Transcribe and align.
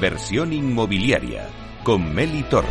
Inversión 0.00 0.54
inmobiliaria 0.54 1.46
con 1.84 2.14
Meli 2.14 2.42
Torres. 2.44 2.70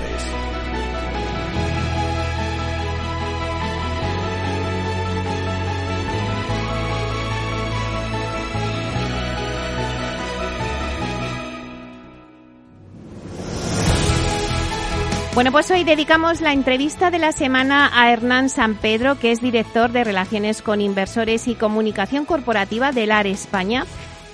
Bueno, 15.35 15.51
pues 15.51 15.69
hoy 15.69 15.83
dedicamos 15.83 16.41
la 16.41 16.51
entrevista 16.51 17.11
de 17.11 17.19
la 17.19 17.31
semana 17.31 17.91
a 17.93 18.11
Hernán 18.11 18.49
San 18.49 18.73
Pedro, 18.73 19.19
que 19.19 19.31
es 19.31 19.39
director 19.39 19.91
de 19.91 20.03
Relaciones 20.03 20.63
con 20.63 20.81
Inversores 20.81 21.47
y 21.47 21.53
Comunicación 21.53 22.25
Corporativa 22.25 22.91
del 22.91 23.11
AR 23.11 23.27
España. 23.27 23.85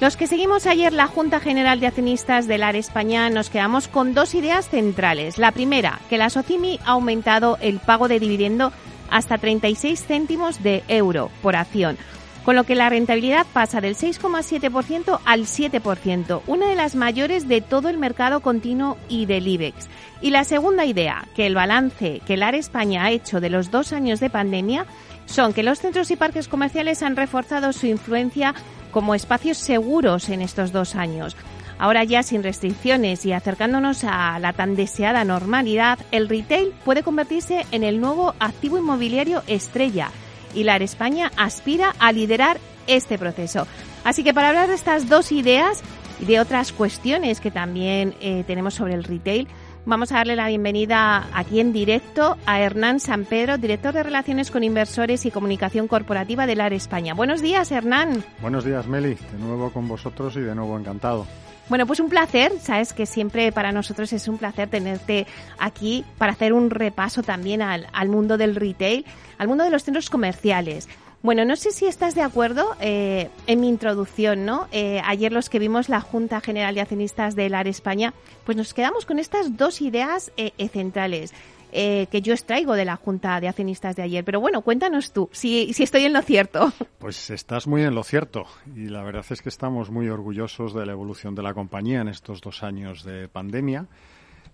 Los 0.02 0.18
que 0.18 0.28
seguimos 0.28 0.68
ayer 0.68 0.92
la 0.92 1.08
Junta 1.08 1.40
General 1.40 1.80
de 1.80 1.88
Accionistas 1.88 2.48
del 2.48 2.64
AR 2.64 2.76
España 2.76 3.30
nos 3.30 3.50
quedamos 3.50 3.88
con 3.88 4.14
dos 4.14 4.36
ideas 4.36 4.68
centrales. 4.68 5.38
La 5.38 5.54
primera, 5.54 6.02
que 6.10 6.18
la 6.18 6.30
SOCIMI 6.30 6.82
ha 6.84 6.92
aumentado 6.92 7.58
el 7.62 7.80
pago 7.80 8.10
de 8.10 8.20
dividendo 8.20 8.74
hasta 9.10 9.38
36 9.38 10.04
céntimos 10.06 10.62
de 10.62 10.84
euro 10.90 11.32
por 11.42 11.56
acción, 11.56 11.98
con 12.44 12.58
lo 12.58 12.66
que 12.66 12.76
la 12.76 12.90
rentabilidad 12.90 13.48
pasa 13.54 13.80
del 13.80 13.96
6,7% 13.96 15.20
al 15.24 15.42
7%, 15.44 16.42
una 16.46 16.68
de 16.68 16.76
las 16.76 16.96
mayores 16.96 17.48
de 17.48 17.62
todo 17.62 17.88
el 17.88 17.98
mercado 17.98 18.42
continuo 18.42 18.98
y 19.08 19.28
del 19.28 19.48
IBEX. 19.48 19.88
Y 20.22 20.32
la 20.32 20.44
segunda 20.44 20.86
idea, 20.86 21.26
que 21.36 21.46
el 21.46 21.56
balance 21.56 22.22
que 22.26 22.34
el 22.34 22.44
AR 22.44 22.56
España 22.56 23.06
ha 23.06 23.12
hecho 23.12 23.40
de 23.40 23.50
los 23.50 23.72
dos 23.72 23.94
años 23.94 24.20
de 24.20 24.30
pandemia 24.30 24.86
son 25.26 25.54
que 25.54 25.64
los 25.64 25.80
centros 25.80 26.12
y 26.12 26.16
parques 26.16 26.48
comerciales 26.48 27.04
han 27.04 27.16
reforzado 27.16 27.74
su 27.74 27.88
influencia 27.88 28.54
como 28.92 29.16
espacios 29.16 29.58
seguros 29.58 30.30
en 30.30 30.42
estos 30.42 30.72
dos 30.72 30.96
años. 30.96 31.36
Ahora 31.78 32.04
ya 32.04 32.24
sin 32.24 32.44
restricciones 32.44 33.26
y 33.26 33.34
acercándonos 33.34 34.06
a 34.06 34.40
la 34.40 34.54
tan 34.54 34.76
deseada 34.76 35.26
normalidad, 35.26 36.00
el 36.12 36.30
retail 36.30 36.74
puede 36.86 37.04
convertirse 37.04 37.66
en 37.72 37.84
el 37.84 38.00
nuevo 38.00 38.34
activo 38.40 38.78
inmobiliario 38.78 39.44
estrella 39.48 40.10
y 40.54 40.64
la 40.64 40.78
España 40.78 41.32
aspira 41.36 41.94
a 42.00 42.14
liderar 42.14 42.60
este 42.88 43.18
proceso. 43.18 43.68
Así 44.06 44.24
que 44.24 44.34
para 44.34 44.50
hablar 44.50 44.70
de 44.70 44.76
estas 44.76 45.10
dos 45.10 45.32
ideas 45.32 45.82
y 46.22 46.26
de 46.26 46.40
otras 46.40 46.72
cuestiones 46.72 47.42
que 47.42 47.52
también 47.52 48.16
eh, 48.22 48.46
tenemos 48.48 48.76
sobre 48.76 48.94
el 48.94 49.04
retail, 49.04 49.48
vamos 49.86 50.12
a 50.12 50.16
darle 50.16 50.36
la 50.36 50.48
bienvenida 50.48 51.28
aquí 51.34 51.60
en 51.60 51.72
directo 51.72 52.38
a 52.46 52.60
Hernán 52.60 53.00
San 53.00 53.26
Pedro, 53.26 53.58
director 53.58 53.94
de 53.94 54.04
Relaciones 54.04 54.52
con 54.52 54.64
Inversores 54.64 55.26
y 55.26 55.32
Comunicación 55.32 55.88
Corporativa 55.88 56.48
del 56.48 56.62
AR 56.62 56.74
España. 56.74 57.14
Buenos 57.14 57.42
días, 57.42 57.72
Hernán. 57.72 58.24
Buenos 58.42 58.66
días, 58.66 58.88
Meli. 58.88 59.16
De 59.16 59.40
nuevo 59.40 59.72
con 59.72 59.88
vosotros 59.88 60.36
y 60.36 60.42
de 60.42 60.56
nuevo 60.56 60.78
encantado. 60.78 61.26
Bueno, 61.68 61.88
pues 61.88 62.00
un 62.00 62.10
placer, 62.10 62.52
sabes 62.60 62.94
que 62.94 63.06
siempre 63.06 63.52
para 63.52 63.72
nosotros 63.72 64.14
es 64.14 64.28
un 64.28 64.38
placer 64.38 64.70
tenerte 64.70 65.26
aquí 65.58 66.06
para 66.20 66.34
hacer 66.34 66.54
un 66.54 66.70
repaso 66.70 67.24
también 67.24 67.64
al, 67.64 67.88
al 67.92 68.10
mundo 68.10 68.38
del 68.38 68.56
retail, 68.56 69.06
al 69.40 69.48
mundo 69.48 69.64
de 69.64 69.72
los 69.72 69.84
centros 69.84 70.12
comerciales. 70.12 70.88
Bueno, 71.26 71.44
no 71.44 71.56
sé 71.56 71.72
si 71.72 71.88
estás 71.88 72.14
de 72.14 72.22
acuerdo 72.22 72.76
eh, 72.80 73.32
en 73.48 73.60
mi 73.60 73.68
introducción, 73.68 74.46
¿no? 74.46 74.68
Eh, 74.72 75.02
ayer 75.04 75.32
los 75.32 75.50
que 75.50 75.58
vimos 75.58 75.90
la 75.90 76.00
Junta 76.00 76.40
General 76.40 76.76
de 76.76 76.82
Accionistas 76.82 77.36
del 77.36 77.56
AR 77.56 77.68
España, 77.68 78.14
pues 78.44 78.56
nos 78.56 78.76
quedamos 78.76 79.08
con 79.08 79.18
estas 79.18 79.58
dos 79.58 79.82
ideas 79.82 80.32
eh, 80.38 80.52
centrales. 80.70 81.34
que 81.74 82.22
yo 82.22 82.32
extraigo 82.34 82.76
de 82.76 82.86
la 82.86 82.96
Junta 82.96 83.42
de 83.42 83.48
Accionistas 83.48 83.96
de 83.96 84.04
ayer. 84.04 84.24
Pero 84.24 84.40
bueno, 84.40 84.62
cuéntanos 84.62 85.14
tú, 85.14 85.28
si, 85.32 85.74
si 85.74 85.82
estoy 85.82 86.06
en 86.06 86.14
lo 86.14 86.22
cierto. 86.22 86.72
Pues 87.00 87.32
estás 87.32 87.66
muy 87.66 87.82
en 87.82 87.96
lo 87.96 88.04
cierto. 88.04 88.46
Y 88.76 88.90
la 88.90 89.02
verdad 89.02 89.26
es 89.28 89.42
que 89.42 89.50
estamos 89.50 89.90
muy 89.90 90.08
orgullosos 90.10 90.76
de 90.76 90.86
la 90.86 90.92
evolución 90.92 91.34
de 91.34 91.42
la 91.42 91.56
compañía 91.56 92.02
en 92.02 92.08
estos 92.08 92.40
dos 92.40 92.62
años 92.62 93.04
de 93.04 93.28
pandemia. 93.28 93.88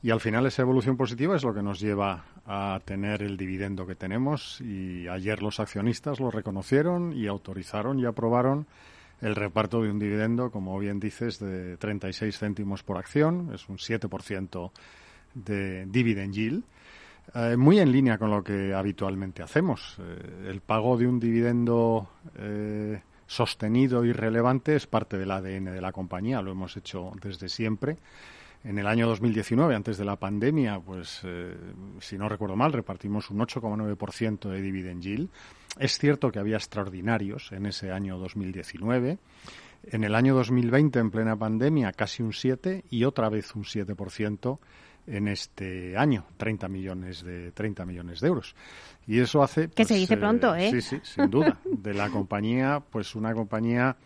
Y 0.03 0.09
al 0.09 0.19
final 0.19 0.47
esa 0.47 0.63
evolución 0.63 0.97
positiva 0.97 1.35
es 1.35 1.44
lo 1.44 1.53
que 1.53 1.62
nos 1.62 1.79
lleva 1.79 2.25
a 2.47 2.79
tener 2.85 3.22
el 3.22 3.38
dividendo 3.38 3.85
que 3.85 3.95
tenemos. 3.95 4.59
Y 4.62 5.07
ayer 5.07 5.44
los 5.44 5.59
accionistas 5.59 6.19
lo 6.19 6.31
reconocieron 6.31 7.13
y 7.13 7.28
autorizaron 7.28 8.00
y 8.00 8.06
aprobaron 8.06 8.66
el 9.22 9.35
reparto 9.35 9.84
de 9.84 9.91
un 9.91 10.00
dividendo, 10.00 10.50
como 10.50 10.78
bien 10.79 11.00
dices, 11.00 11.38
de 11.40 11.78
36 11.78 12.35
céntimos 12.35 12.81
por 12.81 12.97
acción, 12.97 13.51
es 13.53 13.69
un 13.69 13.78
7% 13.78 14.72
de 15.35 15.85
dividend 15.85 16.34
yield, 16.34 16.63
eh, 17.35 17.56
muy 17.56 17.79
en 17.79 17.91
línea 17.91 18.17
con 18.17 18.31
lo 18.31 18.44
que 18.44 18.73
habitualmente 18.73 19.44
hacemos. 19.44 19.97
Eh, 20.00 20.47
el 20.50 20.61
pago 20.61 20.97
de 20.97 21.06
un 21.06 21.19
dividendo 21.19 22.09
eh, 22.40 23.03
sostenido 23.28 24.03
y 24.03 24.11
relevante 24.11 24.75
es 24.75 24.88
parte 24.88 25.19
del 25.19 25.29
ADN 25.29 25.66
de 25.66 25.81
la 25.81 25.91
compañía, 25.91 26.41
lo 26.41 26.51
hemos 26.51 26.75
hecho 26.75 27.11
desde 27.22 27.47
siempre 27.47 27.97
en 28.63 28.77
el 28.77 28.88
año 28.88 29.07
2019, 29.07 29.75
antes 29.75 29.97
de 29.97 30.05
la 30.05 30.17
pandemia, 30.17 30.79
pues 30.79 31.22
eh, 31.23 31.55
si 31.99 32.17
no 32.17 32.29
recuerdo 32.29 32.55
mal, 32.55 32.73
repartimos 32.73 33.29
un 33.31 33.39
8,9% 33.39 34.49
de 34.49 34.61
dividend 34.61 35.01
yield. 35.01 35.29
Es 35.79 35.97
cierto 35.97 36.31
que 36.31 36.39
había 36.39 36.57
extraordinarios 36.57 37.51
en 37.51 37.66
ese 37.66 37.91
año 37.91 38.17
2019. 38.17 39.17
En 39.83 40.03
el 40.03 40.13
año 40.13 40.35
2020, 40.35 40.99
en 40.99 41.09
plena 41.09 41.35
pandemia, 41.35 41.91
casi 41.91 42.22
un 42.22 42.33
7 42.33 42.85
y 42.91 43.03
otra 43.03 43.29
vez 43.29 43.55
un 43.55 43.63
7% 43.63 44.59
en 45.07 45.28
este 45.28 45.97
año, 45.97 46.25
30 46.38 46.67
millones 46.67 47.23
de 47.23 47.51
30 47.51 47.85
millones 47.85 48.19
de 48.19 48.28
euros. 48.28 48.55
Y 49.07 49.19
eso 49.19 49.41
hace 49.41 49.69
que 49.69 49.85
se 49.85 49.93
pues, 49.95 50.01
dice 50.01 50.17
pronto, 50.17 50.53
¿eh? 50.55 50.69
Sí, 50.69 50.81
sí, 50.81 50.99
sin 51.01 51.31
duda, 51.31 51.59
de 51.66 51.93
la 51.95 52.09
compañía, 52.11 52.79
pues 52.79 53.16
una 53.16 53.33
compañía 53.33 53.97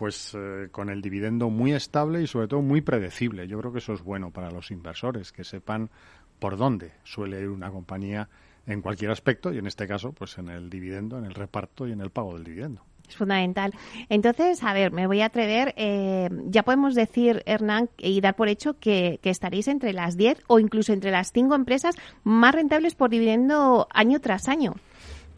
pues 0.00 0.34
eh, 0.34 0.68
con 0.72 0.88
el 0.88 1.02
dividendo 1.02 1.50
muy 1.50 1.74
estable 1.74 2.22
y 2.22 2.26
sobre 2.26 2.48
todo 2.48 2.62
muy 2.62 2.80
predecible. 2.80 3.46
Yo 3.46 3.58
creo 3.58 3.70
que 3.70 3.80
eso 3.80 3.92
es 3.92 4.02
bueno 4.02 4.30
para 4.30 4.50
los 4.50 4.70
inversores, 4.70 5.30
que 5.30 5.44
sepan 5.44 5.90
por 6.38 6.56
dónde 6.56 6.92
suele 7.04 7.38
ir 7.38 7.50
una 7.50 7.70
compañía 7.70 8.30
en 8.66 8.80
cualquier 8.80 9.10
aspecto 9.10 9.52
y 9.52 9.58
en 9.58 9.66
este 9.66 9.86
caso 9.86 10.12
pues 10.12 10.38
en 10.38 10.48
el 10.48 10.70
dividendo, 10.70 11.18
en 11.18 11.26
el 11.26 11.34
reparto 11.34 11.86
y 11.86 11.92
en 11.92 12.00
el 12.00 12.08
pago 12.08 12.32
del 12.32 12.44
dividendo. 12.44 12.82
Es 13.06 13.14
fundamental. 13.14 13.74
Entonces, 14.08 14.62
a 14.62 14.72
ver, 14.72 14.90
me 14.90 15.06
voy 15.06 15.20
a 15.20 15.26
atrever. 15.26 15.74
Eh, 15.76 16.30
ya 16.46 16.62
podemos 16.62 16.94
decir, 16.94 17.42
Hernán, 17.44 17.90
y 17.98 18.22
dar 18.22 18.36
por 18.36 18.48
hecho 18.48 18.78
que, 18.78 19.20
que 19.22 19.28
estaréis 19.28 19.68
entre 19.68 19.92
las 19.92 20.16
10 20.16 20.44
o 20.46 20.60
incluso 20.60 20.94
entre 20.94 21.10
las 21.10 21.30
5 21.30 21.54
empresas 21.54 21.94
más 22.24 22.54
rentables 22.54 22.94
por 22.94 23.10
dividendo 23.10 23.86
año 23.90 24.18
tras 24.20 24.48
año. 24.48 24.76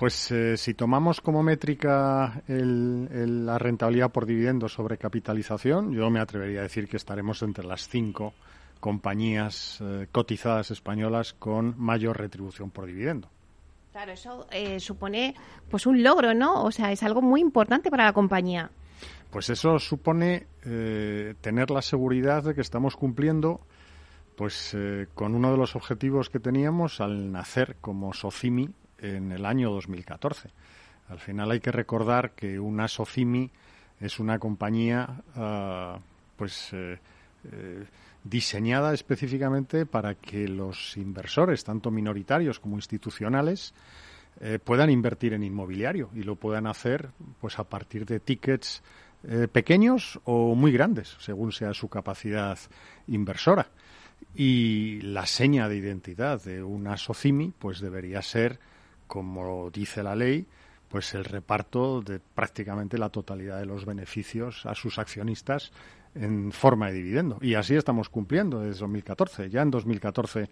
Pues 0.02 0.32
eh, 0.32 0.56
si 0.56 0.74
tomamos 0.74 1.20
como 1.20 1.44
métrica 1.44 2.42
la 2.48 3.56
rentabilidad 3.56 4.10
por 4.10 4.26
dividendo 4.26 4.68
sobre 4.68 4.98
capitalización, 4.98 5.92
yo 5.92 6.10
me 6.10 6.18
atrevería 6.18 6.58
a 6.58 6.62
decir 6.64 6.88
que 6.88 6.96
estaremos 6.96 7.40
entre 7.44 7.64
las 7.64 7.86
cinco 7.86 8.34
compañías 8.80 9.78
eh, 9.80 10.08
cotizadas 10.10 10.72
españolas 10.72 11.34
con 11.34 11.76
mayor 11.78 12.18
retribución 12.18 12.72
por 12.72 12.86
dividendo. 12.86 13.28
Claro, 13.92 14.10
eso 14.10 14.48
eh, 14.50 14.80
supone 14.80 15.36
pues 15.70 15.86
un 15.86 16.02
logro, 16.02 16.34
¿no? 16.34 16.64
O 16.64 16.72
sea, 16.72 16.90
es 16.90 17.04
algo 17.04 17.22
muy 17.22 17.40
importante 17.40 17.88
para 17.88 18.06
la 18.06 18.12
compañía. 18.12 18.72
Pues 19.30 19.50
eso 19.50 19.78
supone 19.78 20.48
tener 20.62 21.70
la 21.70 21.80
seguridad 21.80 22.42
de 22.42 22.56
que 22.56 22.60
estamos 22.60 22.96
cumpliendo 22.96 23.60
pues 24.34 24.76
con 25.14 25.36
uno 25.36 25.52
de 25.52 25.58
los 25.58 25.76
objetivos 25.76 26.28
que 26.28 26.40
teníamos 26.40 27.00
al 27.00 27.30
nacer 27.30 27.76
como 27.80 28.12
Socimi 28.12 28.68
en 29.02 29.32
el 29.32 29.44
año 29.44 29.70
2014. 29.70 30.48
Al 31.08 31.18
final 31.18 31.50
hay 31.50 31.60
que 31.60 31.72
recordar 31.72 32.30
que 32.32 32.58
una 32.58 32.88
Socimi 32.88 33.50
es 34.00 34.18
una 34.18 34.38
compañía 34.38 35.22
ah, 35.36 35.98
pues 36.36 36.70
eh, 36.72 36.98
eh, 37.52 37.84
diseñada 38.24 38.94
específicamente 38.94 39.84
para 39.84 40.14
que 40.14 40.48
los 40.48 40.96
inversores, 40.96 41.64
tanto 41.64 41.90
minoritarios 41.90 42.58
como 42.58 42.76
institucionales, 42.76 43.74
eh, 44.40 44.58
puedan 44.62 44.90
invertir 44.90 45.34
en 45.34 45.42
inmobiliario 45.42 46.10
y 46.14 46.22
lo 46.22 46.36
puedan 46.36 46.66
hacer 46.66 47.10
pues 47.40 47.58
a 47.58 47.64
partir 47.64 48.06
de 48.06 48.20
tickets 48.20 48.82
pequeños 49.52 50.18
o 50.24 50.56
muy 50.56 50.72
grandes, 50.72 51.14
según 51.20 51.52
sea 51.52 51.74
su 51.74 51.88
capacidad 51.88 52.58
inversora. 53.06 53.68
Y 54.34 55.00
la 55.02 55.26
seña 55.26 55.68
de 55.68 55.76
identidad 55.76 56.42
de 56.42 56.60
una 56.64 56.96
SOCIMI 56.96 57.52
pues 57.56 57.78
debería 57.78 58.20
ser 58.20 58.58
como 59.12 59.70
dice 59.70 60.02
la 60.02 60.16
ley, 60.16 60.46
pues 60.88 61.12
el 61.12 61.26
reparto 61.26 62.00
de 62.00 62.18
prácticamente 62.18 62.96
la 62.96 63.10
totalidad 63.10 63.58
de 63.58 63.66
los 63.66 63.84
beneficios 63.84 64.64
a 64.64 64.74
sus 64.74 64.98
accionistas 64.98 65.70
en 66.14 66.50
forma 66.50 66.86
de 66.86 66.94
dividendo. 66.94 67.36
Y 67.42 67.52
así 67.52 67.74
estamos 67.74 68.08
cumpliendo 68.08 68.60
desde 68.60 68.80
2014. 68.80 69.50
Ya 69.50 69.60
en 69.60 69.70
2014, 69.70 70.48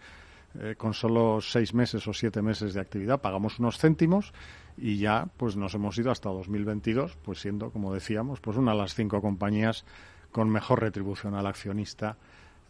eh, 0.58 0.74
con 0.76 0.92
solo 0.92 1.40
seis 1.40 1.72
meses 1.72 2.06
o 2.06 2.12
siete 2.12 2.42
meses 2.42 2.74
de 2.74 2.82
actividad, 2.82 3.22
pagamos 3.22 3.58
unos 3.60 3.78
céntimos 3.78 4.34
y 4.76 4.98
ya 4.98 5.26
pues 5.38 5.56
nos 5.56 5.72
hemos 5.72 5.96
ido 5.96 6.10
hasta 6.10 6.28
2022, 6.28 7.16
pues 7.22 7.40
siendo, 7.40 7.70
como 7.70 7.94
decíamos, 7.94 8.40
pues 8.40 8.58
una 8.58 8.72
de 8.72 8.78
las 8.78 8.94
cinco 8.94 9.22
compañías 9.22 9.86
con 10.32 10.50
mejor 10.50 10.82
retribución 10.82 11.34
al 11.34 11.46
accionista 11.46 12.18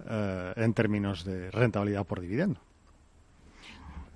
eh, 0.09 0.53
en 0.55 0.73
términos 0.73 1.25
de 1.25 1.51
rentabilidad 1.51 2.07
por 2.07 2.21
dividendo. 2.21 2.61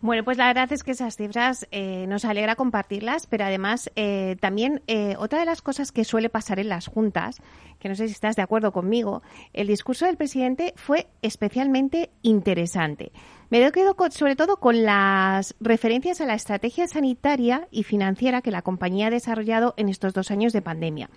Bueno, 0.04 0.22
pues 0.22 0.36
la 0.36 0.48
verdad 0.48 0.70
es 0.70 0.82
que 0.82 0.90
esas 0.90 1.16
cifras 1.16 1.66
eh, 1.70 2.04
nos 2.08 2.26
alegra 2.26 2.56
compartirlas, 2.56 3.26
pero 3.26 3.46
además 3.46 3.90
eh, 3.96 4.36
también 4.38 4.82
eh, 4.86 5.14
otra 5.18 5.38
de 5.38 5.46
las 5.46 5.62
cosas 5.62 5.92
que 5.92 6.04
suele 6.04 6.28
pasar 6.28 6.58
en 6.58 6.68
las 6.68 6.88
juntas, 6.88 7.40
que 7.78 7.88
no 7.88 7.94
sé 7.94 8.08
si 8.08 8.12
estás 8.12 8.36
de 8.36 8.42
acuerdo 8.42 8.70
conmigo, 8.70 9.22
el 9.54 9.66
discurso 9.66 10.04
del 10.04 10.18
presidente 10.18 10.74
fue 10.76 11.06
especialmente 11.22 12.10
interesante. 12.20 13.12
Me 13.48 13.72
quedo 13.72 13.96
sobre 14.10 14.36
todo 14.36 14.58
con 14.58 14.82
las 14.82 15.54
referencias 15.58 16.20
a 16.20 16.26
la 16.26 16.34
estrategia 16.34 16.86
sanitaria 16.86 17.66
y 17.70 17.84
financiera 17.84 18.42
que 18.42 18.50
la 18.50 18.60
compañía 18.60 19.06
ha 19.06 19.10
desarrollado 19.10 19.72
en 19.78 19.88
estos 19.88 20.12
dos 20.12 20.30
años 20.30 20.52
de 20.52 20.60
pandemia. 20.60 21.08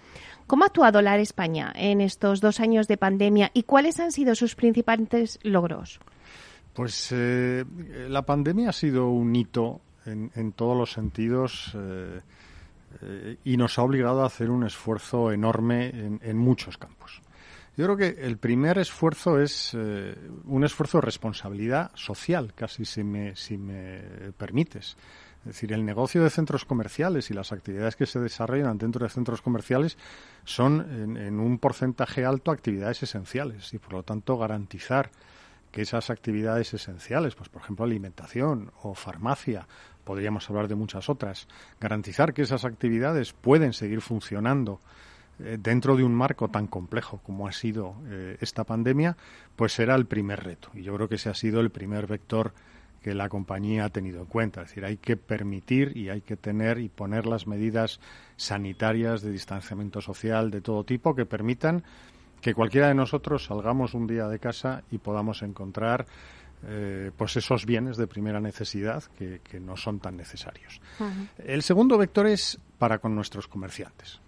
¿Cómo 0.47 0.63
ha 0.63 0.67
actuado 0.67 1.01
la 1.01 1.17
España 1.17 1.73
en 1.75 1.99
estos 1.99 2.39
dos 2.39 2.61
años 2.61 2.87
de 2.87 2.95
pandemia 2.95 3.51
y 3.53 3.63
cuáles 3.63 3.99
han 3.99 4.13
sido 4.13 4.33
sus 4.33 4.55
principales 4.55 5.39
logros? 5.43 5.99
Pues 6.77 7.11
eh, 7.11 7.65
la 8.07 8.21
pandemia 8.21 8.69
ha 8.69 8.71
sido 8.71 9.09
un 9.09 9.35
hito 9.35 9.81
en, 10.05 10.51
todos 10.51 10.77
los 10.77 10.91
sentidos 10.91 11.71
eh, 11.73 12.21
eh, 13.01 13.37
y 13.45 13.57
nos 13.57 13.79
ha 13.79 13.81
obligado 13.81 14.21
a 14.21 14.27
hacer 14.27 14.51
un 14.51 14.63
esfuerzo 14.63 15.31
enorme 15.31 15.89
en, 15.89 16.37
muchos 16.37 16.77
campos. 16.77 17.23
Yo 17.75 17.85
creo 17.85 17.97
que 17.97 18.23
el 18.23 18.37
primer 18.37 18.77
esfuerzo 18.77 19.41
es 19.41 19.73
un 19.73 20.63
esfuerzo 20.63 20.99
de 20.99 21.01
responsabilidad 21.01 21.89
social, 21.95 22.53
casi 22.53 22.85
si 22.85 23.03
me, 23.03 23.35
si 23.35 23.57
me 23.57 24.31
permites. 24.37 24.97
Es 25.39 25.53
decir, 25.53 25.73
el 25.73 25.83
negocio 25.83 26.23
de 26.23 26.29
centros 26.29 26.63
comerciales 26.63 27.31
y 27.31 27.33
las 27.33 27.51
actividades 27.51 27.95
que 27.95 28.05
se 28.05 28.19
desarrollan 28.19 28.77
dentro 28.77 29.03
de 29.03 29.09
centros 29.09 29.41
comerciales 29.41 29.97
son 30.43 30.81
en, 30.91 31.17
en 31.17 31.39
un 31.39 31.57
porcentaje 31.57 32.23
alto 32.23 32.51
actividades 32.51 33.01
esenciales 33.01 33.73
y, 33.73 33.79
por 33.79 33.93
lo 33.93 34.03
tanto, 34.03 34.37
garantizar 34.37 35.09
que 35.77 35.83
esas 35.83 36.09
actividades 36.09 36.73
esenciales, 36.73 37.35
pues 37.35 37.49
por 37.49 37.61
ejemplo 37.61 37.85
alimentación 37.85 38.71
o 38.81 38.95
farmacia, 38.95 39.67
podríamos 40.03 40.49
hablar 40.49 40.67
de 40.67 40.73
muchas 40.73 41.07
otras, 41.07 41.47
garantizar 41.79 42.33
que 42.33 42.41
esas 42.41 42.65
actividades 42.65 43.33
pueden 43.33 43.73
seguir 43.73 44.01
funcionando 44.01 44.81
eh, 45.37 45.59
dentro 45.61 45.95
de 45.95 46.03
un 46.03 46.15
marco 46.15 46.47
tan 46.47 46.65
complejo 46.65 47.21
como 47.23 47.47
ha 47.47 47.51
sido 47.51 47.93
eh, 48.07 48.37
esta 48.41 48.63
pandemia, 48.63 49.17
pues 49.55 49.73
será 49.73 49.93
el 49.93 50.07
primer 50.07 50.43
reto. 50.43 50.71
Y 50.73 50.81
yo 50.81 50.95
creo 50.95 51.09
que 51.09 51.13
ese 51.13 51.29
ha 51.29 51.35
sido 51.35 51.59
el 51.59 51.69
primer 51.69 52.07
vector 52.07 52.53
que 53.03 53.13
la 53.13 53.29
compañía 53.29 53.85
ha 53.85 53.89
tenido 53.89 54.21
en 54.21 54.25
cuenta. 54.25 54.63
Es 54.63 54.69
decir, 54.69 54.83
hay 54.83 54.97
que 54.97 55.15
permitir 55.15 55.95
y 55.95 56.09
hay 56.09 56.21
que 56.21 56.37
tener 56.37 56.79
y 56.79 56.89
poner 56.89 57.27
las 57.27 57.45
medidas 57.45 57.99
sanitarias 58.35 59.21
de 59.21 59.31
distanciamiento 59.31 60.01
social 60.01 60.49
de 60.49 60.61
todo 60.61 60.83
tipo 60.85 61.13
que 61.13 61.27
permitan 61.27 61.83
que 62.47 62.53
cualquiera 62.53 62.87
de 62.87 62.95
nosotros 62.95 63.43
salgamos 63.43 63.93
un 63.93 64.07
día 64.07 64.29
de 64.29 64.39
casa 64.39 64.81
y 64.89 64.99
podamos 64.99 65.41
encontrar 65.41 66.05
eh, 66.65 67.11
pues 67.17 67.35
esos 67.35 67.65
bienes 67.65 67.97
de 67.97 68.07
primera 68.07 68.39
necesidad 68.39 69.03
que, 69.17 69.59
no 69.59 69.75
son 69.75 69.99
tan 69.99 70.15
necesarios. 70.15 70.79
El 71.39 71.61
segundo 71.61 71.97
vector 71.97 72.25
es 72.25 72.57
para 72.77 72.99
con 72.99 73.13
nuestros 73.13 73.49
comerciantes. 73.49 74.21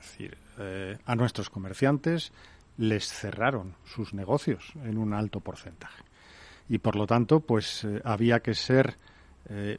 Es 0.00 0.06
decir, 0.12 0.38
eh, 0.58 0.96
a 1.04 1.14
nuestros 1.14 1.50
comerciantes 1.50 2.32
les 2.78 3.06
cerraron 3.06 3.74
sus 3.84 4.14
negocios 4.14 4.72
en 4.82 4.96
un 4.96 5.12
alto 5.12 5.40
porcentaje. 5.40 6.04
Y 6.70 6.78
por 6.78 6.96
lo 6.96 7.06
tanto, 7.06 7.40
pues 7.40 7.84
eh, 7.84 8.00
había 8.02 8.40
que 8.40 8.54
ser 8.54 8.96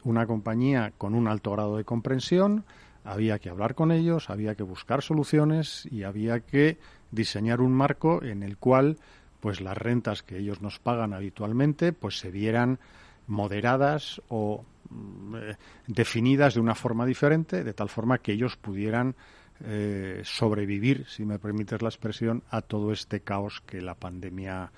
una 0.02 0.26
compañía 0.26 0.92
con 0.98 1.14
un 1.14 1.28
alto 1.28 1.52
grado 1.52 1.76
de 1.76 1.84
comprensión, 1.84 2.64
había 3.04 3.38
que 3.38 3.50
hablar 3.50 3.76
con 3.76 3.92
ellos, 3.92 4.28
había 4.28 4.56
que 4.56 4.64
buscar 4.64 5.00
soluciones 5.00 5.86
y 5.92 6.02
había 6.02 6.40
que 6.40 6.78
diseñar 7.10 7.60
un 7.60 7.72
marco 7.72 8.22
en 8.22 8.42
el 8.42 8.56
cual 8.56 8.98
pues 9.40 9.60
las 9.60 9.76
rentas 9.76 10.22
que 10.22 10.38
ellos 10.38 10.60
nos 10.60 10.78
pagan 10.78 11.12
habitualmente 11.12 11.92
pues 11.92 12.18
se 12.18 12.30
vieran 12.30 12.78
moderadas 13.26 14.20
o 14.28 14.64
mm, 14.90 15.36
eh, 15.36 15.56
definidas 15.86 16.54
de 16.54 16.60
una 16.60 16.74
forma 16.74 17.06
diferente 17.06 17.64
de 17.64 17.72
tal 17.72 17.88
forma 17.88 18.18
que 18.18 18.32
ellos 18.32 18.56
pudieran 18.56 19.16
eh, 19.62 20.22
sobrevivir 20.24 21.06
si 21.08 21.24
me 21.24 21.38
permites 21.38 21.82
la 21.82 21.88
expresión 21.88 22.42
a 22.50 22.62
todo 22.62 22.92
este 22.92 23.20
caos 23.20 23.60
que 23.66 23.82
la 23.82 23.94
pandemia 23.94 24.72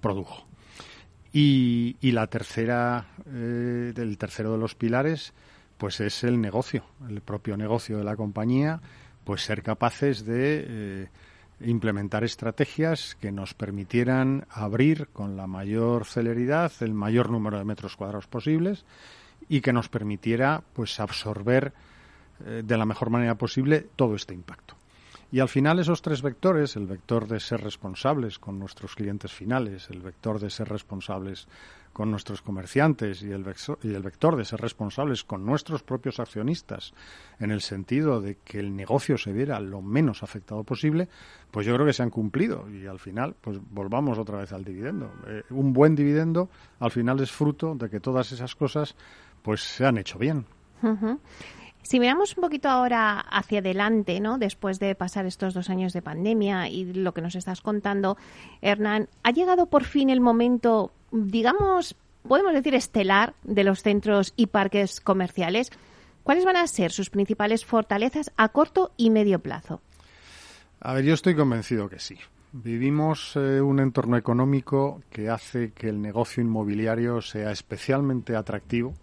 produjo. 0.00 0.46
Y, 1.32 1.96
la 2.00 2.26
tercera 2.28 3.06
eh, 3.26 3.92
el 3.94 4.16
tercero 4.18 4.52
de 4.52 4.58
los 4.58 4.74
pilares 4.74 5.34
pues 5.76 6.00
es 6.00 6.24
el 6.24 6.40
negocio 6.40 6.84
el 7.08 7.20
propio 7.20 7.56
negocio 7.56 7.98
de 7.98 8.04
la 8.04 8.16
compañía 8.16 8.80
pues 9.24 9.42
ser 9.42 9.62
capaces 9.62 10.24
de 10.24 11.08
implementar 11.60 12.24
estrategias 12.24 13.16
que 13.20 13.32
nos 13.32 13.54
permitieran 13.54 14.46
abrir 14.50 15.08
con 15.08 15.36
la 15.36 15.46
mayor 15.46 16.04
celeridad 16.04 16.72
el 16.80 16.94
mayor 16.94 17.30
número 17.30 17.58
de 17.58 17.64
metros 17.64 17.96
cuadrados 17.96 18.26
posibles 18.26 18.84
y 19.48 19.60
que 19.60 19.72
nos 19.72 19.88
permitiera 19.88 20.62
pues 20.72 21.00
absorber 21.00 21.72
eh, 22.44 22.62
de 22.64 22.76
la 22.76 22.86
mejor 22.86 23.10
manera 23.10 23.36
posible 23.36 23.86
todo 23.96 24.14
este 24.14 24.34
impacto. 24.34 24.74
Y 25.30 25.40
al 25.40 25.48
final 25.48 25.78
esos 25.78 26.00
tres 26.00 26.22
vectores, 26.22 26.76
el 26.76 26.86
vector 26.86 27.28
de 27.28 27.40
ser 27.40 27.62
responsables 27.62 28.38
con 28.38 28.58
nuestros 28.58 28.94
clientes 28.94 29.32
finales, 29.32 29.90
el 29.90 30.00
vector 30.00 30.40
de 30.40 30.48
ser 30.48 30.68
responsables 30.68 31.48
con 31.92 32.10
nuestros 32.10 32.42
comerciantes 32.42 33.22
y 33.22 33.30
el, 33.30 33.44
y 33.82 33.94
el 33.94 34.02
vector 34.02 34.36
de 34.36 34.44
ser 34.44 34.60
responsables 34.60 35.24
con 35.24 35.44
nuestros 35.44 35.82
propios 35.82 36.20
accionistas 36.20 36.94
en 37.40 37.50
el 37.50 37.60
sentido 37.60 38.20
de 38.20 38.36
que 38.36 38.58
el 38.58 38.74
negocio 38.74 39.18
se 39.18 39.32
viera 39.32 39.60
lo 39.60 39.82
menos 39.82 40.22
afectado 40.22 40.64
posible, 40.64 41.08
pues 41.50 41.66
yo 41.66 41.74
creo 41.74 41.86
que 41.86 41.92
se 41.92 42.02
han 42.02 42.10
cumplido 42.10 42.68
y 42.70 42.86
al 42.86 42.98
final 42.98 43.34
pues 43.40 43.58
volvamos 43.70 44.18
otra 44.18 44.38
vez 44.38 44.52
al 44.52 44.64
dividendo. 44.64 45.12
Eh, 45.26 45.42
un 45.50 45.72
buen 45.72 45.94
dividendo 45.94 46.50
al 46.80 46.90
final 46.90 47.20
es 47.20 47.30
fruto 47.30 47.74
de 47.74 47.90
que 47.90 48.00
todas 48.00 48.32
esas 48.32 48.54
cosas 48.54 48.94
pues 49.42 49.62
se 49.62 49.86
han 49.86 49.98
hecho 49.98 50.18
bien. 50.18 50.46
Si 51.82 51.98
miramos 51.98 52.36
un 52.36 52.42
poquito 52.42 52.68
ahora 52.68 53.18
hacia 53.18 53.60
adelante, 53.60 54.20
¿no? 54.20 54.36
Después 54.36 54.78
de 54.78 54.94
pasar 54.94 55.26
estos 55.26 55.54
dos 55.54 55.70
años 55.70 55.92
de 55.92 56.02
pandemia 56.02 56.68
y 56.68 56.92
lo 56.92 57.14
que 57.14 57.22
nos 57.22 57.34
estás 57.34 57.62
contando, 57.62 58.16
Hernán, 58.60 59.08
¿ha 59.22 59.30
llegado 59.30 59.66
por 59.66 59.84
fin 59.84 60.10
el 60.10 60.20
momento 60.20 60.92
digamos, 61.10 61.96
podemos 62.26 62.52
decir 62.52 62.74
estelar 62.74 63.34
de 63.42 63.64
los 63.64 63.82
centros 63.82 64.32
y 64.36 64.46
parques 64.46 65.00
comerciales, 65.00 65.70
¿cuáles 66.22 66.44
van 66.44 66.56
a 66.56 66.66
ser 66.66 66.92
sus 66.92 67.10
principales 67.10 67.64
fortalezas 67.64 68.32
a 68.36 68.48
corto 68.50 68.92
y 68.96 69.10
medio 69.10 69.40
plazo? 69.40 69.80
A 70.80 70.92
ver, 70.92 71.04
yo 71.04 71.14
estoy 71.14 71.34
convencido 71.34 71.88
que 71.88 71.98
sí. 71.98 72.16
Vivimos 72.52 73.36
eh, 73.36 73.60
un 73.60 73.78
entorno 73.78 74.16
económico 74.16 75.02
que 75.10 75.28
hace 75.28 75.72
que 75.72 75.88
el 75.88 76.00
negocio 76.00 76.42
inmobiliario 76.42 77.20
sea 77.20 77.50
especialmente 77.50 78.36
atractivo 78.36 78.94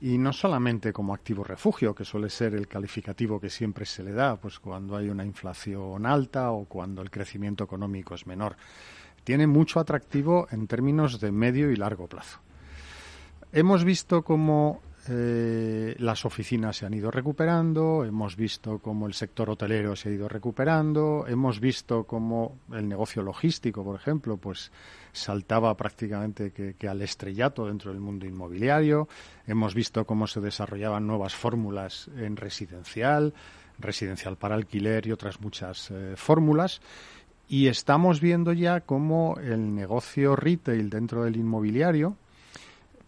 y 0.00 0.18
no 0.18 0.32
solamente 0.32 0.92
como 0.92 1.14
activo 1.14 1.44
refugio, 1.44 1.94
que 1.94 2.04
suele 2.04 2.28
ser 2.28 2.54
el 2.54 2.66
calificativo 2.66 3.38
que 3.38 3.50
siempre 3.50 3.84
se 3.84 4.02
le 4.02 4.12
da, 4.12 4.36
pues 4.36 4.58
cuando 4.58 4.96
hay 4.96 5.08
una 5.08 5.24
inflación 5.24 6.06
alta 6.06 6.50
o 6.50 6.64
cuando 6.64 7.02
el 7.02 7.10
crecimiento 7.10 7.62
económico 7.62 8.14
es 8.14 8.26
menor 8.26 8.56
tiene 9.24 9.46
mucho 9.46 9.80
atractivo 9.80 10.46
en 10.50 10.66
términos 10.66 11.20
de 11.20 11.32
medio 11.32 11.70
y 11.70 11.76
largo 11.76 12.06
plazo. 12.06 12.40
Hemos 13.52 13.84
visto 13.84 14.22
cómo 14.22 14.80
eh, 15.08 15.96
las 15.98 16.24
oficinas 16.24 16.76
se 16.76 16.86
han 16.86 16.94
ido 16.94 17.10
recuperando, 17.10 18.04
hemos 18.04 18.36
visto 18.36 18.78
cómo 18.78 19.08
el 19.08 19.14
sector 19.14 19.50
hotelero 19.50 19.96
se 19.96 20.08
ha 20.08 20.12
ido 20.12 20.28
recuperando, 20.28 21.24
hemos 21.26 21.58
visto 21.58 22.04
cómo 22.04 22.60
el 22.72 22.88
negocio 22.88 23.22
logístico, 23.22 23.82
por 23.82 23.96
ejemplo, 23.96 24.36
pues 24.36 24.70
saltaba 25.10 25.76
prácticamente 25.76 26.52
que, 26.52 26.88
al 26.88 27.02
estrellato 27.02 27.66
dentro 27.66 27.90
del 27.90 28.00
mundo 28.00 28.26
inmobiliario, 28.26 29.08
hemos 29.46 29.74
visto 29.74 30.04
cómo 30.04 30.28
se 30.28 30.40
desarrollaban 30.40 31.04
nuevas 31.04 31.34
fórmulas 31.34 32.08
en 32.16 32.36
residencial, 32.36 33.34
residencial 33.80 34.36
para 34.36 34.54
alquiler 34.54 35.04
y 35.08 35.12
otras 35.12 35.40
muchas 35.40 35.90
eh, 35.90 36.14
fórmulas 36.16 36.80
y 37.52 37.68
estamos 37.68 38.22
viendo 38.22 38.54
ya 38.54 38.80
cómo 38.80 39.36
el 39.36 39.74
negocio 39.74 40.34
retail 40.36 40.88
dentro 40.88 41.24
del 41.24 41.36
inmobiliario 41.36 42.16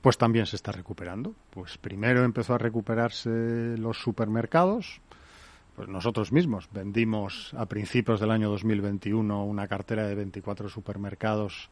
pues 0.03 0.19
también 0.19 0.45
se 0.45 0.57
está 0.57 0.71
recuperando. 0.71 1.35
Pues 1.49 1.79
primero 1.79 2.23
empezó 2.25 2.53
a 2.53 2.59
recuperarse 2.59 3.31
los 3.79 3.97
supermercados. 3.97 5.01
Pues 5.75 5.89
nosotros 5.89 6.31
mismos 6.31 6.69
vendimos 6.71 7.55
a 7.55 7.65
principios 7.65 8.21
del 8.21 8.33
año 8.33 8.51
2021 8.51 9.47
una 9.47 9.67
cartera 9.67 10.07
de 10.07 10.15
24 10.15 10.69
supermercados 10.69 11.71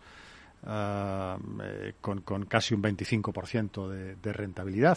ah, 0.65 1.37
eh, 1.63 1.93
con, 2.01 2.23
casi 2.47 2.73
un 2.73 2.83
25% 2.83 3.87
de, 3.87 4.17
de 4.17 4.33
rentabilidad. 4.33 4.97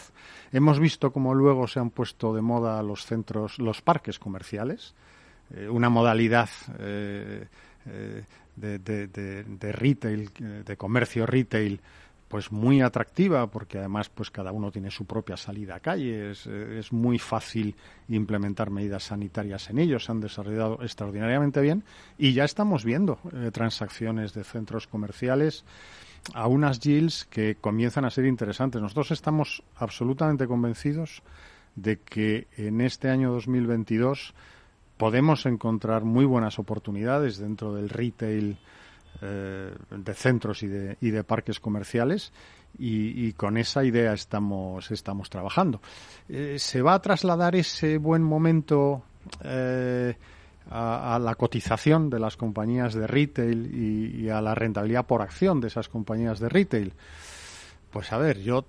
Hemos 0.50 0.80
visto 0.80 1.12
cómo 1.12 1.34
luego 1.34 1.68
se 1.68 1.78
han 1.78 1.90
puesto 1.90 2.34
de 2.34 2.40
moda 2.40 2.82
los 2.82 3.04
centros, 3.04 3.58
los 3.58 3.82
parques 3.82 4.18
comerciales, 4.18 4.94
eh, 5.54 5.68
una 5.68 5.88
modalidad 5.88 6.48
eh, 6.78 7.46
eh, 7.86 8.24
de, 8.56 8.78
de, 8.78 9.72
retail, 9.72 10.30
de 10.64 10.76
comercio 10.76 11.26
retail, 11.26 11.80
pues 12.28 12.50
muy 12.50 12.80
atractiva 12.80 13.46
porque 13.48 13.78
además 13.78 14.08
pues 14.08 14.30
cada 14.30 14.50
uno 14.50 14.72
tiene 14.72 14.90
su 14.90 15.04
propia 15.04 15.36
salida 15.36 15.76
a 15.76 15.80
calle 15.80 16.32
es, 16.32 16.46
es, 16.46 16.92
muy 16.92 17.20
fácil 17.20 17.76
implementar 18.08 18.70
medidas 18.70 19.04
sanitarias 19.04 19.70
en 19.70 19.78
ellos 19.78 20.06
se 20.06 20.12
han 20.12 20.20
desarrollado 20.20 20.82
extraordinariamente 20.82 21.60
bien 21.60 21.84
y 22.18 22.32
ya 22.32 22.44
estamos 22.44 22.84
viendo 22.84 23.20
transacciones 23.52 24.34
de 24.34 24.42
centros 24.42 24.88
comerciales 24.88 25.64
a 26.34 26.46
unas 26.48 26.80
yields 26.80 27.24
que 27.24 27.56
comienzan 27.60 28.04
a 28.04 28.10
ser 28.10 28.26
interesantes. 28.26 28.80
Nosotros 28.80 29.10
estamos 29.10 29.62
absolutamente 29.76 30.46
convencidos 30.46 31.22
de 31.74 31.98
que 31.98 32.46
en 32.56 32.80
este 32.80 33.10
año 33.10 33.32
2022 33.32 34.34
podemos 34.96 35.46
encontrar 35.46 36.04
muy 36.04 36.24
buenas 36.24 36.58
oportunidades 36.58 37.38
dentro 37.38 37.74
del 37.74 37.88
retail 37.88 38.58
eh, 39.22 39.74
de 39.90 40.14
centros 40.14 40.62
y 40.62 40.68
de, 40.68 40.96
y 41.00 41.10
de 41.10 41.24
parques 41.24 41.60
comerciales 41.60 42.32
y, 42.78 43.32
con 43.32 43.56
esa 43.56 43.84
idea 43.84 44.12
estamos, 44.12 44.90
estamos 44.90 45.30
trabajando. 45.30 45.80
Eh, 46.28 46.56
¿Se 46.58 46.82
va 46.82 46.94
a 46.94 47.00
trasladar 47.00 47.56
ese 47.56 47.98
buen 47.98 48.22
momento 48.22 49.02
eh, 49.42 50.14
a, 50.70 51.18
la 51.20 51.34
cotización 51.36 52.10
de 52.10 52.20
las 52.20 52.36
compañías 52.36 52.94
de 52.94 53.06
retail 53.06 53.74
y, 53.74 54.28
a 54.28 54.40
la 54.40 54.54
rentabilidad 54.54 55.06
por 55.06 55.22
acción 55.22 55.60
de 55.60 55.68
esas 55.68 55.88
compañías 55.88 56.38
de 56.38 56.48
retail? 56.48 56.92
Pues 57.90 58.12
a 58.12 58.18
ver, 58.18 58.40
yo 58.40 58.66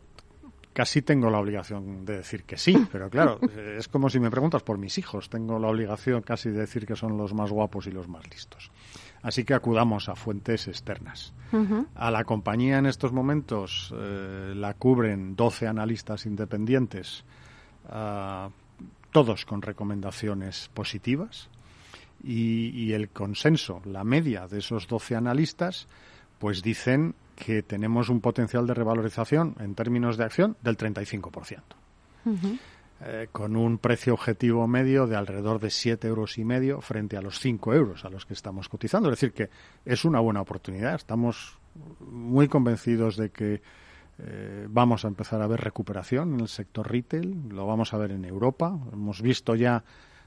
casi 0.78 1.02
tengo 1.02 1.32
la 1.32 1.40
obligación 1.40 2.06
de 2.06 2.18
decir 2.18 2.44
que 2.44 2.56
sí, 2.56 2.78
pero 2.92 3.10
claro, 3.10 3.40
es 3.80 3.88
como 3.88 4.12
si 4.12 4.20
me 4.20 4.30
preguntas 4.30 4.62
por 4.62 4.78
mis 4.78 5.00
hijos, 5.00 5.28
tengo 5.28 5.58
la 5.58 5.70
obligación 5.70 6.22
casi 6.22 6.52
de 6.52 6.60
decir 6.60 6.86
que 6.86 6.96
son 6.96 7.18
los 7.18 7.34
más 7.34 7.50
guapos 7.50 7.88
y 7.88 7.92
los 7.92 8.08
más 8.08 8.30
listos. 8.30 8.70
Así 9.24 9.44
que 9.44 9.56
acudamos 9.56 10.08
a 10.08 10.16
fuentes 10.16 10.68
externas. 10.68 11.34
A 11.96 12.12
la 12.12 12.24
compañía 12.26 12.78
en 12.78 12.86
estos 12.86 13.12
momentos 13.12 13.92
eh, 13.98 14.54
la 14.56 14.76
cubren 14.76 15.36
12 15.36 15.66
analistas 15.66 16.28
independientes, 16.28 17.24
ah, 17.90 18.52
todos 19.12 19.46
con 19.46 19.64
recomendaciones 19.64 20.70
positivas. 20.76 21.50
Y, 22.24 22.92
el 22.94 23.10
consenso, 23.10 23.82
la 23.86 24.04
media 24.04 24.48
de 24.48 24.60
esos 24.60 24.88
12 24.88 25.16
analistas, 25.16 25.88
pues 26.38 26.62
dicen 26.62 27.16
que 27.38 27.62
tenemos 27.62 28.10
un 28.10 28.20
potencial 28.20 28.66
de 28.66 28.74
revalorización 28.74 29.56
en 29.60 29.76
términos 29.76 30.18
de 30.18 30.24
acción 30.24 30.58
del 30.64 30.76
35%. 30.76 31.62
Eh, 33.00 33.28
con 33.32 33.56
un 33.56 33.78
precio 33.78 34.16
objetivo 34.16 34.68
medio 34.68 35.06
de 35.06 35.16
alrededor 35.16 35.60
de 35.60 35.70
siete 35.70 36.08
euros 36.08 36.40
y 36.40 36.44
medio 36.44 36.82
frente 36.82 37.16
a 37.16 37.22
los 37.22 37.40
5 37.40 37.74
euros 37.76 38.04
a 38.06 38.10
los 38.10 38.26
que 38.26 38.34
estamos 38.34 38.68
cotizando. 38.68 39.10
Es 39.10 39.20
decir, 39.20 39.34
que 39.34 39.50
es 39.86 40.04
una 40.04 40.20
buena 40.20 40.42
oportunidad. 40.42 40.96
Estamos 40.96 41.60
muy 42.00 42.48
convencidos 42.48 43.16
de 43.16 43.30
que 43.30 43.62
eh, 44.18 44.66
vamos 44.68 45.06
a 45.06 45.10
empezar 45.10 45.44
a 45.44 45.48
ver 45.48 45.62
recuperación 45.62 46.34
en 46.34 46.40
el 46.40 46.48
sector 46.48 46.92
retail. 46.92 47.50
Lo 47.50 47.68
vamos 47.68 47.94
a 47.94 47.98
ver 47.98 48.12
en 48.12 48.26
Europa. 48.26 48.76
Hemos 48.92 49.22
visto 49.22 49.54
ya 49.54 49.84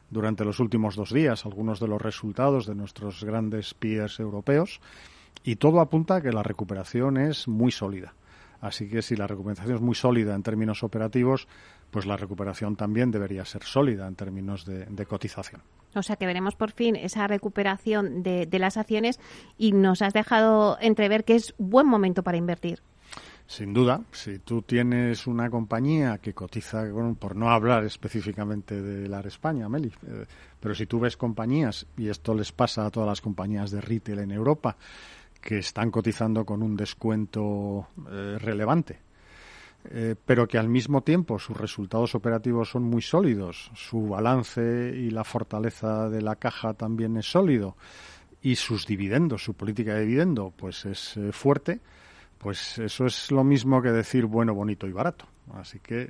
durante 0.09 0.45
los 0.45 0.61
últimos 0.61 0.95
dos 0.95 1.13
días 1.13 1.45
algunos 1.45 1.81
de 1.81 1.89
los 1.89 2.01
resultados 2.01 2.67
de 2.67 2.77
nuestros 2.77 3.25
grandes 3.25 3.75
peers 3.75 4.21
europeos 4.21 4.81
y 5.45 5.57
todo 5.57 5.81
apunta 5.81 6.17
a 6.17 6.21
que 6.21 6.33
la 6.33 6.43
recuperación 6.43 7.17
es 7.17 7.49
muy 7.49 7.73
sólida. 7.73 8.15
Así 8.61 8.89
que 8.89 9.01
si 9.01 9.17
la 9.17 9.27
recuperación 9.27 9.75
es 9.75 9.81
muy 9.81 9.95
sólida 9.95 10.35
en 10.35 10.43
términos 10.43 10.83
operativos, 10.83 11.49
pues 11.91 12.07
la 12.07 12.17
recuperación 12.17 12.77
también 12.77 13.11
debería 13.11 13.45
ser 13.45 13.63
sólida 13.65 14.07
en 14.07 14.15
términos 14.15 14.65
de, 14.65 15.07
cotización. 15.07 15.63
O 15.95 16.03
sea 16.03 16.17
que 16.17 16.27
veremos 16.27 16.55
por 16.55 16.71
fin 16.73 16.95
esa 16.95 17.27
recuperación 17.27 18.23
de, 18.23 18.47
las 18.59 18.77
acciones 18.77 19.19
y 19.59 19.73
nos 19.73 20.03
has 20.03 20.13
dejado 20.13 20.79
entrever 20.81 21.25
que 21.25 21.37
es 21.37 21.55
buen 21.59 21.87
momento 21.87 22.23
para 22.23 22.37
invertir. 22.37 22.81
Sin 23.47 23.75
duda, 23.75 24.03
si 24.13 24.39
tú 24.39 24.63
tienes 24.63 25.27
una 25.27 25.51
compañía 25.51 26.19
que 26.19 26.35
cotiza, 26.35 26.85
por 27.19 27.35
no 27.35 27.51
hablar 27.51 27.83
específicamente 27.85 28.81
de 28.81 29.09
la 29.09 29.19
España, 29.23 29.69
Meli, 29.69 29.93
eh, 30.07 30.27
pero 30.61 30.73
si 30.73 30.87
tú 30.87 31.01
ves 31.01 31.17
compañías, 31.17 31.85
y 31.97 32.11
esto 32.11 32.33
les 32.33 32.53
pasa 32.53 32.87
a 32.87 32.91
todas 32.91 33.09
las 33.09 33.21
compañías 33.21 33.73
de 33.73 33.81
retail 33.81 34.21
en 34.21 34.31
Europa, 34.31 34.77
que 35.41 35.59
están 35.59 35.91
cotizando 35.91 36.45
con 36.45 36.63
un 36.63 36.77
descuento 36.77 37.89
eh, 38.11 38.37
relevante, 38.39 39.01
eh, 39.91 40.15
pero 40.25 40.47
que 40.47 40.59
al 40.59 40.69
mismo 40.69 41.03
tiempo 41.03 41.39
sus 41.39 41.57
resultados 41.57 42.15
operativos 42.15 42.71
son 42.71 42.83
muy 42.83 43.03
sólidos, 43.03 43.71
su 43.75 44.09
balance 44.09 44.93
y 44.95 45.11
la 45.11 45.25
fortaleza 45.25 46.09
de 46.09 46.23
la 46.23 46.37
caja 46.37 46.75
también 46.75 47.17
es 47.17 47.31
sólido 47.31 47.77
y 48.43 48.57
sus 48.57 48.87
dividendos, 48.87 49.45
su 49.45 49.55
política 49.55 49.95
de 49.95 50.03
dividendo, 50.03 50.53
pues 50.57 50.85
es 50.85 51.17
eh, 51.17 51.33
fuerte, 51.33 51.81
pues 52.39 52.79
eso 52.79 53.07
es 53.07 53.31
lo 53.31 53.45
mismo 53.45 53.83
que 53.83 53.91
decir 53.91 54.27
bueno, 54.27 54.55
bonito 54.55 54.87
y 54.87 54.93
barato. 54.93 55.27
Así 55.55 55.81
que, 55.81 56.09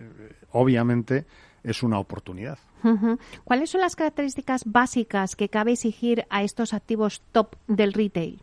obviamente, 0.53 1.25
es 1.65 1.83
una 1.83 1.99
oportunidad. 1.99 2.59
¿Cuáles 3.45 3.71
son 3.71 3.81
las 3.81 3.97
características 3.97 4.63
básicas 4.65 5.35
que 5.35 5.49
cabe 5.49 5.73
exigir 5.73 6.27
a 6.31 6.43
estos 6.43 6.73
activos 6.75 7.23
top 7.33 7.57
del 7.67 7.93
retail? 7.93 8.43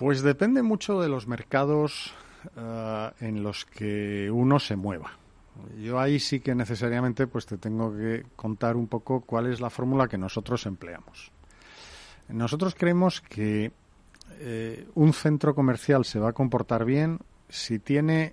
Pues 0.00 0.22
depende 0.22 0.62
mucho 0.62 0.98
de 1.02 1.10
los 1.10 1.26
mercados 1.26 2.14
eh, 2.56 3.10
en 3.20 3.42
los 3.42 3.66
que 3.66 4.30
uno 4.30 4.58
se 4.58 4.74
mueva. 4.74 5.12
Yo 5.78 6.00
ahí 6.00 6.18
sí 6.18 6.40
que 6.40 6.54
necesariamente 6.54 7.26
pues 7.26 7.44
te 7.44 7.58
tengo 7.58 7.94
que 7.94 8.24
contar 8.34 8.76
un 8.76 8.86
poco 8.86 9.20
cuál 9.20 9.52
es 9.52 9.60
la 9.60 9.68
fórmula 9.68 10.08
que 10.08 10.16
nosotros 10.16 10.64
empleamos. 10.64 11.30
Nosotros 12.30 12.74
creemos 12.74 13.20
que 13.20 13.72
eh, 14.38 14.88
un 14.94 15.12
centro 15.12 15.54
comercial 15.54 16.06
se 16.06 16.18
va 16.18 16.30
a 16.30 16.32
comportar 16.32 16.86
bien 16.86 17.18
si 17.50 17.78
tiene 17.78 18.32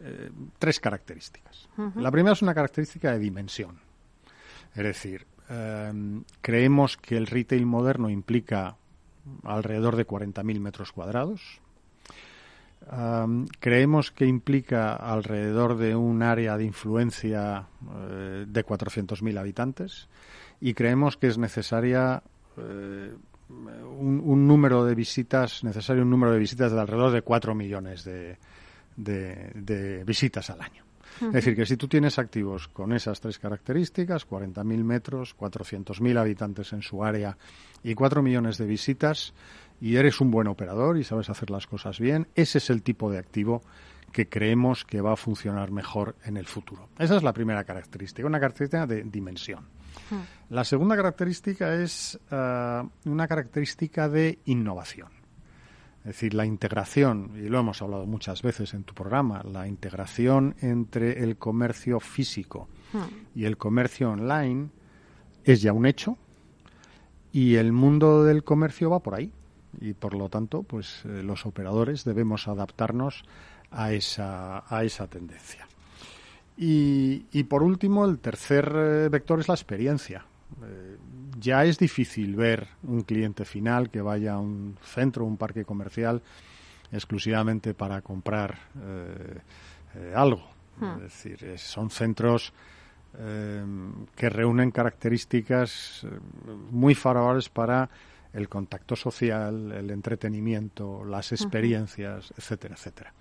eh, 0.00 0.30
tres 0.60 0.78
características. 0.78 1.68
La 1.96 2.12
primera 2.12 2.34
es 2.34 2.42
una 2.42 2.54
característica 2.54 3.10
de 3.10 3.18
dimensión. 3.18 3.80
Es 4.76 4.84
decir, 4.84 5.26
creemos 6.40 6.96
que 6.96 7.16
el 7.16 7.26
retail 7.26 7.66
moderno 7.66 8.08
implica 8.08 8.76
alrededor 9.44 9.96
de 9.96 10.06
40.000 10.06 10.60
metros 10.60 10.92
cuadrados. 10.92 11.60
creemos 13.60 14.10
que 14.10 14.26
implica 14.26 14.94
alrededor 14.96 15.76
de 15.76 15.94
un 15.94 16.22
área 16.22 16.56
de 16.56 16.64
influencia 16.64 17.66
eh, 18.08 18.46
de 18.48 18.66
400.000 18.66 19.38
habitantes 19.38 20.08
y 20.60 20.74
creemos 20.74 21.16
que 21.16 21.28
es 21.28 21.38
necesaria 21.38 22.22
eh, 22.56 23.14
un, 23.48 24.46
número 24.46 24.84
de 24.84 24.94
visitas, 24.94 25.64
necesario 25.64 26.02
un 26.02 26.10
número 26.10 26.32
de 26.32 26.38
visitas 26.38 26.72
de 26.72 26.80
alrededor 26.80 27.12
de 27.12 27.22
4 27.22 27.54
millones 27.54 28.04
de, 28.04 28.38
de 28.96 30.04
visitas 30.04 30.50
al 30.50 30.60
año. 30.60 30.89
Es 31.20 31.32
decir, 31.32 31.56
que 31.56 31.66
si 31.66 31.76
tú 31.76 31.88
tienes 31.88 32.18
activos 32.18 32.68
con 32.68 32.92
esas 32.92 33.20
tres 33.20 33.38
características, 33.38 34.28
40.000 34.28 34.84
metros, 34.84 35.36
400.000 35.36 36.18
habitantes 36.18 36.72
en 36.72 36.82
su 36.82 37.04
área 37.04 37.36
y 37.82 37.94
4 37.94 38.22
millones 38.22 38.58
de 38.58 38.66
visitas, 38.66 39.34
y 39.80 39.96
eres 39.96 40.20
un 40.20 40.30
buen 40.30 40.46
operador 40.46 40.98
y 40.98 41.04
sabes 41.04 41.30
hacer 41.30 41.50
las 41.50 41.66
cosas 41.66 41.98
bien, 41.98 42.28
ese 42.34 42.58
es 42.58 42.70
el 42.70 42.82
tipo 42.82 43.10
de 43.10 43.18
activo 43.18 43.62
que 44.12 44.28
creemos 44.28 44.84
que 44.84 45.00
va 45.00 45.12
a 45.12 45.16
funcionar 45.16 45.70
mejor 45.70 46.16
en 46.24 46.36
el 46.36 46.46
futuro. 46.46 46.88
Esa 46.98 47.16
es 47.16 47.22
la 47.22 47.32
primera 47.32 47.64
característica, 47.64 48.26
una 48.26 48.40
característica 48.40 48.86
de 48.86 49.04
dimensión. 49.04 49.68
La 50.48 50.64
segunda 50.64 50.96
característica 50.96 51.74
es 51.74 52.18
eh, 52.30 52.82
una 53.04 53.28
característica 53.28 54.08
de 54.08 54.40
innovación. 54.46 55.19
Es 56.00 56.06
decir, 56.06 56.32
la 56.32 56.46
integración, 56.46 57.32
y 57.36 57.48
lo 57.48 57.58
hemos 57.58 57.82
hablado 57.82 58.06
muchas 58.06 58.40
veces 58.40 58.72
en 58.72 58.84
tu 58.84 58.94
programa, 58.94 59.42
la 59.42 59.68
integración 59.68 60.54
entre 60.60 61.22
el 61.22 61.36
comercio 61.36 62.00
físico 62.00 62.68
hmm. 62.92 63.38
y 63.38 63.44
el 63.44 63.58
comercio 63.58 64.10
online 64.10 64.70
es 65.44 65.60
ya 65.60 65.72
un 65.72 65.84
hecho 65.84 66.16
y 67.32 67.56
el 67.56 67.72
mundo 67.72 68.24
del 68.24 68.44
comercio 68.44 68.90
va 68.90 69.00
por 69.00 69.14
ahí 69.14 69.30
y 69.78 69.92
por 69.92 70.14
lo 70.14 70.28
tanto 70.28 70.62
pues 70.62 71.04
eh, 71.04 71.22
los 71.22 71.44
operadores 71.44 72.04
debemos 72.04 72.48
adaptarnos 72.48 73.24
a 73.70 73.92
esa, 73.92 74.64
a 74.74 74.84
esa 74.84 75.06
tendencia. 75.06 75.68
Y, 76.56 77.26
y 77.32 77.44
por 77.44 77.62
último, 77.62 78.04
el 78.04 78.18
tercer 78.18 78.70
eh, 78.74 79.08
vector 79.08 79.40
es 79.40 79.48
la 79.48 79.54
experiencia. 79.54 80.26
Eh, 80.62 80.96
ya 81.38 81.64
es 81.64 81.78
difícil 81.78 82.36
ver 82.36 82.68
un 82.82 83.02
cliente 83.02 83.44
final 83.44 83.90
que 83.90 84.00
vaya 84.00 84.34
a 84.34 84.38
un 84.38 84.76
centro, 84.82 85.24
un 85.24 85.36
parque 85.36 85.64
comercial 85.64 86.22
exclusivamente 86.92 87.74
para 87.74 88.02
comprar 88.02 88.58
eh, 88.82 89.38
eh, 89.94 90.12
algo. 90.14 90.50
Hmm. 90.78 90.96
Es 90.96 91.02
decir, 91.02 91.58
son 91.58 91.90
centros 91.90 92.52
que 94.14 94.30
reúnen 94.30 94.70
características 94.70 96.06
muy 96.70 96.94
favorables 96.94 97.48
para 97.48 97.90
el 98.32 98.48
contacto 98.48 98.94
social, 98.94 99.72
el 99.72 99.90
entretenimiento, 99.90 101.04
las 101.04 101.32
experiencias, 101.32 102.32
etcétera, 102.36 102.76
etcétera. 102.76 103.12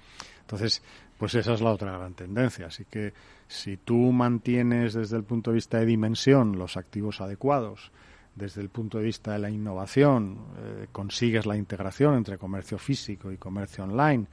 Entonces, 0.41 0.83
pues 1.19 1.35
esa 1.35 1.53
es 1.53 1.61
la 1.61 1.71
otra 1.71 1.97
gran 1.97 2.13
tendencia. 2.13 2.67
Así 2.67 2.85
que 2.85 3.13
si 3.47 3.75
tú 3.75 4.13
mantienes 4.13 4.93
desde 4.93 5.17
el 5.17 5.23
punto 5.23 5.51
de 5.51 5.55
vista 5.55 5.77
de 5.77 5.85
dimensión 5.85 6.57
los 6.57 6.77
activos 6.77 7.19
adecuados, 7.19 7.91
desde 8.35 8.61
el 8.61 8.69
punto 8.69 8.99
de 8.99 9.03
vista 9.03 9.33
de 9.33 9.39
la 9.39 9.49
innovación, 9.49 10.38
eh, 10.57 10.88
consigues 10.93 11.45
la 11.45 11.57
integración 11.57 12.15
entre 12.15 12.38
comercio 12.38 12.77
físico 12.77 13.33
y 13.33 13.38
comercio 13.38 13.83
online 13.83 14.27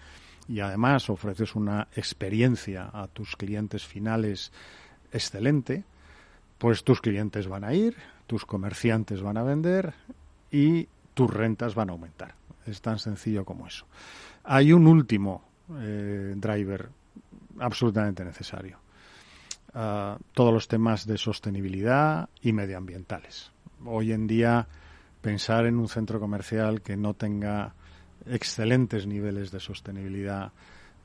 y 0.49 0.61
además 0.61 1.11
ofreces 1.11 1.57
una 1.57 1.89
experiencia 1.97 2.89
a 2.93 3.09
tus 3.09 3.35
clientes 3.35 3.85
finales 3.85 4.53
excelente, 5.11 5.83
pues 6.57 6.85
tus 6.85 7.01
clientes 7.01 7.49
van 7.49 7.65
a 7.65 7.75
ir, 7.75 7.97
tus 8.29 8.47
comerciantes 8.47 9.23
van 9.23 9.39
a 9.39 9.43
vender 9.43 9.93
y 10.53 10.87
tus 11.15 11.35
rentas 11.35 11.75
van 11.75 11.89
a 11.89 11.93
aumentar. 11.93 12.37
Es 12.65 12.81
tan 12.81 13.01
sencillo 13.01 13.45
como 13.45 13.67
eso. 13.67 13.87
Hay 14.45 14.73
un 14.73 14.87
último 14.87 15.46
eh, 15.79 16.35
driver 16.37 16.89
absolutamente 17.59 18.25
necesario. 18.25 18.79
Ah, 19.75 20.19
todos 20.33 20.53
los 20.53 20.69
temas 20.69 21.07
de 21.07 21.19
sostenibilidad 21.19 22.29
y 22.41 22.53
medioambientales. 22.53 23.51
Hoy 23.85 24.13
en 24.13 24.27
día 24.27 24.67
pensar 25.21 25.67
en 25.67 25.77
un 25.79 25.89
centro 25.89 26.19
comercial 26.19 26.81
que 26.81 26.97
no 26.97 27.15
tenga 27.15 27.75
excelentes 28.27 29.07
niveles 29.07 29.51
de 29.51 29.61
sostenibilidad, 29.61 30.53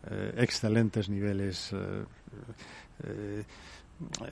eh, 0.10 0.34
excelentes 0.38 1.10
niveles 1.10 1.74
eh, 1.74 3.44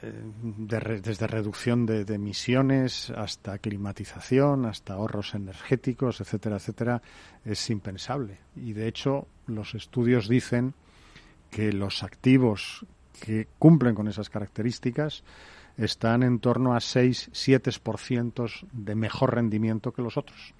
eh, 0.01 1.01
desde 1.01 1.27
reducción 1.27 1.85
de, 1.85 2.01
emisiones 2.01 3.09
hasta 3.11 3.57
climatización, 3.59 4.65
hasta 4.65 4.93
ahorros 4.93 5.35
energéticos, 5.35 6.21
etcétera, 6.21 6.57
etcétera, 6.57 7.01
es 7.45 7.69
impensable. 7.69 8.39
Y 8.55 8.73
de 8.73 8.87
hecho, 8.87 9.27
los 9.47 9.75
estudios 9.75 10.27
dicen 10.27 10.73
que 11.49 11.73
los 11.73 12.03
activos 12.03 12.85
que 13.21 13.47
cumplen 13.57 13.95
con 13.95 14.07
esas 14.07 14.29
características 14.29 15.23
están 15.77 16.23
en 16.23 16.39
torno 16.39 16.73
a 16.73 16.79
6-7% 16.79 18.67
de 18.71 18.95
mejor 18.95 19.35
rendimiento 19.35 19.93
que 19.93 20.01
los 20.01 20.17
otros. 20.17 20.53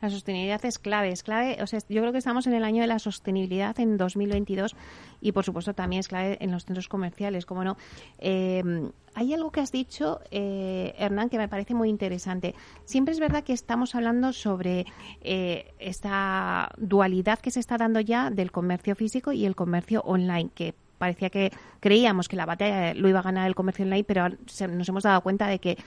La 0.00 0.10
sostenibilidad 0.10 0.64
es 0.64 0.78
clave, 0.78 1.10
es 1.10 1.22
clave. 1.22 1.58
O 1.62 1.66
sea, 1.66 1.80
yo 1.88 2.00
creo 2.00 2.12
que 2.12 2.18
estamos 2.18 2.46
en 2.46 2.54
el 2.54 2.64
año 2.64 2.82
de 2.82 2.86
la 2.86 2.98
sostenibilidad 2.98 3.78
en 3.80 3.96
2022 3.96 4.76
y, 5.20 5.32
por 5.32 5.44
supuesto, 5.44 5.74
también 5.74 6.00
es 6.00 6.08
clave 6.08 6.36
en 6.40 6.50
los 6.50 6.64
centros 6.64 6.88
comerciales, 6.88 7.46
como 7.46 7.64
no. 7.64 7.76
Em, 8.18 8.90
hay 9.14 9.32
algo 9.32 9.50
que 9.50 9.60
has 9.60 9.72
dicho, 9.72 10.20
eh, 10.30 10.94
Hernán, 10.98 11.30
que 11.30 11.38
me 11.38 11.48
parece 11.48 11.72
muy 11.74 11.88
interesante. 11.88 12.54
Siempre 12.84 13.12
es 13.12 13.20
verdad 13.20 13.42
que 13.42 13.54
estamos 13.54 13.94
hablando 13.94 14.34
sobre 14.34 14.84
eh, 15.22 15.72
esta 15.78 16.70
dualidad 16.76 17.38
que 17.38 17.50
se 17.50 17.60
está 17.60 17.78
dando 17.78 18.00
ya 18.00 18.30
del 18.30 18.52
comercio 18.52 18.94
físico 18.94 19.32
y 19.32 19.46
el 19.46 19.56
comercio 19.56 20.02
online, 20.02 20.50
que 20.54 20.74
parecía 20.98 21.30
que 21.30 21.52
creíamos 21.80 22.28
que 22.28 22.36
la 22.36 22.46
batalla 22.46 22.94
lo 22.94 23.08
iba 23.08 23.20
a 23.20 23.22
ganar 23.22 23.46
el 23.46 23.54
comercio 23.54 23.84
online, 23.84 24.04
pero 24.04 24.28
nos 24.28 24.88
hemos 24.88 25.02
dado 25.02 25.20
cuenta 25.22 25.46
de 25.46 25.58
que 25.58 25.78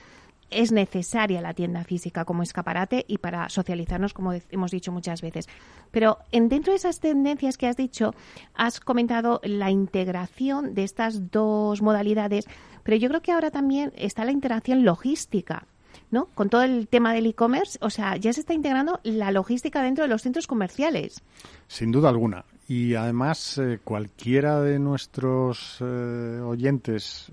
es 0.50 0.72
necesaria 0.72 1.40
la 1.40 1.54
tienda 1.54 1.84
física 1.84 2.24
como 2.24 2.42
escaparate 2.42 3.04
y 3.08 3.18
para 3.18 3.48
socializarnos, 3.48 4.14
como 4.14 4.32
hemos 4.50 4.70
dicho 4.70 4.92
muchas 4.92 5.22
veces. 5.22 5.48
Pero 5.90 6.18
en, 6.32 6.48
dentro 6.48 6.72
de 6.72 6.76
esas 6.76 7.00
tendencias 7.00 7.56
que 7.56 7.66
has 7.66 7.76
dicho, 7.76 8.14
has 8.54 8.80
comentado 8.80 9.40
la 9.44 9.70
integración 9.70 10.74
de 10.74 10.84
estas 10.84 11.30
dos 11.30 11.82
modalidades, 11.82 12.46
pero 12.82 12.96
yo 12.96 13.08
creo 13.08 13.22
que 13.22 13.32
ahora 13.32 13.50
también 13.50 13.92
está 13.96 14.24
la 14.24 14.32
integración 14.32 14.84
logística. 14.84 15.66
¿no? 16.10 16.26
Con 16.34 16.50
todo 16.50 16.62
el 16.62 16.88
tema 16.88 17.12
del 17.12 17.26
e-commerce, 17.26 17.78
o 17.80 17.90
sea, 17.90 18.16
ya 18.16 18.32
se 18.32 18.40
está 18.40 18.52
integrando 18.52 19.00
la 19.04 19.30
logística 19.30 19.82
dentro 19.82 20.02
de 20.02 20.08
los 20.08 20.22
centros 20.22 20.46
comerciales. 20.46 21.22
Sin 21.68 21.92
duda 21.92 22.08
alguna. 22.08 22.44
Y 22.70 22.94
además, 22.94 23.58
eh, 23.58 23.80
cualquiera 23.82 24.60
de 24.60 24.78
nuestros 24.78 25.78
eh, 25.80 26.40
oyentes 26.40 27.32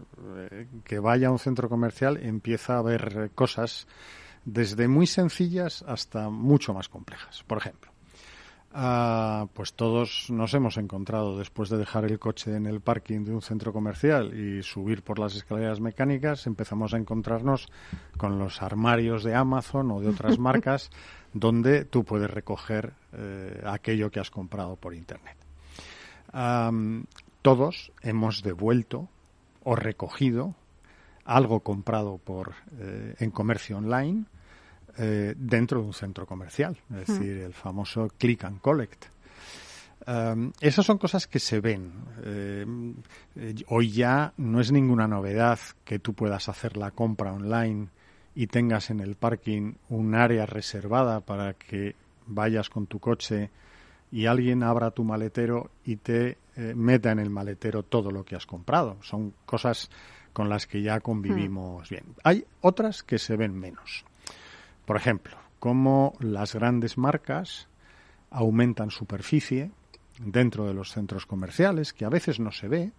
eh, 0.50 0.66
que 0.84 0.98
vaya 0.98 1.28
a 1.28 1.32
un 1.32 1.38
centro 1.38 1.70
comercial 1.70 2.18
empieza 2.18 2.80
a 2.80 2.82
ver 2.82 3.30
cosas 3.36 3.86
desde 4.46 4.88
muy 4.88 5.06
sencillas 5.06 5.84
hasta 5.88 6.32
mucho 6.32 6.74
más 6.74 6.90
complejas. 6.90 7.44
Por 7.46 7.60
ejemplo, 7.60 7.92
ah, 8.74 9.46
pues 9.54 9.74
todos 9.74 10.26
nos 10.32 10.56
hemos 10.56 10.76
encontrado 10.78 11.38
después 11.38 11.70
de 11.70 11.78
dejar 11.78 12.06
el 12.06 12.18
coche 12.18 12.56
en 12.56 12.66
el 12.66 12.82
parking 12.82 13.24
de 13.24 13.36
un 13.36 13.44
centro 13.44 13.72
comercial 13.72 14.34
y 14.34 14.64
subir 14.64 15.04
por 15.04 15.20
las 15.20 15.36
escaleras 15.36 15.80
mecánicas, 15.80 16.48
empezamos 16.48 16.96
a 16.96 16.98
encontrarnos 16.98 17.68
con 18.18 18.40
los 18.40 18.64
armarios 18.64 19.24
de 19.24 19.36
Amazon 19.36 19.92
o 19.92 20.00
de 20.00 20.10
otras 20.10 20.40
marcas 20.40 20.90
donde 21.34 21.86
tú 21.86 22.04
puedes 22.04 22.30
recoger 22.30 22.94
eh, 23.14 23.62
aquello 23.66 24.10
que 24.10 24.20
has 24.20 24.32
comprado 24.32 24.76
por 24.76 24.94
Internet. 24.94 25.38
todos 27.42 27.92
hemos 28.02 28.44
devuelto 28.44 29.08
o 29.64 29.76
recogido 29.76 30.56
algo 31.26 31.60
comprado 31.62 32.18
por 32.18 32.54
eh, 32.80 33.16
en 33.20 33.32
comercio 33.32 33.78
online 33.78 34.26
eh, 34.98 35.36
dentro 35.38 35.82
de 35.82 35.88
un 35.88 35.94
centro 35.94 36.26
comercial, 36.26 36.78
es 36.90 37.10
hmm. 37.10 37.14
decir, 37.14 37.38
el 37.38 37.54
famoso 37.54 38.10
click 38.18 38.44
and 38.44 38.60
collect. 38.62 39.06
esas 40.62 40.86
son 40.86 40.98
cosas 40.98 41.28
que 41.28 41.40
se 41.40 41.60
ven. 41.60 41.92
hoy 43.68 43.92
ya 43.92 44.34
no 44.38 44.62
es 44.62 44.72
ninguna 44.72 45.08
novedad 45.08 45.60
que 45.84 46.00
tú 46.00 46.14
puedas 46.14 46.48
hacer 46.48 46.78
la 46.78 46.92
compra 46.92 47.34
online 47.34 47.90
y 48.38 48.46
tengas 48.46 48.92
en 48.92 49.00
el 49.00 49.16
parking 49.16 49.74
un 49.90 50.14
área 50.14 50.46
reservada 50.46 51.22
para 51.22 51.56
que 51.56 51.96
vayas 52.28 52.70
con 52.70 52.86
tu 52.86 53.00
coche 53.00 53.50
y 54.12 54.28
alguien 54.28 54.62
abra 54.62 54.92
tu 54.92 55.04
maletero 55.04 55.72
y 55.84 55.96
te 55.96 56.38
eh, 56.56 56.74
meta 56.76 57.12
en 57.12 57.18
el 57.18 57.32
maletero 57.32 57.82
todo 57.82 58.12
lo 58.12 58.24
que 58.24 58.36
has 58.36 58.46
comprado. 58.46 58.98
Son 59.02 59.34
cosas 59.48 59.90
con 60.34 60.50
las 60.50 60.68
que 60.68 60.84
ya 60.84 61.00
convivimos 61.00 61.90
hmm. 61.90 61.94
bien. 61.94 62.04
Hay 62.24 62.46
otras 62.62 63.02
que 63.02 63.18
se 63.18 63.36
ven 63.38 63.58
menos. 63.58 64.06
Por 64.86 64.98
ejemplo, 64.98 65.36
cómo 65.58 66.14
las 66.20 66.54
grandes 66.54 66.96
marcas 66.96 67.68
aumentan 68.30 68.92
superficie 68.92 69.72
dentro 70.20 70.68
de 70.68 70.76
los 70.76 70.92
centros 70.92 71.26
comerciales, 71.26 71.92
que 71.92 72.06
a 72.06 72.10
veces 72.10 72.40
no 72.40 72.52
se 72.52 72.68
ve, 72.68 72.92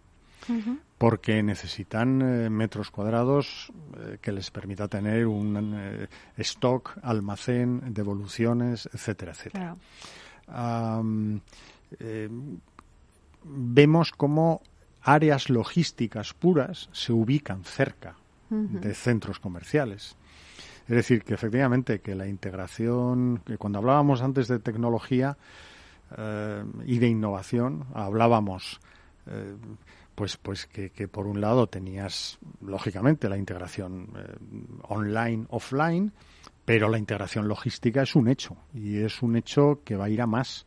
porque 0.99 1.43
necesitan 1.43 2.21
eh, 2.21 2.51
metros 2.51 2.91
cuadrados 2.91 3.73
eh, 3.97 4.19
que 4.21 4.33
les 4.33 4.51
permita 4.51 4.89
tener 4.89 5.27
un 5.27 5.75
eh, 5.75 6.09
stock, 6.39 6.99
almacén, 7.03 7.95
devoluciones, 7.95 8.89
etcétera, 8.93 9.33
etcétera. 9.33 9.77
vemos 13.45 14.13
cómo 14.13 14.63
áreas 15.03 15.49
logísticas 15.49 16.35
puras 16.35 16.89
se 16.93 17.13
ubican 17.13 17.65
cerca 17.65 18.17
de 18.51 18.95
centros 18.95 19.39
comerciales. 19.41 20.17
Es 20.89 20.97
decir, 20.97 21.23
que 21.23 21.35
efectivamente 21.35 22.01
que 22.01 22.15
la 22.15 22.27
integración, 22.27 23.43
que 23.45 23.59
cuando 23.59 23.79
hablábamos 23.79 24.23
antes 24.23 24.49
de 24.49 24.59
tecnología 24.59 25.37
y 26.87 26.99
de 26.99 27.07
innovación, 27.07 27.85
hablábamos 27.93 28.81
pues, 30.19 30.37
pues 30.37 30.67
que, 30.67 30.91
por 31.07 31.29
un 31.29 31.41
lado 31.41 31.69
tenías, 31.69 32.41
lógicamente, 32.61 33.29
la 33.29 33.39
integración 33.39 34.09
eh, 34.17 34.35
online, 34.89 35.47
offline, 35.51 36.13
pero 36.65 36.89
la 36.89 36.99
integración 36.99 37.47
logística 37.47 38.03
es 38.03 38.17
un 38.17 38.27
hecho 38.27 38.57
y 38.75 38.97
es 38.97 39.23
un 39.23 39.37
hecho 39.37 39.83
que 39.85 39.95
va 39.95 40.07
a 40.07 40.11
ir 40.11 40.21
a 40.21 40.27
más. 40.27 40.67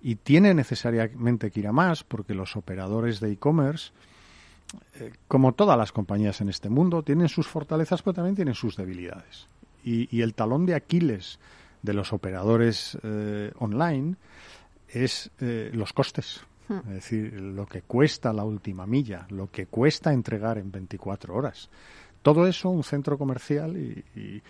Y 0.00 0.14
tiene 0.14 0.54
necesariamente 0.54 1.50
que 1.50 1.60
ir 1.60 1.66
a 1.66 1.72
más 1.72 2.04
porque 2.04 2.32
los 2.32 2.56
operadores 2.56 3.20
de 3.20 3.32
e-commerce, 3.32 3.92
eh, 4.94 5.12
como 5.28 5.52
todas 5.52 5.76
las 5.76 5.92
compañías 5.92 6.40
en 6.40 6.48
este 6.48 6.70
mundo, 6.70 7.02
tienen 7.02 7.28
sus 7.28 7.46
fortalezas, 7.46 8.00
pero 8.00 8.14
también 8.14 8.34
tienen 8.34 8.54
sus 8.54 8.78
debilidades. 8.78 9.46
Y, 9.84 10.22
el 10.22 10.32
talón 10.32 10.64
de 10.64 10.74
Aquiles 10.74 11.38
de 11.82 11.92
los 11.92 12.14
operadores 12.14 12.96
eh, 13.02 13.52
online 13.58 14.16
es 14.88 15.30
los 15.38 15.92
costes. 15.92 16.46
Es 16.68 16.86
decir, 16.86 17.40
lo 17.40 17.66
que 17.66 17.82
cuesta 17.82 18.32
la 18.32 18.44
última 18.44 18.86
milla, 18.86 19.26
lo 19.30 19.50
que 19.50 19.66
cuesta 19.66 20.12
entregar 20.12 20.58
en 20.58 20.70
24 20.70 21.34
horas. 21.34 21.70
Todo 22.22 22.48
eso, 22.48 22.70
un 22.70 22.82
centro 22.82 23.16
comercial 23.16 23.76
y, 23.76 24.42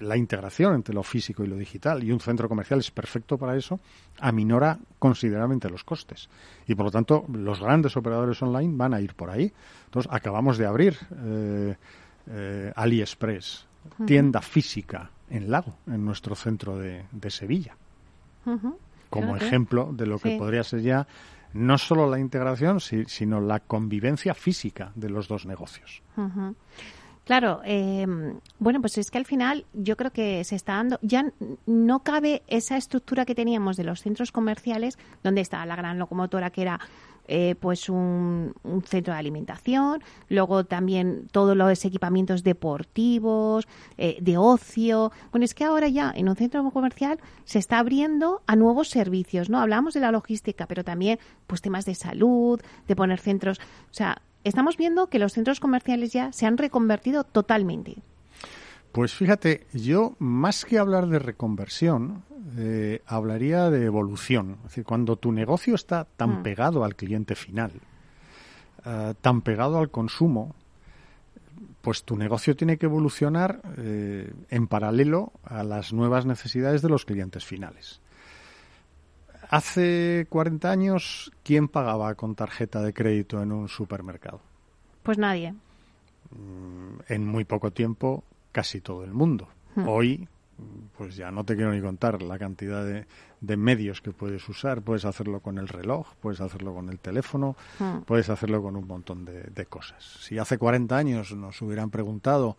la 0.00 0.16
integración 0.16 0.74
entre 0.74 0.94
lo 0.94 1.02
físico 1.02 1.42
y 1.42 1.48
lo 1.48 1.56
digital, 1.56 2.04
y 2.04 2.12
un 2.12 2.20
centro 2.20 2.48
comercial 2.48 2.78
es 2.78 2.92
perfecto 2.92 3.36
para 3.38 3.56
eso, 3.56 3.80
aminora 4.20 4.78
considerablemente 4.98 5.68
los 5.68 5.82
costes. 5.82 6.28
Y 6.68 6.74
por 6.74 6.84
lo 6.84 6.92
tanto, 6.92 7.24
los 7.32 7.60
grandes 7.60 7.96
operadores 7.96 8.40
online 8.42 8.76
van 8.76 8.94
a 8.94 9.00
ir 9.00 9.14
por 9.14 9.30
ahí. 9.30 9.50
Entonces, 9.86 10.12
acabamos 10.12 10.58
de 10.58 10.66
abrir 10.66 10.96
eh, 11.24 11.76
eh, 12.28 12.72
AliExpress, 12.76 13.66
tienda 14.06 14.40
física 14.40 15.10
en 15.30 15.50
Lago, 15.50 15.78
en 15.86 16.04
nuestro 16.04 16.36
centro 16.36 16.78
de, 16.78 17.04
Sevilla. 17.30 17.74
Como 19.10 19.36
ejemplo 19.36 19.90
de 19.92 20.06
lo 20.06 20.18
que 20.18 20.36
podría 20.36 20.62
ser 20.62 20.82
ya 20.82 21.06
no 21.54 21.78
solo 21.78 22.10
la 22.10 22.18
integración, 22.18 22.80
sino 22.80 23.40
la 23.40 23.60
convivencia 23.60 24.34
física 24.34 24.92
de 24.94 25.08
los 25.08 25.28
dos 25.28 25.46
negocios. 25.46 26.02
Claro, 27.24 27.62
eh, 27.64 28.06
bueno, 28.58 28.82
pues 28.82 28.98
es 28.98 29.10
que 29.10 29.16
al 29.16 29.24
final 29.24 29.64
yo 29.72 29.96
creo 29.96 30.10
que 30.10 30.44
se 30.44 30.56
está 30.56 30.74
dando, 30.74 30.98
ya 31.00 31.32
no 31.64 32.00
cabe 32.00 32.42
esa 32.48 32.76
estructura 32.76 33.24
que 33.24 33.34
teníamos 33.34 33.78
de 33.78 33.84
los 33.84 34.02
centros 34.02 34.30
comerciales, 34.30 34.98
donde 35.22 35.40
está 35.40 35.64
la 35.64 35.74
gran 35.74 35.98
locomotora 35.98 36.50
que 36.50 36.62
era 36.62 36.80
eh, 37.26 37.54
pues 37.58 37.88
un, 37.88 38.54
centro 38.86 39.14
de 39.14 39.18
alimentación, 39.18 40.02
luego 40.28 40.64
también 40.64 41.28
todos 41.32 41.56
los 41.56 41.84
equipamientos 41.84 42.42
deportivos, 42.42 43.66
eh, 43.96 44.18
de 44.20 44.36
ocio. 44.36 45.12
Bueno, 45.30 45.44
es 45.44 45.54
que 45.54 45.64
ahora 45.64 45.88
ya 45.88 46.12
en 46.14 46.28
un 46.28 46.36
centro 46.36 46.68
comercial 46.70 47.18
se 47.44 47.58
está 47.58 47.78
abriendo 47.78 48.42
a 48.46 48.56
nuevos 48.56 48.88
servicios, 48.88 49.48
¿no? 49.48 49.60
Hablamos 49.60 49.94
de 49.94 50.00
la 50.00 50.12
logística, 50.12 50.66
pero 50.66 50.84
también 50.84 51.18
pues 51.46 51.62
temas 51.62 51.84
de 51.84 51.94
salud, 51.94 52.60
de 52.86 52.96
poner 52.96 53.20
centros, 53.20 53.58
o 53.90 53.94
sea, 53.94 54.22
estamos 54.44 54.76
viendo 54.76 55.08
que 55.08 55.18
los 55.18 55.32
centros 55.32 55.60
comerciales 55.60 56.12
ya 56.12 56.32
se 56.32 56.46
han 56.46 56.58
reconvertido 56.58 57.24
totalmente. 57.24 58.02
Pues 58.94 59.12
fíjate, 59.12 59.66
yo 59.72 60.14
más 60.20 60.64
que 60.64 60.78
hablar 60.78 61.08
de 61.08 61.18
reconversión, 61.18 62.22
eh, 62.56 63.02
hablaría 63.06 63.68
de 63.68 63.86
evolución. 63.86 64.58
Es 64.58 64.70
decir, 64.70 64.84
cuando 64.84 65.16
tu 65.16 65.32
negocio 65.32 65.74
está 65.74 66.04
tan 66.04 66.38
mm. 66.38 66.42
pegado 66.44 66.84
al 66.84 66.94
cliente 66.94 67.34
final, 67.34 67.72
eh, 68.84 69.14
tan 69.20 69.42
pegado 69.42 69.78
al 69.78 69.90
consumo, 69.90 70.54
pues 71.80 72.04
tu 72.04 72.16
negocio 72.16 72.54
tiene 72.54 72.78
que 72.78 72.86
evolucionar 72.86 73.62
eh, 73.78 74.32
en 74.48 74.68
paralelo 74.68 75.32
a 75.42 75.64
las 75.64 75.92
nuevas 75.92 76.24
necesidades 76.24 76.80
de 76.80 76.88
los 76.88 77.04
clientes 77.04 77.44
finales. 77.44 78.00
Hace 79.50 80.28
40 80.28 80.70
años, 80.70 81.32
¿quién 81.42 81.66
pagaba 81.66 82.14
con 82.14 82.36
tarjeta 82.36 82.80
de 82.80 82.94
crédito 82.94 83.42
en 83.42 83.50
un 83.50 83.68
supermercado? 83.68 84.40
Pues 85.02 85.18
nadie. 85.18 85.52
Mm, 86.30 87.00
en 87.08 87.26
muy 87.26 87.44
poco 87.44 87.72
tiempo 87.72 88.22
casi 88.54 88.80
todo 88.80 89.04
el 89.04 89.12
mundo. 89.12 89.48
Hmm. 89.74 89.88
Hoy, 89.88 90.28
pues 90.96 91.16
ya 91.16 91.32
no 91.32 91.44
te 91.44 91.56
quiero 91.56 91.72
ni 91.72 91.82
contar 91.82 92.22
la 92.22 92.38
cantidad 92.38 92.86
de, 92.86 93.56
medios 93.56 94.00
que 94.00 94.12
puedes 94.12 94.48
usar. 94.48 94.80
Puedes 94.80 95.04
hacerlo 95.04 95.40
con 95.40 95.58
el 95.58 95.68
reloj, 95.68 96.14
puedes 96.22 96.40
hacerlo 96.40 96.72
con 96.72 96.88
el 96.88 97.00
teléfono, 97.00 97.56
hmm. 97.80 98.02
puedes 98.06 98.30
hacerlo 98.30 98.62
con 98.62 98.76
un 98.76 98.86
montón 98.86 99.24
de, 99.24 99.66
cosas. 99.66 100.02
Si 100.20 100.38
hace 100.38 100.56
40 100.56 100.96
años 100.96 101.34
nos 101.34 101.60
hubieran 101.60 101.90
preguntado, 101.90 102.56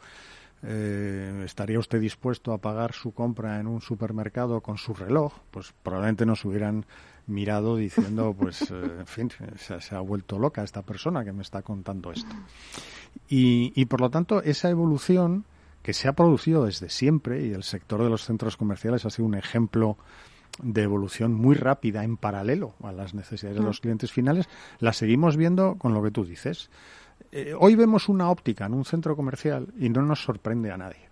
eh, 0.64 1.44
¿estaría 1.46 1.80
usted 1.80 2.02
dispuesto 2.02 2.52
a 2.52 2.58
pagar 2.58 2.92
su 2.94 3.14
compra 3.14 3.60
en 3.62 3.68
un 3.68 3.80
supermercado 3.80 4.60
con 4.60 4.78
su 4.78 4.94
reloj? 4.94 5.34
Pues 5.50 5.74
probablemente 5.82 6.26
nos 6.26 6.44
hubieran 6.44 6.86
mirado 7.28 7.78
diciendo, 7.78 8.36
pues, 8.38 8.70
eh, 8.70 8.98
en 9.00 9.08
fin, 9.08 9.32
se, 9.58 9.80
se, 9.80 9.96
ha 9.96 10.02
vuelto 10.02 10.38
loca 10.40 10.62
esta 10.62 10.82
persona 10.82 11.24
que 11.24 11.32
me 11.32 11.42
está 11.42 11.62
contando 11.62 12.12
esto. 12.12 12.36
Y, 13.30 13.72
y 13.76 13.86
por 13.86 14.02
lo 14.02 14.10
tanto, 14.10 14.44
esa 14.44 14.70
evolución 14.70 15.46
que 15.86 15.94
se 15.94 16.08
ha 16.08 16.14
producido 16.14 16.66
desde 16.66 16.90
siempre 16.90 17.46
y 17.46 17.54
el 17.54 17.62
sector 17.62 18.02
de 18.02 18.10
los 18.10 18.26
centros 18.26 18.58
comerciales 18.58 19.06
ha 19.06 19.12
sido 19.12 19.28
un 19.28 19.36
ejemplo 19.36 20.00
de 20.64 20.82
evolución 20.82 21.32
muy 21.32 21.54
rápida 21.54 22.04
en 22.04 22.18
paralelo 22.18 22.74
a 22.82 22.92
las 22.92 23.14
necesidades 23.14 23.60
de 23.60 23.64
los 23.64 23.78
mm. 23.78 23.82
clientes 23.84 24.12
finales, 24.12 24.50
la 24.80 24.94
seguimos 24.94 25.38
viendo 25.38 25.76
con 25.76 25.94
lo 25.94 26.02
que 26.02 26.10
tú 26.10 26.26
dices. 26.26 26.72
Eh, 27.32 27.54
hoy 27.56 27.76
vemos 27.76 28.10
una 28.10 28.32
óptica 28.32 28.66
en 28.66 28.74
un 28.74 28.84
centro 28.84 29.16
comercial 29.16 29.68
y 29.80 29.90
no 29.90 30.02
nos 30.02 30.24
sorprende 30.24 30.72
a 30.72 30.78
nadie. 30.78 31.08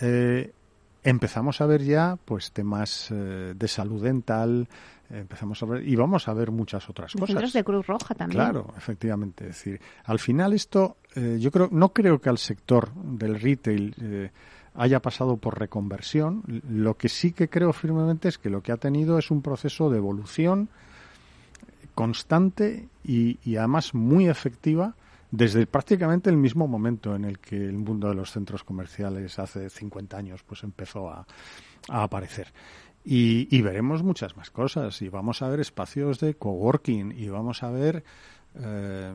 Eh, 0.00 0.50
empezamos 1.02 1.60
a 1.60 1.66
ver 1.66 1.82
ya 1.82 2.16
pues 2.24 2.52
temas 2.52 3.10
eh, 3.10 3.52
de 3.54 3.68
salud 3.68 4.02
dental, 4.02 4.66
empezamos 5.10 5.62
a 5.62 5.66
ver 5.66 5.88
y 5.88 5.96
vamos 5.96 6.28
a 6.28 6.34
ver 6.34 6.50
muchas 6.50 6.88
otras 6.88 7.12
cosas. 7.12 7.28
Centros 7.28 7.52
de 7.52 7.64
Cruz 7.64 7.86
Roja 7.86 8.14
también. 8.14 8.40
Claro, 8.40 8.72
efectivamente. 8.76 9.48
Es 9.48 9.56
decir, 9.56 9.80
al 10.04 10.18
final 10.18 10.52
esto, 10.52 10.98
eh, 11.14 11.38
yo 11.40 11.50
creo, 11.50 11.68
no 11.70 11.92
creo 11.92 12.20
que 12.20 12.28
al 12.28 12.38
sector 12.38 12.92
del 12.94 13.40
retail 13.40 13.94
eh, 14.00 14.30
haya 14.74 15.00
pasado 15.00 15.36
por 15.36 15.58
reconversión. 15.58 16.42
Lo 16.68 16.96
que 16.96 17.08
sí 17.08 17.32
que 17.32 17.48
creo 17.48 17.72
firmemente 17.72 18.28
es 18.28 18.38
que 18.38 18.50
lo 18.50 18.62
que 18.62 18.72
ha 18.72 18.76
tenido 18.76 19.18
es 19.18 19.30
un 19.30 19.42
proceso 19.42 19.90
de 19.90 19.98
evolución 19.98 20.68
constante 21.94 22.88
y, 23.02 23.38
y 23.42 23.56
además 23.56 23.94
muy 23.94 24.28
efectiva 24.28 24.94
desde 25.30 25.66
prácticamente 25.66 26.30
el 26.30 26.36
mismo 26.36 26.66
momento 26.66 27.14
en 27.14 27.24
el 27.24 27.38
que 27.38 27.56
el 27.56 27.76
mundo 27.76 28.08
de 28.08 28.14
los 28.14 28.30
centros 28.30 28.64
comerciales 28.64 29.38
hace 29.38 29.68
50 29.68 30.16
años 30.16 30.42
pues 30.42 30.62
empezó 30.62 31.10
a, 31.10 31.26
a 31.88 32.02
aparecer. 32.02 32.52
Y, 33.10 33.62
veremos 33.62 34.02
muchas 34.02 34.36
más 34.36 34.50
cosas. 34.50 35.00
Y 35.00 35.08
vamos 35.08 35.40
a 35.40 35.48
ver 35.48 35.60
espacios 35.60 36.20
de 36.20 36.34
coworking 36.34 37.14
y 37.16 37.30
vamos 37.30 37.62
a 37.62 37.70
ver. 37.70 38.04
Eh, 38.54 39.14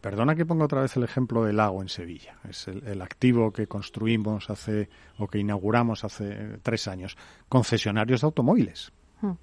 perdona 0.00 0.34
que 0.34 0.44
ponga 0.44 0.64
otra 0.64 0.80
vez 0.80 0.96
el 0.96 1.04
ejemplo 1.04 1.44
del 1.44 1.58
lago 1.58 1.80
en 1.80 1.88
Sevilla. 1.88 2.38
Es 2.48 2.66
el, 2.66 3.00
activo 3.00 3.52
que 3.52 3.68
construimos 3.68 4.50
hace 4.50 4.88
o 5.16 5.28
que 5.28 5.38
inauguramos 5.38 6.02
hace 6.02 6.58
tres 6.64 6.88
años. 6.88 7.16
Concesionarios 7.48 8.22
de 8.22 8.24
automóviles. 8.24 8.90
Hmm. 9.20 9.34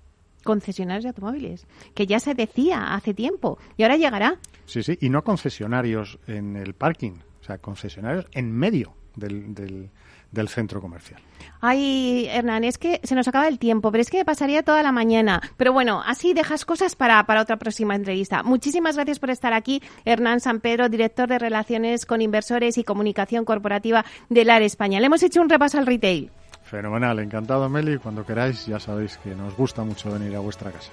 Concesionarios 0.44 1.04
de 1.04 1.10
automóviles, 1.10 1.66
que 1.94 2.08
ya 2.08 2.20
se 2.20 2.34
decía 2.34 2.94
hace 2.94 3.14
tiempo 3.14 3.58
y 3.78 3.84
ahora 3.84 3.96
llegará. 3.96 4.38
Sí, 4.66 4.84
sí, 4.84 4.98
y 5.00 5.10
no 5.10 5.24
concesionarios 5.24 6.20
en 6.28 6.58
el 6.58 6.74
parking, 6.74 7.20
o 7.40 7.44
sea, 7.44 7.60
concesionarios 7.60 8.26
en 8.34 8.52
medio 8.52 8.96
del, 9.16 9.54
del, 9.54 9.92
del 10.32 10.50
centro 10.50 10.82
comercial. 10.82 11.22
Ay, 11.60 12.28
Hernán, 12.30 12.64
es 12.64 12.78
que 12.78 13.00
se 13.04 13.16
nos 13.16 13.28
acaba 13.28 13.48
el 13.48 13.58
tiempo, 13.58 13.92
pero 13.92 14.02
es 14.02 14.10
que 14.10 14.24
pasaría 14.24 14.64
toda 14.64 14.84
la 14.84 14.92
mañana. 14.92 15.42
Pero 15.58 15.74
bueno, 15.74 16.04
así 16.06 16.34
dejas 16.34 16.66
cosas 16.66 16.96
para, 16.96 17.24
para 17.26 17.42
otra 17.42 17.58
próxima 17.58 17.96
entrevista. 17.96 18.44
Muchísimas 18.44 18.96
gracias 18.96 19.20
por 19.20 19.32
estar 19.32 19.54
aquí, 19.54 19.82
Hernán 20.06 20.40
San 20.40 20.60
Pedro, 20.60 20.90
director 20.90 21.28
de 21.28 21.40
Relaciones 21.40 22.06
con 22.06 22.22
Inversores 22.22 22.78
y 22.78 22.84
Comunicación 22.84 23.46
Corporativa 23.46 24.06
del 24.30 24.50
AR 24.50 24.62
España. 24.62 25.00
Le 25.00 25.08
hemos 25.08 25.24
hecho 25.24 25.42
un 25.42 25.50
repaso 25.50 25.78
al 25.78 25.86
retail. 25.86 26.32
Fenomenal, 26.64 27.20
encantado 27.20 27.70
Meli. 27.70 27.98
Cuando 27.98 28.26
queráis 28.26 28.66
ya 28.66 28.80
sabéis 28.80 29.18
que 29.18 29.34
nos 29.34 29.56
gusta 29.56 29.84
mucho 29.84 30.12
venir 30.12 30.36
a 30.36 30.40
vuestra 30.40 30.72
casa. 30.72 30.92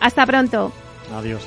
Hasta 0.00 0.26
pronto. 0.26 0.72
Adiós. 1.14 1.46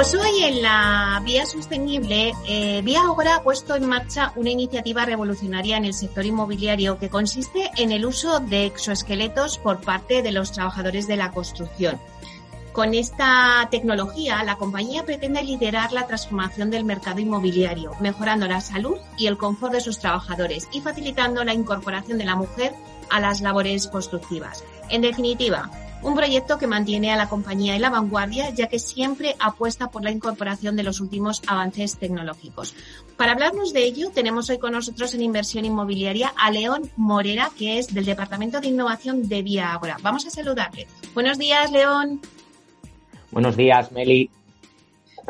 Pues 0.00 0.14
hoy 0.14 0.44
en 0.44 0.62
la 0.62 1.20
Vía 1.26 1.44
Sostenible, 1.44 2.32
eh, 2.48 2.80
Vía 2.82 3.02
Ahora 3.02 3.34
ha 3.34 3.42
puesto 3.42 3.74
en 3.74 3.86
marcha 3.86 4.32
una 4.34 4.48
iniciativa 4.48 5.04
revolucionaria 5.04 5.76
en 5.76 5.84
el 5.84 5.92
sector 5.92 6.24
inmobiliario 6.24 6.98
que 6.98 7.10
consiste 7.10 7.70
en 7.76 7.92
el 7.92 8.06
uso 8.06 8.40
de 8.40 8.64
exoesqueletos 8.64 9.58
por 9.58 9.82
parte 9.82 10.22
de 10.22 10.32
los 10.32 10.52
trabajadores 10.52 11.06
de 11.06 11.16
la 11.18 11.32
construcción. 11.32 12.00
Con 12.72 12.94
esta 12.94 13.68
tecnología, 13.70 14.42
la 14.42 14.56
compañía 14.56 15.04
pretende 15.04 15.42
liderar 15.42 15.92
la 15.92 16.06
transformación 16.06 16.70
del 16.70 16.86
mercado 16.86 17.20
inmobiliario, 17.20 17.92
mejorando 18.00 18.48
la 18.48 18.62
salud 18.62 18.96
y 19.18 19.26
el 19.26 19.36
confort 19.36 19.74
de 19.74 19.82
sus 19.82 19.98
trabajadores 19.98 20.66
y 20.72 20.80
facilitando 20.80 21.44
la 21.44 21.52
incorporación 21.52 22.16
de 22.16 22.24
la 22.24 22.36
mujer 22.36 22.72
a 23.10 23.20
las 23.20 23.42
labores 23.42 23.86
constructivas. 23.86 24.64
En 24.88 25.02
definitiva, 25.02 25.70
un 26.02 26.14
proyecto 26.14 26.58
que 26.58 26.66
mantiene 26.66 27.12
a 27.12 27.16
la 27.16 27.28
compañía 27.28 27.74
en 27.74 27.82
la 27.82 27.90
vanguardia, 27.90 28.50
ya 28.50 28.68
que 28.68 28.78
siempre 28.78 29.36
apuesta 29.38 29.90
por 29.90 30.02
la 30.02 30.10
incorporación 30.10 30.76
de 30.76 30.82
los 30.82 31.00
últimos 31.00 31.42
avances 31.46 31.98
tecnológicos. 31.98 32.74
Para 33.16 33.32
hablarnos 33.32 33.72
de 33.72 33.84
ello, 33.84 34.10
tenemos 34.10 34.48
hoy 34.50 34.58
con 34.58 34.72
nosotros 34.72 35.14
en 35.14 35.22
inversión 35.22 35.64
inmobiliaria 35.64 36.32
a 36.36 36.50
León 36.50 36.90
Morera, 36.96 37.50
que 37.56 37.78
es 37.78 37.92
del 37.92 38.06
Departamento 38.06 38.60
de 38.60 38.68
Innovación 38.68 39.28
de 39.28 39.42
Vía 39.42 39.72
Agora. 39.72 39.98
Vamos 40.02 40.26
a 40.26 40.30
saludarle. 40.30 40.86
Buenos 41.14 41.38
días, 41.38 41.70
León. 41.70 42.20
Buenos 43.30 43.56
días, 43.56 43.92
Meli. 43.92 44.30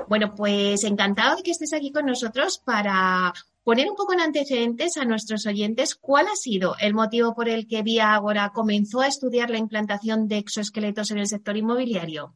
Bueno, 0.08 0.34
pues 0.34 0.84
encantado 0.84 1.36
de 1.36 1.42
que 1.42 1.50
estés 1.50 1.72
aquí 1.72 1.92
con 1.92 2.06
nosotros 2.06 2.58
para 2.64 3.34
poner 3.62 3.88
un 3.88 3.96
poco 3.96 4.12
en 4.12 4.20
antecedentes 4.20 4.96
a 4.96 5.04
nuestros 5.04 5.46
oyentes 5.46 5.94
cuál 5.94 6.26
ha 6.28 6.34
sido 6.34 6.74
el 6.80 6.94
motivo 6.94 7.34
por 7.34 7.48
el 7.48 7.66
que 7.66 7.82
Vía 7.82 8.14
Agora 8.14 8.52
comenzó 8.54 9.00
a 9.00 9.06
estudiar 9.06 9.50
la 9.50 9.58
implantación 9.58 10.28
de 10.28 10.38
exoesqueletos 10.38 11.10
en 11.10 11.18
el 11.18 11.26
sector 11.26 11.56
inmobiliario. 11.56 12.34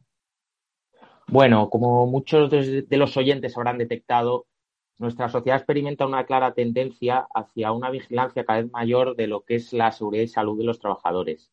Bueno, 1.27 1.69
como 1.69 2.05
muchos 2.05 2.51
de 2.51 2.97
los 2.97 3.17
oyentes 3.17 3.57
habrán 3.57 3.79
detectado, 3.79 4.45
nuestra 4.99 5.27
sociedad 5.27 5.57
experimenta 5.57 6.05
una 6.05 6.25
clara 6.25 6.53
tendencia 6.53 7.27
hacia 7.33 7.71
una 7.71 7.89
vigilancia 7.89 8.45
cada 8.45 8.61
vez 8.61 8.71
mayor 8.71 9.15
de 9.15 9.27
lo 9.27 9.41
que 9.41 9.55
es 9.55 9.73
la 9.73 9.91
seguridad 9.91 10.23
y 10.23 10.27
salud 10.27 10.57
de 10.57 10.63
los 10.63 10.79
trabajadores. 10.79 11.51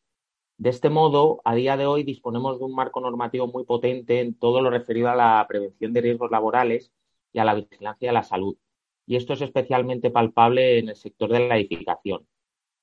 De 0.58 0.68
este 0.68 0.90
modo, 0.90 1.40
a 1.44 1.54
día 1.54 1.76
de 1.78 1.86
hoy 1.86 2.04
disponemos 2.04 2.58
de 2.58 2.66
un 2.66 2.74
marco 2.74 3.00
normativo 3.00 3.48
muy 3.48 3.64
potente 3.64 4.20
en 4.20 4.34
todo 4.34 4.60
lo 4.60 4.70
referido 4.70 5.08
a 5.08 5.16
la 5.16 5.44
prevención 5.48 5.92
de 5.92 6.02
riesgos 6.02 6.30
laborales 6.30 6.92
y 7.32 7.38
a 7.38 7.44
la 7.44 7.54
vigilancia 7.54 8.10
de 8.10 8.12
la 8.12 8.22
salud 8.22 8.56
y 9.12 9.16
esto 9.16 9.34
es 9.34 9.42
especialmente 9.42 10.10
palpable 10.10 10.78
en 10.78 10.88
el 10.88 10.96
sector 10.96 11.30
de 11.30 11.46
la 11.46 11.58
edificación. 11.58 12.26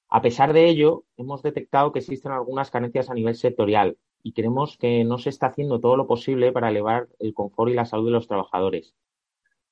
A 0.10 0.22
pesar 0.22 0.54
de 0.54 0.70
ello, 0.70 1.06
hemos 1.18 1.42
detectado 1.42 1.92
que 1.92 1.98
existen 1.98 2.32
algunas 2.32 2.70
carencias 2.70 3.10
a 3.10 3.16
nivel 3.16 3.34
sectorial 3.34 3.98
y 4.22 4.34
creemos 4.34 4.78
que 4.78 5.04
no 5.04 5.18
se 5.18 5.30
está 5.30 5.48
haciendo 5.48 5.80
todo 5.80 5.98
lo 5.98 6.06
posible 6.06 6.52
para 6.52 6.70
elevar 6.70 7.08
el 7.18 7.34
confort 7.34 7.72
y 7.72 7.74
la 7.74 7.86
salud 7.86 8.06
de 8.06 8.12
los 8.12 8.28
trabajadores. 8.28 8.94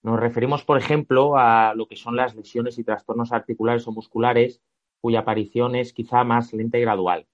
Nos 0.02 0.20
referimos, 0.20 0.64
por 0.64 0.80
ejemplo, 0.80 1.38
a 1.38 1.76
lo 1.76 1.88
que 1.88 1.96
son 1.96 2.16
las 2.16 2.36
lesiones 2.36 2.80
y 2.80 2.84
trastornos 2.84 3.34
articulares 3.34 3.88
o 3.88 3.92
musculares, 3.92 4.60
cuya 5.00 5.20
aparición 5.20 5.76
es 5.76 5.94
quizá 5.94 6.24
más 6.24 6.54
lenta 6.54 6.80
y 6.80 6.82
gradual. 6.82 7.28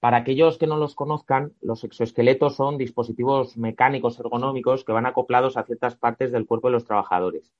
Para 0.00 0.16
aquellos 0.16 0.58
que 0.58 0.66
no 0.66 0.76
los 0.76 0.96
conozcan, 0.96 1.52
los 1.60 1.84
exoesqueletos 1.84 2.56
son 2.56 2.78
dispositivos 2.78 3.56
mecánicos 3.56 4.18
ergonómicos 4.18 4.82
que 4.82 4.90
van 4.90 5.06
acoplados 5.06 5.56
a 5.56 5.62
ciertas 5.62 5.94
partes 5.94 6.32
del 6.32 6.46
cuerpo 6.46 6.66
de 6.66 6.72
los 6.72 6.84
trabajadores. 6.84 7.52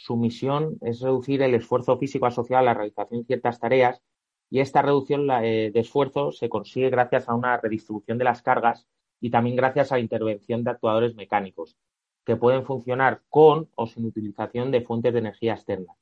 Su 0.00 0.16
misión 0.16 0.78
es 0.80 1.00
reducir 1.00 1.42
el 1.42 1.56
esfuerzo 1.56 1.98
físico 1.98 2.26
asociado 2.26 2.60
a 2.60 2.64
la 2.64 2.72
realización 2.72 3.22
de 3.22 3.26
ciertas 3.26 3.58
tareas 3.58 4.00
y 4.48 4.60
esta 4.60 4.80
reducción 4.80 5.28
eh, 5.28 5.72
de 5.74 5.80
esfuerzo 5.80 6.30
se 6.30 6.48
consigue 6.48 6.88
gracias 6.88 7.28
a 7.28 7.34
una 7.34 7.56
redistribución 7.56 8.16
de 8.16 8.22
las 8.22 8.40
cargas 8.40 8.86
y 9.20 9.30
también 9.30 9.56
gracias 9.56 9.90
a 9.90 9.96
la 9.96 10.00
intervención 10.00 10.62
de 10.62 10.70
actuadores 10.70 11.16
mecánicos, 11.16 11.76
que 12.24 12.36
pueden 12.36 12.64
funcionar 12.64 13.22
con 13.28 13.70
o 13.74 13.88
sin 13.88 14.06
utilización 14.06 14.70
de 14.70 14.82
fuentes 14.82 15.12
de 15.12 15.18
energía 15.18 15.54
externa. 15.54 15.94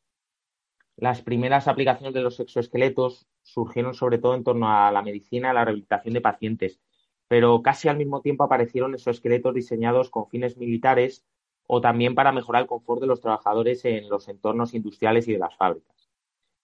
Las 0.96 1.22
primeras 1.22 1.66
aplicaciones 1.66 2.12
de 2.12 2.20
los 2.20 2.38
exoesqueletos 2.38 3.26
surgieron 3.44 3.94
sobre 3.94 4.18
todo 4.18 4.34
en 4.34 4.44
torno 4.44 4.70
a 4.70 4.92
la 4.92 5.00
medicina 5.00 5.52
y 5.52 5.54
la 5.54 5.64
rehabilitación 5.64 6.12
de 6.12 6.20
pacientes, 6.20 6.80
pero 7.28 7.62
casi 7.62 7.88
al 7.88 7.96
mismo 7.96 8.20
tiempo 8.20 8.44
aparecieron 8.44 8.92
exoesqueletos 8.92 9.54
diseñados 9.54 10.10
con 10.10 10.28
fines 10.28 10.58
militares 10.58 11.24
o 11.66 11.80
también 11.80 12.14
para 12.14 12.32
mejorar 12.32 12.62
el 12.62 12.68
confort 12.68 13.00
de 13.00 13.06
los 13.06 13.20
trabajadores 13.20 13.84
en 13.84 14.08
los 14.08 14.28
entornos 14.28 14.74
industriales 14.74 15.26
y 15.28 15.32
de 15.32 15.38
las 15.38 15.56
fábricas. 15.56 16.10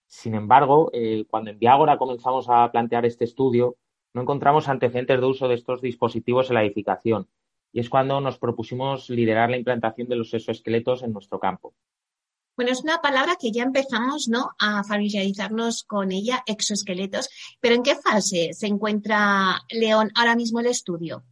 Sin 0.07 0.35
embargo, 0.35 0.89
eh, 0.93 1.25
cuando 1.29 1.49
en 1.49 1.59
Viagora 1.59 1.97
comenzamos 1.97 2.45
a 2.49 2.71
plantear 2.71 3.05
este 3.05 3.25
estudio, 3.25 3.77
no 4.13 4.21
encontramos 4.21 4.69
antecedentes 4.69 5.19
de 5.19 5.25
uso 5.25 5.47
de 5.47 5.55
estos 5.55 5.81
dispositivos 5.81 6.49
en 6.49 6.55
la 6.55 6.63
edificación, 6.63 7.27
y 7.71 7.79
es 7.79 7.89
cuando 7.89 8.21
nos 8.21 8.37
propusimos 8.37 9.09
liderar 9.09 9.49
la 9.49 9.57
implantación 9.57 10.07
de 10.07 10.15
los 10.15 10.33
exoesqueletos 10.33 11.01
en 11.01 11.13
nuestro 11.13 11.39
campo. 11.39 11.73
Bueno, 12.55 12.71
es 12.71 12.83
una 12.83 13.01
palabra 13.01 13.35
que 13.39 13.51
ya 13.51 13.63
empezamos 13.63 14.27
¿no? 14.27 14.51
a 14.59 14.83
familiarizarnos 14.83 15.83
con 15.83 16.11
ella, 16.11 16.43
exoesqueletos, 16.45 17.29
pero 17.59 17.73
¿en 17.73 17.81
qué 17.81 17.95
fase 17.95 18.53
se 18.53 18.67
encuentra, 18.67 19.63
León, 19.71 20.11
ahora 20.13 20.35
mismo 20.35 20.59
el 20.59 20.67
estudio? 20.67 21.23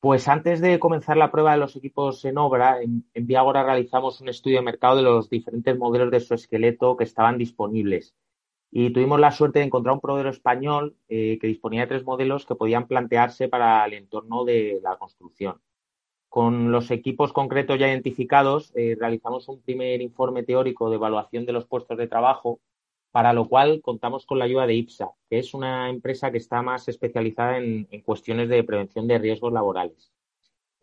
Pues 0.00 0.28
antes 0.28 0.60
de 0.60 0.78
comenzar 0.78 1.16
la 1.16 1.30
prueba 1.32 1.52
de 1.52 1.58
los 1.58 1.74
equipos 1.74 2.24
en 2.24 2.38
obra, 2.38 2.80
en, 2.80 3.04
en 3.14 3.26
Viagora 3.26 3.64
realizamos 3.64 4.20
un 4.20 4.28
estudio 4.28 4.58
de 4.58 4.64
mercado 4.64 4.96
de 4.96 5.02
los 5.02 5.28
diferentes 5.28 5.76
modelos 5.76 6.10
de 6.12 6.18
exoesqueleto 6.18 6.96
que 6.96 7.04
estaban 7.04 7.36
disponibles. 7.36 8.14
Y 8.70 8.90
tuvimos 8.90 9.18
la 9.18 9.32
suerte 9.32 9.58
de 9.58 9.64
encontrar 9.64 9.94
un 9.94 10.00
proveedor 10.00 10.32
español 10.32 10.96
eh, 11.08 11.38
que 11.40 11.46
disponía 11.48 11.82
de 11.82 11.86
tres 11.88 12.04
modelos 12.04 12.46
que 12.46 12.54
podían 12.54 12.86
plantearse 12.86 13.48
para 13.48 13.84
el 13.86 13.94
entorno 13.94 14.44
de 14.44 14.78
la 14.82 14.96
construcción. 14.98 15.60
Con 16.28 16.70
los 16.70 16.90
equipos 16.90 17.32
concretos 17.32 17.78
ya 17.78 17.88
identificados, 17.88 18.72
eh, 18.76 18.96
realizamos 19.00 19.48
un 19.48 19.62
primer 19.62 20.02
informe 20.02 20.42
teórico 20.42 20.90
de 20.90 20.96
evaluación 20.96 21.46
de 21.46 21.54
los 21.54 21.66
puestos 21.66 21.96
de 21.96 22.06
trabajo, 22.06 22.60
para 23.18 23.32
lo 23.32 23.48
cual 23.48 23.80
contamos 23.82 24.26
con 24.26 24.38
la 24.38 24.44
ayuda 24.44 24.64
de 24.64 24.74
IPSA, 24.74 25.10
que 25.28 25.40
es 25.40 25.52
una 25.52 25.90
empresa 25.90 26.30
que 26.30 26.38
está 26.38 26.62
más 26.62 26.86
especializada 26.86 27.58
en, 27.58 27.88
cuestiones 28.04 28.48
de 28.48 28.62
prevención 28.62 29.08
de 29.08 29.18
riesgos 29.18 29.52
laborales. 29.52 30.12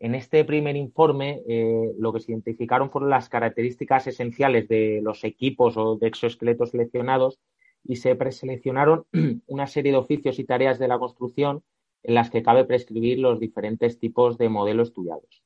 En 0.00 0.14
este 0.14 0.44
primer 0.44 0.76
informe, 0.76 1.40
eh, 1.48 1.94
lo 1.98 2.12
que 2.12 2.20
se 2.20 2.32
identificaron 2.32 2.90
fueron 2.90 3.08
las 3.08 3.30
características 3.30 4.06
esenciales 4.06 4.68
de 4.68 5.00
los 5.02 5.24
equipos 5.24 5.78
o 5.78 5.96
de 5.96 6.08
exoesqueletos 6.08 6.72
seleccionados 6.72 7.40
y 7.82 7.96
se 7.96 8.14
preseleccionaron 8.16 9.06
una 9.46 9.66
serie 9.66 9.92
de 9.92 9.98
oficios 9.98 10.38
y 10.38 10.44
tareas 10.44 10.78
de 10.78 10.88
la 10.88 10.98
construcción 10.98 11.64
en 12.02 12.16
las 12.16 12.28
que 12.28 12.42
cabe 12.42 12.66
prescribir 12.66 13.18
los 13.18 13.40
diferentes 13.40 13.98
tipos 13.98 14.36
de 14.36 14.50
modelos 14.50 14.88
estudiados. 14.88 15.42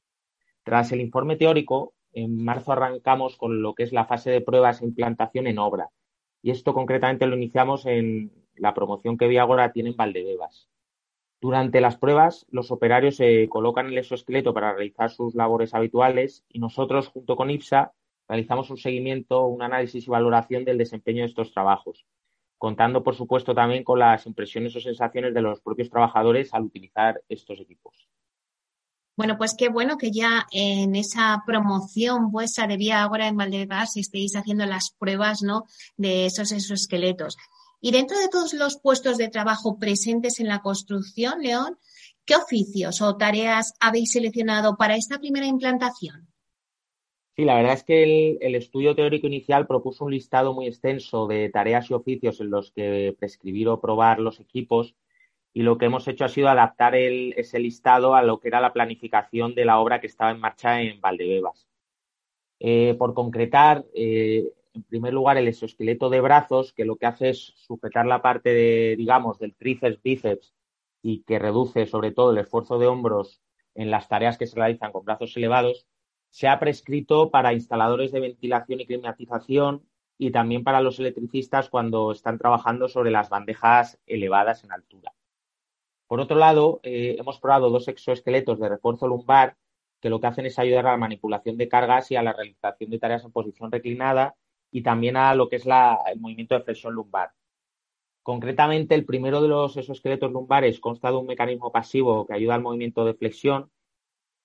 Tras 0.64 0.90
el 0.90 1.02
informe 1.02 1.36
teórico, 1.36 1.94
en 2.12 2.42
marzo 2.44 2.72
arrancamos 2.72 3.36
con 3.36 3.62
lo 3.62 3.76
que 3.76 3.84
es 3.84 3.92
la 3.92 4.06
fase 4.06 4.32
de 4.32 4.40
pruebas 4.40 4.82
e 4.82 4.86
implantación 4.86 5.46
en 5.46 5.60
obra. 5.60 5.90
Y 6.42 6.50
esto 6.50 6.74
concretamente 6.74 7.26
lo 7.26 7.36
iniciamos 7.36 7.86
en 7.86 8.32
la 8.56 8.74
promoción 8.74 9.16
que 9.16 9.28
Viagora 9.28 9.72
tiene 9.72 9.90
en 9.90 9.96
Valdebebas. 9.96 10.68
Durante 11.40 11.80
las 11.80 11.96
pruebas, 11.96 12.46
los 12.50 12.70
operarios 12.70 13.16
se 13.16 13.48
colocan 13.48 13.86
el 13.86 13.96
exoesqueleto 13.96 14.52
para 14.52 14.74
realizar 14.74 15.10
sus 15.10 15.34
labores 15.34 15.72
habituales 15.72 16.44
y 16.50 16.58
nosotros, 16.58 17.08
junto 17.08 17.34
con 17.34 17.50
IPSA, 17.50 17.92
realizamos 18.28 18.68
un 18.68 18.76
seguimiento, 18.76 19.46
un 19.46 19.62
análisis 19.62 20.06
y 20.06 20.10
valoración 20.10 20.66
del 20.66 20.76
desempeño 20.76 21.22
de 21.22 21.28
estos 21.28 21.52
trabajos, 21.52 22.04
contando, 22.58 23.02
por 23.02 23.14
supuesto, 23.14 23.54
también 23.54 23.84
con 23.84 23.98
las 23.98 24.26
impresiones 24.26 24.76
o 24.76 24.80
sensaciones 24.80 25.32
de 25.32 25.40
los 25.40 25.62
propios 25.62 25.88
trabajadores 25.88 26.52
al 26.52 26.64
utilizar 26.64 27.22
estos 27.30 27.58
equipos. 27.58 28.09
Bueno, 29.16 29.36
pues 29.36 29.54
qué 29.56 29.68
bueno 29.68 29.98
que 29.98 30.10
ya 30.10 30.46
en 30.50 30.96
esa 30.96 31.42
promoción 31.46 32.30
vuestra 32.30 32.66
de 32.66 32.76
Vía 32.76 33.02
Agora 33.02 33.28
en 33.28 33.36
Valdebebas 33.36 33.96
estéis 33.96 34.34
haciendo 34.34 34.64
las 34.66 34.94
pruebas 34.98 35.42
¿no? 35.42 35.64
de 35.96 36.26
esos 36.26 36.52
exoesqueletos. 36.52 37.36
Y 37.80 37.92
dentro 37.92 38.18
de 38.18 38.28
todos 38.28 38.52
los 38.54 38.78
puestos 38.78 39.16
de 39.16 39.28
trabajo 39.28 39.78
presentes 39.78 40.38
en 40.40 40.48
la 40.48 40.60
construcción, 40.60 41.40
León, 41.42 41.78
¿qué 42.24 42.36
oficios 42.36 43.00
o 43.00 43.16
tareas 43.16 43.74
habéis 43.80 44.12
seleccionado 44.12 44.76
para 44.76 44.96
esta 44.96 45.18
primera 45.18 45.46
implantación? 45.46 46.28
Sí, 47.36 47.44
la 47.46 47.54
verdad 47.54 47.72
es 47.72 47.84
que 47.84 48.36
el, 48.40 48.54
estudio 48.54 48.94
teórico 48.94 49.26
inicial 49.26 49.66
propuso 49.66 50.04
un 50.04 50.12
listado 50.12 50.52
muy 50.52 50.66
extenso 50.66 51.26
de 51.26 51.48
tareas 51.48 51.90
y 51.90 51.94
oficios 51.94 52.40
en 52.40 52.50
los 52.50 52.70
que 52.72 53.16
prescribir 53.18 53.68
o 53.68 53.80
probar 53.80 54.18
los 54.20 54.40
equipos 54.40 54.94
y 55.52 55.62
lo 55.62 55.78
que 55.78 55.86
hemos 55.86 56.06
hecho 56.06 56.24
ha 56.24 56.28
sido 56.28 56.48
adaptar 56.48 56.94
ese 56.94 57.58
listado 57.58 58.14
a 58.14 58.22
lo 58.22 58.38
que 58.38 58.48
era 58.48 58.60
la 58.60 58.72
planificación 58.72 59.54
de 59.54 59.64
la 59.64 59.80
obra 59.80 60.00
que 60.00 60.06
estaba 60.06 60.30
en 60.30 60.40
marcha 60.40 60.80
en 60.80 61.00
Valdebebas. 61.00 61.66
Eh, 62.60 62.94
por 62.98 63.14
concretar, 63.14 63.84
eh, 63.94 64.52
en 64.74 64.82
primer 64.84 65.12
lugar, 65.12 65.36
el 65.38 65.48
exoesqueleto 65.48 66.10
de 66.10 66.20
brazos, 66.20 66.72
que 66.72 66.84
lo 66.84 66.96
que 66.96 67.06
hace 67.06 67.30
es 67.30 67.54
sujetar 67.56 68.06
la 68.06 68.22
parte 68.22 68.50
de, 68.50 68.94
digamos, 68.96 69.38
del 69.38 69.54
tríceps, 69.54 70.02
bíceps 70.02 70.54
y 71.02 71.22
que 71.22 71.38
reduce 71.38 71.86
sobre 71.86 72.12
todo 72.12 72.30
el 72.30 72.38
esfuerzo 72.38 72.78
de 72.78 72.86
hombros 72.86 73.42
en 73.74 73.90
las 73.90 74.08
tareas 74.08 74.38
que 74.38 74.46
se 74.46 74.56
realizan 74.56 74.92
con 74.92 75.04
brazos 75.04 75.36
elevados, 75.36 75.86
se 76.28 76.48
ha 76.48 76.60
prescrito 76.60 77.30
para 77.30 77.52
instaladores 77.54 78.12
de 78.12 78.20
ventilación 78.20 78.80
y 78.80 78.86
climatización 78.86 79.84
y 80.18 80.30
también 80.30 80.62
para 80.62 80.80
los 80.80 81.00
electricistas 81.00 81.70
cuando 81.70 82.12
están 82.12 82.38
trabajando 82.38 82.88
sobre 82.88 83.10
las 83.10 83.30
bandejas 83.30 83.98
elevadas 84.06 84.62
en 84.64 84.72
altura. 84.72 85.12
Por 86.10 86.18
otro 86.20 86.36
lado, 86.36 86.80
eh, 86.82 87.14
hemos 87.20 87.38
probado 87.38 87.70
dos 87.70 87.86
exoesqueletos 87.86 88.58
de 88.58 88.68
refuerzo 88.68 89.06
lumbar 89.06 89.56
que 90.00 90.10
lo 90.10 90.20
que 90.20 90.26
hacen 90.26 90.44
es 90.44 90.58
ayudar 90.58 90.88
a 90.88 90.90
la 90.90 90.96
manipulación 90.96 91.56
de 91.56 91.68
cargas 91.68 92.10
y 92.10 92.16
a 92.16 92.22
la 92.24 92.32
realización 92.32 92.90
de 92.90 92.98
tareas 92.98 93.24
en 93.24 93.30
posición 93.30 93.70
reclinada 93.70 94.34
y 94.72 94.82
también 94.82 95.16
a 95.16 95.32
lo 95.36 95.48
que 95.48 95.54
es 95.54 95.66
el 95.66 96.18
movimiento 96.18 96.56
de 96.56 96.64
flexión 96.64 96.94
lumbar. 96.94 97.30
Concretamente, 98.24 98.96
el 98.96 99.04
primero 99.04 99.40
de 99.40 99.46
los 99.46 99.76
exoesqueletos 99.76 100.32
lumbares 100.32 100.80
consta 100.80 101.12
de 101.12 101.16
un 101.16 101.26
mecanismo 101.26 101.70
pasivo 101.70 102.26
que 102.26 102.34
ayuda 102.34 102.56
al 102.56 102.62
movimiento 102.62 103.04
de 103.04 103.14
flexión 103.14 103.70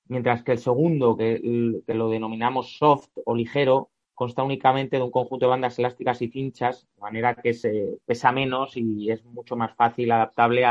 mientras 0.08 0.44
que 0.44 0.52
el 0.52 0.60
segundo, 0.60 1.18
que, 1.18 1.42
lo 1.88 2.10
denominamos 2.12 2.78
soft 2.78 3.10
o 3.26 3.34
ligero, 3.34 3.90
consta 4.14 4.44
únicamente 4.44 4.98
de 4.98 5.04
un 5.04 5.10
conjunto 5.10 5.48
de 5.48 5.50
bandas 5.50 5.80
elásticas 5.80 6.22
y 6.22 6.28
cinchas, 6.28 6.88
de 6.96 7.02
manera 7.02 7.34
que 7.34 7.56
se 7.56 7.98
pesa 8.06 8.32
menos 8.32 8.78
y 8.78 9.10
es 9.10 9.26
mucho 9.26 9.56
más 9.56 9.74
fácil 9.74 10.12
adaptable 10.12 10.64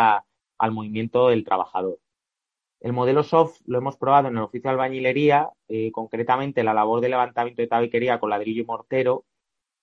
al 0.59 0.73
movimiento 0.73 1.29
del 1.29 1.45
trabajador. 1.45 1.99
El 2.81 2.93
modelo 2.93 3.23
soft 3.23 3.61
lo 3.65 3.79
hemos 3.79 3.97
probado 3.97 4.29
en 4.29 4.37
el 4.37 4.43
oficio 4.43 4.69
de 4.69 4.73
albañilería, 4.73 5.49
eh, 5.69 5.91
concretamente 5.93 6.63
la 6.63 6.75
labor 6.75 7.01
de 7.01 7.09
levantamiento 7.09 7.63
de 7.63 7.69
tabiquería 7.69 8.21
con 8.21 8.31
ladrillo 8.31 8.63
y 8.63 8.67
mortero, 8.67 9.25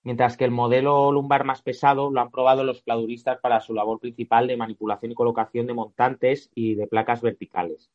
mientras 0.04 0.38
que 0.38 0.46
el 0.46 0.52
modelo 0.52 1.12
lumbar 1.12 1.44
más 1.44 1.62
pesado 1.62 2.12
lo 2.12 2.22
han 2.22 2.32
probado 2.32 2.64
los 2.64 2.82
pladuristas 2.82 3.40
para 3.40 3.60
su 3.62 3.74
labor 3.74 4.00
principal 4.00 4.48
de 4.48 4.58
manipulación 4.58 5.12
y 5.12 5.16
colocación 5.16 5.68
de 5.68 5.74
montantes 5.74 6.52
y 6.54 6.76
de 6.76 6.88
placas 6.88 7.22
verticales. 7.22 7.90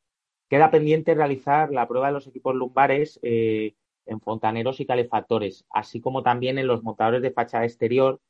Queda 0.48 0.70
pendiente 0.70 1.14
realizar 1.14 1.70
la 1.70 1.88
prueba 1.88 2.08
de 2.08 2.12
los 2.12 2.26
equipos 2.26 2.54
lumbares 2.54 3.18
eh, 3.22 3.74
en 4.06 4.20
fontaneros 4.20 4.80
y 4.80 4.86
calefactores, 4.86 5.66
así 5.70 6.00
como 6.00 6.22
también 6.22 6.58
en 6.58 6.66
los 6.68 6.82
montadores 6.82 7.22
de 7.22 7.32
fachada 7.32 7.64
exterior, 7.64 8.20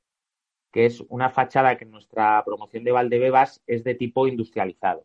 que 0.73 0.87
es 0.87 1.03
una 1.09 1.31
fachada 1.31 1.77
que 1.77 1.85
en 1.85 1.91
nuestra 1.91 2.43
promoción 2.45 2.85
de 2.85 2.93
Valdebebas 2.93 3.63
es 3.67 3.85
de 3.85 3.95
tipo 3.95 4.27
industrializado. 4.27 5.05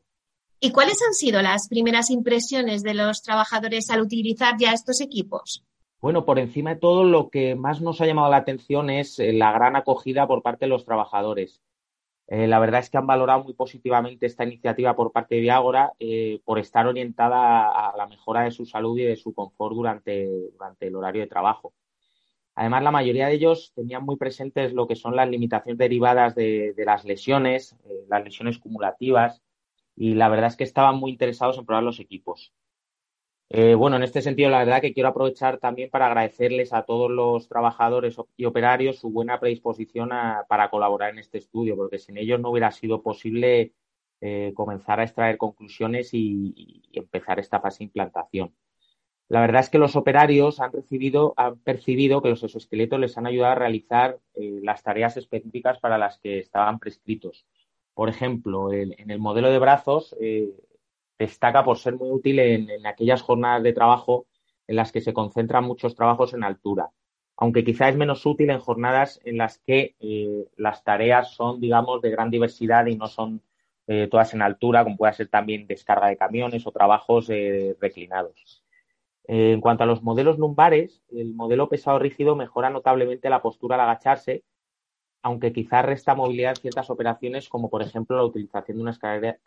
¿Y 0.60 0.72
cuáles 0.72 1.02
han 1.02 1.14
sido 1.14 1.42
las 1.42 1.68
primeras 1.68 2.12
impresiones 2.12 2.84
de 2.84 2.94
los 2.94 3.24
trabajadores 3.24 3.90
al 3.90 4.02
utilizar 4.02 4.56
ya 4.60 4.74
estos 4.74 5.02
equipos? 5.02 5.66
Bueno, 6.02 6.26
por 6.26 6.40
encima 6.40 6.76
de 6.76 6.80
todo, 6.80 7.04
lo 7.04 7.30
que 7.30 7.56
más 7.56 7.82
nos 7.82 8.02
ha 8.02 8.06
llamado 8.06 8.30
la 8.30 8.38
atención 8.38 8.90
es 8.90 9.20
eh, 9.20 9.34
la 9.34 9.52
gran 9.52 9.76
acogida 9.76 10.28
por 10.28 10.42
parte 10.42 10.66
de 10.66 10.70
los 10.70 10.86
trabajadores. 10.86 11.62
Eh, 12.28 12.48
la 12.48 12.60
verdad 12.60 12.80
es 12.80 12.90
que 12.90 12.98
han 12.98 13.08
valorado 13.08 13.44
muy 13.44 13.54
positivamente 13.54 14.26
esta 14.26 14.44
iniciativa 14.44 14.96
por 14.96 15.12
parte 15.12 15.36
de 15.36 15.42
Viagora 15.42 15.94
eh, 16.00 16.42
por 16.46 16.60
estar 16.60 16.88
orientada 16.88 17.90
a, 17.90 17.98
la 17.98 18.08
mejora 18.08 18.44
de 18.44 18.52
su 18.52 18.66
salud 18.66 18.98
y 18.98 19.04
de 19.04 19.16
su 19.16 19.34
confort 19.34 19.76
durante, 19.76 20.28
durante 20.54 20.88
el 20.88 20.96
horario 20.96 21.22
de 21.22 21.28
trabajo. 21.28 21.74
Además, 22.62 22.84
la 22.84 22.92
mayoría 22.92 23.26
de 23.26 23.34
ellos 23.34 23.74
tenían 23.74 24.06
muy 24.06 24.18
presentes 24.18 24.72
lo 24.72 24.88
que 24.88 24.96
son 24.96 25.16
las 25.16 25.28
limitaciones 25.28 25.80
derivadas 25.80 26.36
de, 26.36 26.76
las 26.86 27.04
lesiones, 27.06 27.76
eh, 27.86 28.06
las 28.08 28.24
lesiones 28.24 28.60
cumulativas, 28.60 29.42
y 29.96 30.14
la 30.14 30.30
verdad 30.30 30.50
es 30.50 30.58
que 30.58 30.64
estaban 30.64 30.98
muy 30.98 31.10
interesados 31.10 31.58
en 31.58 31.66
probar 31.66 31.84
los 31.84 32.00
equipos. 32.00 32.54
Eh, 33.50 33.74
bueno, 33.74 33.96
en 33.96 34.04
este 34.04 34.22
sentido, 34.22 34.52
la 34.52 34.60
verdad 34.60 34.80
que 34.80 34.94
quiero 34.94 35.10
aprovechar 35.10 35.58
también 35.58 35.90
para 35.90 36.06
agradecerles 36.06 36.72
a 36.72 36.84
todos 36.84 37.10
los 37.10 37.48
trabajadores 37.48 38.16
y 38.38 38.46
operarios 38.46 39.00
su 39.00 39.10
buena 39.10 39.40
predisposición 39.40 40.12
para 40.48 40.70
colaborar 40.70 41.10
en 41.10 41.18
este 41.18 41.40
estudio, 41.40 41.76
porque 41.76 41.98
sin 41.98 42.20
ellos 42.20 42.40
no 42.40 42.52
hubiera 42.52 42.70
sido 42.70 43.02
posible 43.02 43.74
eh, 44.22 44.54
comenzar 44.54 45.00
a 45.00 45.04
extraer 45.06 45.40
conclusiones 45.40 46.14
y, 46.14 46.84
empezar 46.94 47.40
esta 47.40 47.60
fase 47.60 47.80
de 47.80 47.86
implantación. 47.86 48.54
La 49.32 49.42
verdad 49.42 49.62
es 49.62 49.70
que 49.70 49.78
los 49.78 49.96
operarios 49.96 50.60
han, 50.60 50.74
recibido, 50.74 51.34
han 51.38 51.58
percibido 51.60 52.22
que 52.22 52.30
los 52.30 52.44
exoesqueletos 52.44 53.00
les 53.00 53.18
han 53.18 53.28
ayudado 53.28 53.54
a 53.54 53.56
realizar 53.56 54.20
eh, 54.34 54.60
las 54.62 54.84
tareas 54.84 55.16
específicas 55.16 55.80
para 55.80 55.98
las 55.98 56.20
que 56.20 56.40
estaban 56.40 56.80
prescritos. 56.80 57.46
Por 57.94 58.10
ejemplo, 58.10 58.74
en 58.74 59.10
el 59.10 59.20
modelo 59.20 59.50
de 59.50 59.60
brazos, 59.60 60.16
destaca 61.22 61.64
por 61.64 61.78
ser 61.78 61.96
muy 61.96 62.10
útil 62.10 62.40
en, 62.40 62.86
aquellas 62.86 63.22
jornadas 63.22 63.62
de 63.62 63.74
trabajo 63.74 64.26
en 64.68 64.76
las 64.76 64.92
que 64.92 65.02
se 65.02 65.14
concentran 65.14 65.64
muchos 65.64 65.96
trabajos 65.96 66.34
en 66.34 66.44
altura, 66.44 66.90
aunque 67.38 67.64
quizá 67.64 67.90
es 67.90 67.96
menos 67.96 68.26
útil 68.26 68.50
en 68.50 68.60
jornadas 68.60 69.20
en 69.24 69.38
las 69.38 69.60
que 69.60 69.96
eh, 70.00 70.46
las 70.58 70.84
tareas 70.84 71.36
son, 71.36 71.62
digamos, 71.62 72.02
de 72.02 72.10
gran 72.10 72.32
diversidad 72.32 72.88
y 72.88 72.96
no 72.96 73.08
son 73.08 73.42
eh, 73.86 74.08
todas 74.10 74.34
en 74.34 74.42
altura, 74.42 74.84
como 74.84 74.98
puede 74.98 75.14
ser 75.14 75.28
también 75.28 75.68
descarga 75.68 76.08
de 76.08 76.18
camiones 76.18 76.66
o 76.66 76.72
trabajos 76.72 77.30
eh, 79.28 79.54
en 79.54 79.62
cuanto 79.62 79.84
a 79.84 79.88
los 79.88 80.04
modelos 80.04 80.38
lumbares, 80.38 81.02
el 81.10 81.34
modelo 81.34 81.70
pesado 81.70 82.00
rígido 82.00 82.36
mejora 82.36 82.70
notablemente 82.70 83.30
la 83.30 83.42
postura 83.42 83.76
al 83.76 83.82
agacharse, 83.82 84.44
aunque 85.24 85.54
quizá 85.54 85.82
resta 85.82 86.16
movilidad 86.16 86.52
en 86.52 86.62
ciertas 86.62 86.90
operaciones, 86.90 87.50
como 87.50 87.70
por 87.70 87.82
ejemplo 87.82 88.18
la 88.18 88.26
utilización 88.26 88.78
de 88.78 88.84
una 88.84 88.98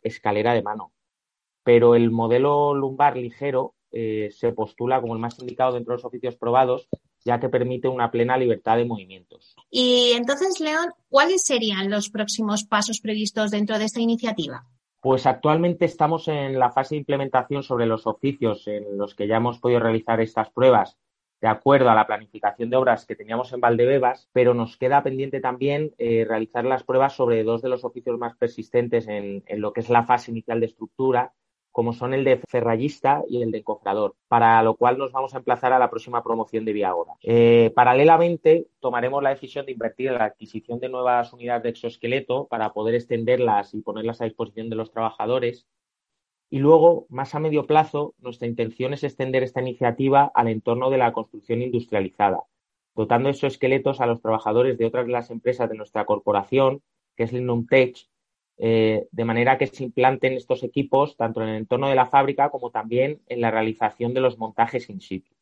escalera 0.03 0.55
de 0.55 0.63
mano 0.63 0.93
pero 1.65 1.97
el 1.97 2.11
modelo 2.11 2.75
lumbar 2.75 3.17
ligero 3.17 3.75
eh, 3.91 4.29
se 4.31 4.53
postula 4.53 5.01
como 5.01 5.15
el 5.15 5.21
más 5.21 5.39
indicado 5.41 5.73
dentro 5.73 5.93
de 5.93 5.97
los 5.97 6.05
oficios 6.05 6.37
probados, 6.37 6.89
ya 7.25 7.41
que 7.41 7.49
permite 7.49 7.89
una 7.89 8.11
plena 8.11 8.37
libertad 8.37 8.77
de 8.77 8.85
movimientos. 8.85 9.57
Y 9.71 10.13
entonces, 10.15 10.61
León, 10.61 10.91
¿cuáles 11.09 11.43
serían 11.45 11.91
los 11.91 12.11
próximos 12.11 12.65
pasos 12.65 13.01
previstos 13.01 13.51
dentro 13.51 13.79
de 13.79 13.87
esta 13.87 14.01
iniciativa? 14.01 14.67
Pues 15.05 15.27
actualmente 15.27 15.85
estamos 15.85 16.29
en 16.29 16.59
la 16.59 16.71
fase 16.71 16.95
de 16.95 17.01
implementación 17.01 17.63
sobre 17.63 17.85
los 17.85 18.07
oficios 18.07 18.67
en 18.69 18.97
los 18.97 19.15
que 19.15 19.27
ya 19.27 19.37
hemos 19.37 19.59
podido 19.59 19.81
realizar 19.81 20.19
estas 20.23 20.49
pruebas 20.49 20.97
de 21.43 21.49
acuerdo 21.49 21.91
a 21.91 21.95
la 21.95 22.07
planificación 22.07 22.71
de 22.71 22.77
obras 22.77 23.05
que 23.05 23.15
teníamos 23.15 23.53
en 23.53 23.61
Valdebebas, 23.61 24.31
pero 24.33 24.55
nos 24.55 24.79
queda 24.79 25.03
pendiente 25.03 25.43
también 25.43 25.93
eh, 25.99 26.25
realizar 26.27 26.65
las 26.65 26.85
pruebas 26.85 27.13
sobre 27.13 27.45
dos 27.45 27.61
de 27.61 27.69
los 27.69 27.85
oficios 27.85 28.19
más 28.19 28.35
persistentes 28.39 29.07
en, 29.07 29.45
lo 29.57 29.75
que 29.75 29.81
es 29.81 29.91
la 29.91 30.05
fase 30.05 30.31
inicial 30.31 30.59
de 30.61 30.67
estructura, 30.67 31.35
como 31.75 31.93
son 31.93 32.15
el 32.15 32.23
de 32.23 32.37
ferrallista 32.37 33.25
y 33.29 33.43
el 33.43 33.51
de 33.51 33.59
encofrador, 33.59 34.15
para 34.29 34.63
lo 34.63 34.77
cual 34.77 34.97
nos 34.97 35.11
vamos 35.11 35.35
a 35.35 35.39
emplazar 35.39 35.73
a 35.73 35.79
la 35.81 35.91
próxima 35.91 36.23
promoción 36.23 36.65
de 36.65 36.73
Viagora. 36.73 37.15
Eh, 37.21 37.73
paralelamente, 37.75 38.69
tomaremos 38.79 39.21
la 39.25 39.31
decisión 39.31 39.67
de 39.67 39.73
invertir 39.73 40.07
en 40.07 40.15
la 40.15 40.27
adquisición 40.27 40.79
de 40.79 40.89
nuevas 40.89 41.33
unidades 41.33 41.65
de 41.65 41.71
exoesqueleto 41.71 42.47
para 42.47 42.73
poder 42.73 42.95
extenderlas 42.95 43.75
y 43.75 43.83
ponerlas 43.83 44.21
a 44.21 44.25
disposición 44.25 44.71
de 44.71 44.77
los 44.77 44.93
trabajadores. 44.93 45.67
Y 46.49 46.61
luego, 46.61 47.07
más 47.09 47.35
a 47.35 47.41
medio 47.41 47.67
plazo, 47.67 48.15
nuestra 48.19 48.47
intención 48.47 48.95
es 48.95 49.03
extender 49.03 49.43
esta 49.43 49.61
iniciativa 49.61 50.31
al 50.33 50.47
entorno 50.47 50.91
de 50.91 50.99
la 50.99 51.13
construcción 51.13 51.61
industrializada, 51.61 52.45
dotando 52.95 53.31
exoesqueletos 53.31 54.01
a 54.01 54.07
los 54.07 54.23
trabajadores 54.23 54.79
de 54.79 54.87
otras 54.87 55.07
de 55.07 55.13
las 55.13 55.29
empresas 55.29 55.69
de 55.69 55.77
nuestra 55.77 56.05
corporación, 56.05 56.83
que 57.17 57.25
es 57.25 57.33
Lindum 57.33 57.67
Tech, 57.67 57.97
eh, 58.59 59.09
de 59.11 59.25
manera 59.25 59.59
que 59.59 59.67
se 59.67 59.85
implanten 59.85 60.35
estos 60.35 60.63
equipos 60.63 61.17
tanto 61.17 61.43
en 61.43 61.49
el 61.49 61.57
entorno 61.57 61.89
de 61.89 61.97
la 61.97 62.07
fábrica 62.07 62.51
como 62.51 62.71
también 62.71 63.21
en 63.29 63.41
la 63.41 63.51
realización 63.51 64.15
de 64.15 64.21
los 64.21 64.39
montajes 64.39 64.89
in 64.91 65.01
situ. 65.01 65.35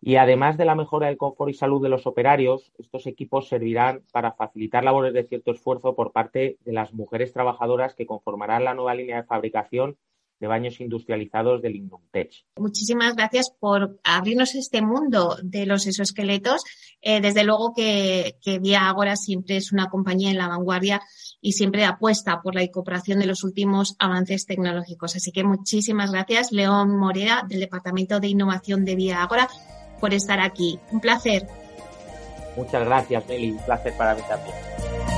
Y 0.00 0.16
además 0.16 0.56
de 0.56 0.64
la 0.64 0.76
mejora 0.76 1.08
del 1.08 1.16
confort 1.16 1.50
y 1.50 1.54
salud 1.54 1.82
de 1.82 1.88
los 1.88 2.06
operarios, 2.06 2.72
estos 2.78 3.06
equipos 3.06 3.48
servirán 3.48 4.02
para 4.12 4.32
facilitar 4.32 4.84
labores 4.84 5.12
de 5.12 5.24
cierto 5.24 5.50
esfuerzo 5.50 5.96
por 5.96 6.12
parte 6.12 6.56
de 6.64 6.72
las 6.72 6.94
mujeres 6.94 7.32
trabajadoras 7.32 7.94
que 7.94 8.06
conformarán 8.06 8.64
la 8.64 8.74
nueva 8.74 8.94
línea 8.94 9.16
de 9.16 9.26
fabricación 9.26 9.96
de 10.40 10.46
baños 10.46 10.80
industrializados 10.80 11.62
del 11.62 11.76
Indumtech. 11.76 12.44
Muchísimas 12.56 13.16
gracias 13.16 13.50
por 13.58 13.98
abrirnos 14.04 14.54
este 14.54 14.82
mundo 14.82 15.36
de 15.42 15.66
los 15.66 15.86
exoesqueletos. 15.86 16.62
Eh, 17.00 17.20
desde 17.20 17.44
luego 17.44 17.72
que, 17.74 18.36
que 18.42 18.58
Vía 18.58 18.88
Agora 18.88 19.16
siempre 19.16 19.56
es 19.56 19.72
una 19.72 19.88
compañía 19.88 20.30
en 20.30 20.38
la 20.38 20.48
vanguardia 20.48 21.00
y 21.40 21.52
siempre 21.52 21.84
apuesta 21.84 22.40
por 22.42 22.54
la 22.54 22.62
incorporación 22.62 23.18
de 23.18 23.26
los 23.26 23.44
últimos 23.44 23.96
avances 23.98 24.46
tecnológicos. 24.46 25.16
Así 25.16 25.32
que 25.32 25.44
muchísimas 25.44 26.12
gracias, 26.12 26.52
León 26.52 26.96
Morera, 26.96 27.44
del 27.48 27.60
Departamento 27.60 28.20
de 28.20 28.28
Innovación 28.28 28.84
de 28.84 28.96
Vía 28.96 29.22
Agora, 29.22 29.48
por 30.00 30.14
estar 30.14 30.40
aquí. 30.40 30.78
Un 30.92 31.00
placer. 31.00 31.46
Muchas 32.56 32.84
gracias, 32.84 33.26
Meli. 33.28 33.52
Un 33.52 33.64
placer 33.64 33.92
para 33.96 34.14
mí 34.14 34.22
también. 34.28 35.17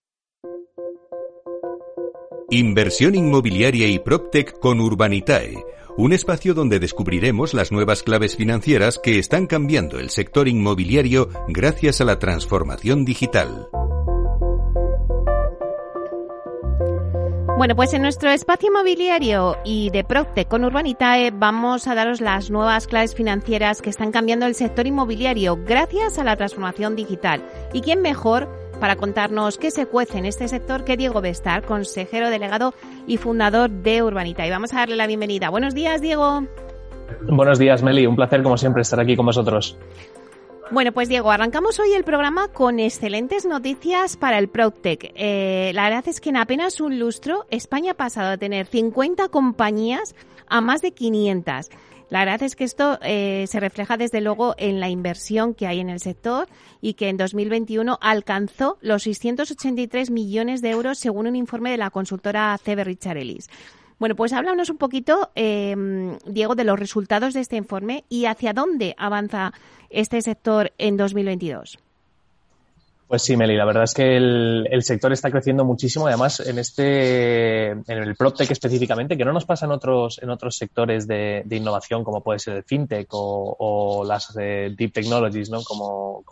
Inversión 2.53 3.15
inmobiliaria 3.15 3.87
y 3.87 3.97
PropTech 3.97 4.59
con 4.59 4.81
Urbanitae, 4.81 5.55
un 5.95 6.11
espacio 6.11 6.53
donde 6.53 6.79
descubriremos 6.79 7.53
las 7.53 7.71
nuevas 7.71 8.03
claves 8.03 8.35
financieras 8.35 8.99
que 8.99 9.19
están 9.19 9.47
cambiando 9.47 9.99
el 9.99 10.09
sector 10.09 10.49
inmobiliario 10.49 11.29
gracias 11.47 12.01
a 12.01 12.03
la 12.03 12.19
transformación 12.19 13.05
digital. 13.05 13.69
Bueno, 17.57 17.75
pues 17.77 17.93
en 17.93 18.01
nuestro 18.01 18.29
espacio 18.31 18.67
inmobiliario 18.67 19.55
y 19.63 19.89
de 19.91 20.03
PropTech 20.03 20.49
con 20.49 20.65
Urbanitae 20.65 21.31
vamos 21.31 21.87
a 21.87 21.95
daros 21.95 22.19
las 22.19 22.49
nuevas 22.49 22.85
claves 22.85 23.15
financieras 23.15 23.81
que 23.81 23.91
están 23.91 24.11
cambiando 24.11 24.45
el 24.45 24.55
sector 24.55 24.87
inmobiliario 24.87 25.57
gracias 25.63 26.19
a 26.19 26.25
la 26.25 26.35
transformación 26.35 26.97
digital. 26.97 27.47
¿Y 27.71 27.79
quién 27.79 28.01
mejor 28.01 28.49
para 28.81 28.95
contarnos 28.95 29.59
qué 29.59 29.69
se 29.69 29.85
cuece 29.85 30.17
en 30.17 30.25
este 30.25 30.47
sector 30.47 30.83
que 30.83 30.97
Diego 30.97 31.21
Bestar, 31.21 31.63
consejero 31.63 32.31
delegado 32.31 32.73
y 33.05 33.17
fundador 33.17 33.69
de 33.69 34.01
Urbanita. 34.01 34.45
Y 34.45 34.49
vamos 34.49 34.73
a 34.73 34.77
darle 34.77 34.95
la 34.95 35.05
bienvenida. 35.05 35.49
Buenos 35.49 35.75
días, 35.75 36.01
Diego. 36.01 36.43
Buenos 37.21 37.59
días, 37.59 37.83
Meli. 37.83 38.07
Un 38.07 38.15
placer, 38.15 38.41
como 38.41 38.57
siempre, 38.57 38.81
estar 38.81 38.99
aquí 38.99 39.15
con 39.15 39.27
vosotros. 39.27 39.77
Bueno, 40.71 40.93
pues 40.93 41.09
Diego, 41.09 41.29
arrancamos 41.29 41.79
hoy 41.79 41.93
el 41.93 42.03
programa 42.03 42.47
con 42.47 42.79
excelentes 42.79 43.45
noticias 43.45 44.17
para 44.17 44.39
el 44.39 44.47
PropTech. 44.47 45.11
Eh, 45.15 45.71
la 45.75 45.83
verdad 45.83 46.07
es 46.07 46.19
que 46.19 46.29
en 46.29 46.37
apenas 46.37 46.81
un 46.81 46.97
lustro 46.97 47.45
España 47.51 47.91
ha 47.91 47.95
pasado 47.95 48.31
a 48.31 48.37
tener 48.37 48.65
50 48.65 49.27
compañías 49.27 50.15
a 50.47 50.59
más 50.59 50.81
de 50.81 50.91
500. 50.91 51.69
La 52.11 52.19
verdad 52.25 52.43
es 52.43 52.57
que 52.57 52.65
esto 52.65 52.99
eh, 53.01 53.45
se 53.47 53.61
refleja 53.61 53.95
desde 53.95 54.19
luego 54.19 54.53
en 54.57 54.81
la 54.81 54.89
inversión 54.89 55.53
que 55.53 55.65
hay 55.65 55.79
en 55.79 55.89
el 55.89 56.01
sector 56.01 56.49
y 56.81 56.95
que 56.95 57.07
en 57.07 57.15
2021 57.15 57.97
alcanzó 58.01 58.77
los 58.81 59.03
683 59.03 60.11
millones 60.11 60.61
de 60.61 60.71
euros 60.71 60.99
según 60.99 61.27
un 61.27 61.37
informe 61.37 61.71
de 61.71 61.77
la 61.77 61.89
consultora 61.89 62.59
CB 62.61 62.83
Richard 62.83 63.15
Ellis. 63.15 63.49
Bueno, 63.97 64.17
pues 64.17 64.33
háblanos 64.33 64.69
un 64.69 64.77
poquito, 64.77 65.31
eh, 65.35 66.17
Diego, 66.25 66.55
de 66.55 66.65
los 66.65 66.77
resultados 66.77 67.33
de 67.33 67.39
este 67.39 67.55
informe 67.55 68.03
y 68.09 68.25
hacia 68.25 68.51
dónde 68.51 68.93
avanza 68.97 69.53
este 69.89 70.21
sector 70.21 70.73
en 70.77 70.97
2022. 70.97 71.79
Pues 73.11 73.23
sí, 73.23 73.35
Meli, 73.35 73.57
la 73.57 73.65
verdad 73.65 73.83
es 73.83 73.93
que 73.93 74.15
el, 74.15 74.83
sector 74.83 75.11
está 75.11 75.29
creciendo 75.29 75.65
muchísimo, 75.65 76.07
además 76.07 76.39
en 76.39 76.57
este, 76.57 77.71
en 77.71 77.83
el 77.85 78.15
PropTech 78.15 78.49
específicamente, 78.49 79.17
que 79.17 79.25
no 79.25 79.33
nos 79.33 79.43
pasa 79.43 79.65
en 79.65 79.73
otros, 79.73 80.17
en 80.23 80.29
otros 80.29 80.55
sectores 80.55 81.07
de, 81.07 81.43
innovación, 81.49 82.05
como 82.05 82.23
puede 82.23 82.39
ser 82.39 82.55
el 82.55 82.63
FinTech 82.63 83.09
o, 83.11 84.05
las 84.07 84.33
eh, 84.39 84.73
Deep 84.77 84.93
Technologies, 84.93 85.49
¿no? 85.49 85.61
Como, 85.61 86.23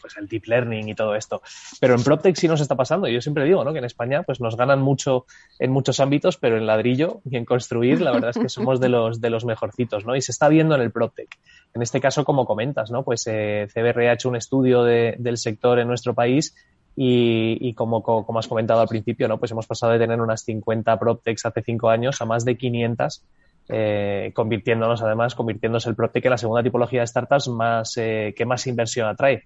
pues 0.00 0.16
el 0.16 0.28
Deep 0.28 0.46
Learning 0.46 0.88
y 0.88 0.94
todo 0.94 1.16
esto. 1.16 1.42
Pero 1.80 1.96
en 1.96 2.04
PropTech 2.04 2.36
sí 2.36 2.46
nos 2.46 2.60
está 2.60 2.76
pasando. 2.76 3.08
Yo 3.08 3.20
siempre 3.20 3.44
digo, 3.44 3.64
¿no? 3.64 3.72
Que 3.72 3.80
en 3.80 3.84
España 3.84 4.22
pues 4.22 4.40
nos 4.40 4.56
ganan 4.56 4.80
mucho 4.80 5.26
en 5.58 5.72
muchos 5.72 5.98
ámbitos, 5.98 6.36
pero 6.36 6.56
en 6.56 6.66
ladrillo 6.66 7.20
y 7.28 7.36
en 7.36 7.44
construir, 7.44 8.00
la 8.00 8.12
verdad 8.12 8.30
es 8.30 8.38
que 8.38 8.48
somos 8.48 8.78
de 8.78 8.90
los, 8.90 9.20
de 9.20 9.30
los 9.30 9.44
mejorcitos, 9.44 10.06
¿no? 10.06 10.14
Y 10.14 10.22
se 10.22 10.30
está 10.30 10.48
viendo 10.48 10.76
en 10.76 10.82
el 10.82 10.92
PropTech. 10.92 11.36
En 11.74 11.82
este 11.82 12.00
caso, 12.00 12.24
como 12.24 12.46
comentas, 12.46 12.92
¿no? 12.92 13.02
Pues 13.02 13.26
eh, 13.26 13.66
CBR 13.72 14.08
ha 14.08 14.12
hecho 14.12 14.28
un 14.28 14.36
estudio 14.36 14.84
del 14.84 15.36
sector 15.36 15.79
en 15.80 15.88
nuestro 15.88 16.14
país 16.14 16.54
y, 16.96 17.72
como, 17.74 18.04
has 18.38 18.48
comentado 18.48 18.80
al 18.80 18.88
principio, 18.88 19.28
¿no? 19.28 19.38
Pues 19.38 19.50
hemos 19.52 19.66
pasado 19.66 19.92
de 19.92 19.98
tener 19.98 20.20
unas 20.20 20.42
50 20.42 20.98
PropTechs 20.98 21.46
hace 21.46 21.62
cinco 21.62 21.88
años 21.88 22.20
a 22.20 22.26
más 22.26 22.44
de 22.44 22.56
500, 22.56 23.22
eh, 23.68 24.32
convirtiéndonos 24.34 25.00
además, 25.02 25.34
convirtiéndose 25.34 25.88
el 25.88 25.96
PropTech 25.96 26.24
en 26.26 26.30
la 26.32 26.38
segunda 26.38 26.62
tipología 26.62 27.00
de 27.00 27.06
startups 27.06 27.48
más, 27.48 27.96
eh, 27.96 28.34
que 28.36 28.44
más 28.44 28.66
inversión 28.66 29.08
atrae. 29.08 29.44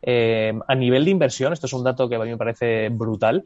Eh, 0.00 0.52
a 0.66 0.74
nivel 0.74 1.04
de 1.04 1.10
inversión, 1.10 1.52
esto 1.52 1.66
es 1.66 1.72
un 1.72 1.84
dato 1.84 2.08
que 2.08 2.16
a 2.16 2.20
mí 2.20 2.30
me 2.30 2.36
parece 2.36 2.88
brutal, 2.90 3.44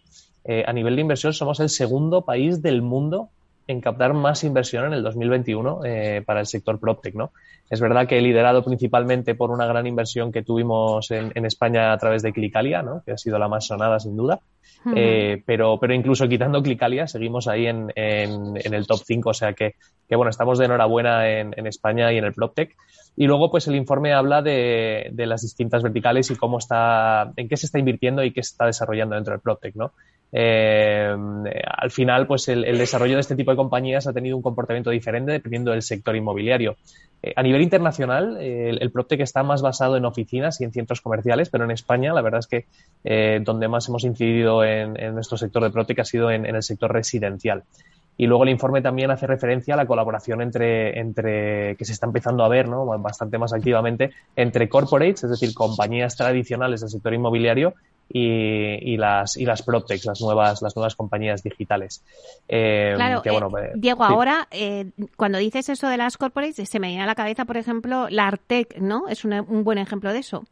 a 0.66 0.72
nivel 0.72 0.96
de 0.96 1.02
inversión 1.02 1.34
somos 1.34 1.60
el 1.60 1.68
segundo 1.68 2.22
país 2.22 2.62
del 2.62 2.80
mundo 2.80 3.28
en 3.68 3.80
captar 3.80 4.14
más 4.14 4.42
inversión 4.42 4.86
en 4.86 4.94
el 4.94 5.04
2021 5.04 5.82
para 6.26 6.40
el 6.40 6.46
sector 6.46 6.80
PropTech, 6.80 7.14
¿no? 7.14 7.30
Es 7.70 7.80
verdad 7.80 8.06
que 8.06 8.20
liderado 8.20 8.64
principalmente 8.64 9.34
por 9.34 9.50
una 9.50 9.66
gran 9.66 9.86
inversión 9.86 10.32
que 10.32 10.42
tuvimos 10.42 11.10
en, 11.10 11.44
España 11.44 11.92
a 11.92 11.98
través 11.98 12.22
de 12.22 12.32
Clicalia, 12.32 12.82
¿no? 12.82 13.02
que 13.04 13.12
ha 13.12 13.18
sido 13.18 13.38
la 13.38 13.48
más 13.48 13.66
sonada 13.66 14.00
sin 14.00 14.16
duda. 14.16 14.40
Eh, 14.94 15.42
pero, 15.44 15.78
pero 15.78 15.92
incluso 15.92 16.28
quitando 16.28 16.62
Clicalia, 16.62 17.06
seguimos 17.06 17.46
ahí 17.46 17.66
en, 17.66 17.92
en, 17.94 18.74
el 18.74 18.86
top 18.86 19.00
5. 19.04 19.30
O 19.30 19.34
sea 19.34 19.52
que, 19.52 19.74
que, 20.08 20.16
bueno, 20.16 20.30
estamos 20.30 20.58
de 20.58 20.64
enhorabuena 20.64 21.28
en, 21.28 21.52
en 21.56 21.66
España 21.66 22.10
y 22.12 22.18
en 22.18 22.24
el 22.24 22.32
PropTech. 22.32 22.74
Y 23.16 23.26
luego, 23.26 23.50
pues 23.50 23.66
el 23.66 23.74
informe 23.74 24.14
habla 24.14 24.40
de, 24.40 25.10
de, 25.12 25.26
las 25.26 25.42
distintas 25.42 25.82
verticales 25.82 26.30
y 26.30 26.36
cómo 26.36 26.58
está, 26.58 27.32
en 27.36 27.48
qué 27.48 27.56
se 27.56 27.66
está 27.66 27.78
invirtiendo 27.78 28.22
y 28.22 28.32
qué 28.32 28.42
se 28.42 28.52
está 28.52 28.66
desarrollando 28.66 29.16
dentro 29.16 29.32
del 29.32 29.40
PropTech, 29.40 29.74
¿no? 29.74 29.92
Eh, 30.30 31.16
al 31.64 31.90
final, 31.90 32.26
pues 32.26 32.48
el, 32.48 32.62
desarrollo 32.76 33.14
de 33.14 33.20
este 33.20 33.36
tipo 33.36 33.50
de 33.50 33.56
compañías 33.56 34.06
ha 34.06 34.12
tenido 34.12 34.36
un 34.36 34.42
comportamiento 34.42 34.90
diferente 34.90 35.32
dependiendo 35.32 35.70
del 35.70 35.82
sector 35.82 36.14
inmobiliario. 36.16 36.76
Eh, 37.22 37.32
a 37.34 37.42
nivel 37.42 37.62
internacional, 37.62 38.36
el, 38.38 38.80
el 38.80 38.90
PropTech 38.90 39.20
está 39.20 39.42
más 39.42 39.62
basado 39.62 39.96
en 39.96 40.04
oficinas 40.04 40.60
y 40.60 40.64
en 40.64 40.72
centros 40.72 41.00
comerciales, 41.00 41.48
pero 41.48 41.64
en 41.64 41.70
España 41.70 42.12
la 42.12 42.20
verdad 42.20 42.40
es 42.40 42.46
que 42.46 42.66
eh, 43.04 43.40
donde 43.42 43.68
más 43.68 43.88
hemos 43.88 44.04
incidido 44.04 44.64
en, 44.64 44.94
nuestro 45.14 45.38
sector 45.38 45.62
de 45.62 45.70
PropTech 45.70 46.00
ha 46.00 46.04
sido 46.04 46.30
en, 46.30 46.44
el 46.44 46.62
sector 46.62 46.92
residencial. 46.92 47.64
Y 48.20 48.26
luego 48.26 48.42
el 48.42 48.50
informe 48.50 48.82
también 48.82 49.12
hace 49.12 49.28
referencia 49.28 49.74
a 49.74 49.76
la 49.76 49.86
colaboración 49.86 50.42
entre, 50.42 50.98
entre 50.98 51.76
que 51.76 51.84
se 51.84 51.92
está 51.92 52.06
empezando 52.06 52.42
a 52.42 52.48
ver 52.48 52.68
¿no? 52.68 52.84
bastante 52.98 53.38
más 53.38 53.52
activamente 53.52 54.10
entre 54.34 54.68
corporates, 54.68 55.22
es 55.22 55.30
decir, 55.30 55.54
compañías 55.54 56.16
tradicionales 56.16 56.80
del 56.80 56.90
sector 56.90 57.14
inmobiliario 57.14 57.74
y, 58.10 58.96
las 58.96 59.36
y 59.36 59.44
las 59.44 59.64
las 60.04 60.20
nuevas 60.20 60.62
las 60.62 60.76
nuevas 60.76 60.96
compañías 60.96 61.42
digitales. 61.42 62.02
Eh, 62.48 62.92
claro, 62.96 63.22
eh, 63.58 63.72
Diego, 63.74 64.04
ahora 64.04 64.48
eh, 64.50 64.90
cuando 65.16 65.38
dices 65.38 65.68
eso 65.68 65.88
de 65.88 65.96
las 65.96 66.16
corporates 66.16 66.68
se 66.68 66.80
me 66.80 66.88
viene 66.88 67.02
a 67.02 67.06
la 67.06 67.14
cabeza, 67.14 67.44
por 67.44 67.56
ejemplo, 67.56 68.08
la 68.08 68.26
Artec, 68.26 68.78
¿no? 68.78 69.08
Es 69.08 69.24
un, 69.24 69.64
buen 69.64 69.78
ejemplo 69.78 70.12
de 70.12 70.20
eso. 70.20 70.44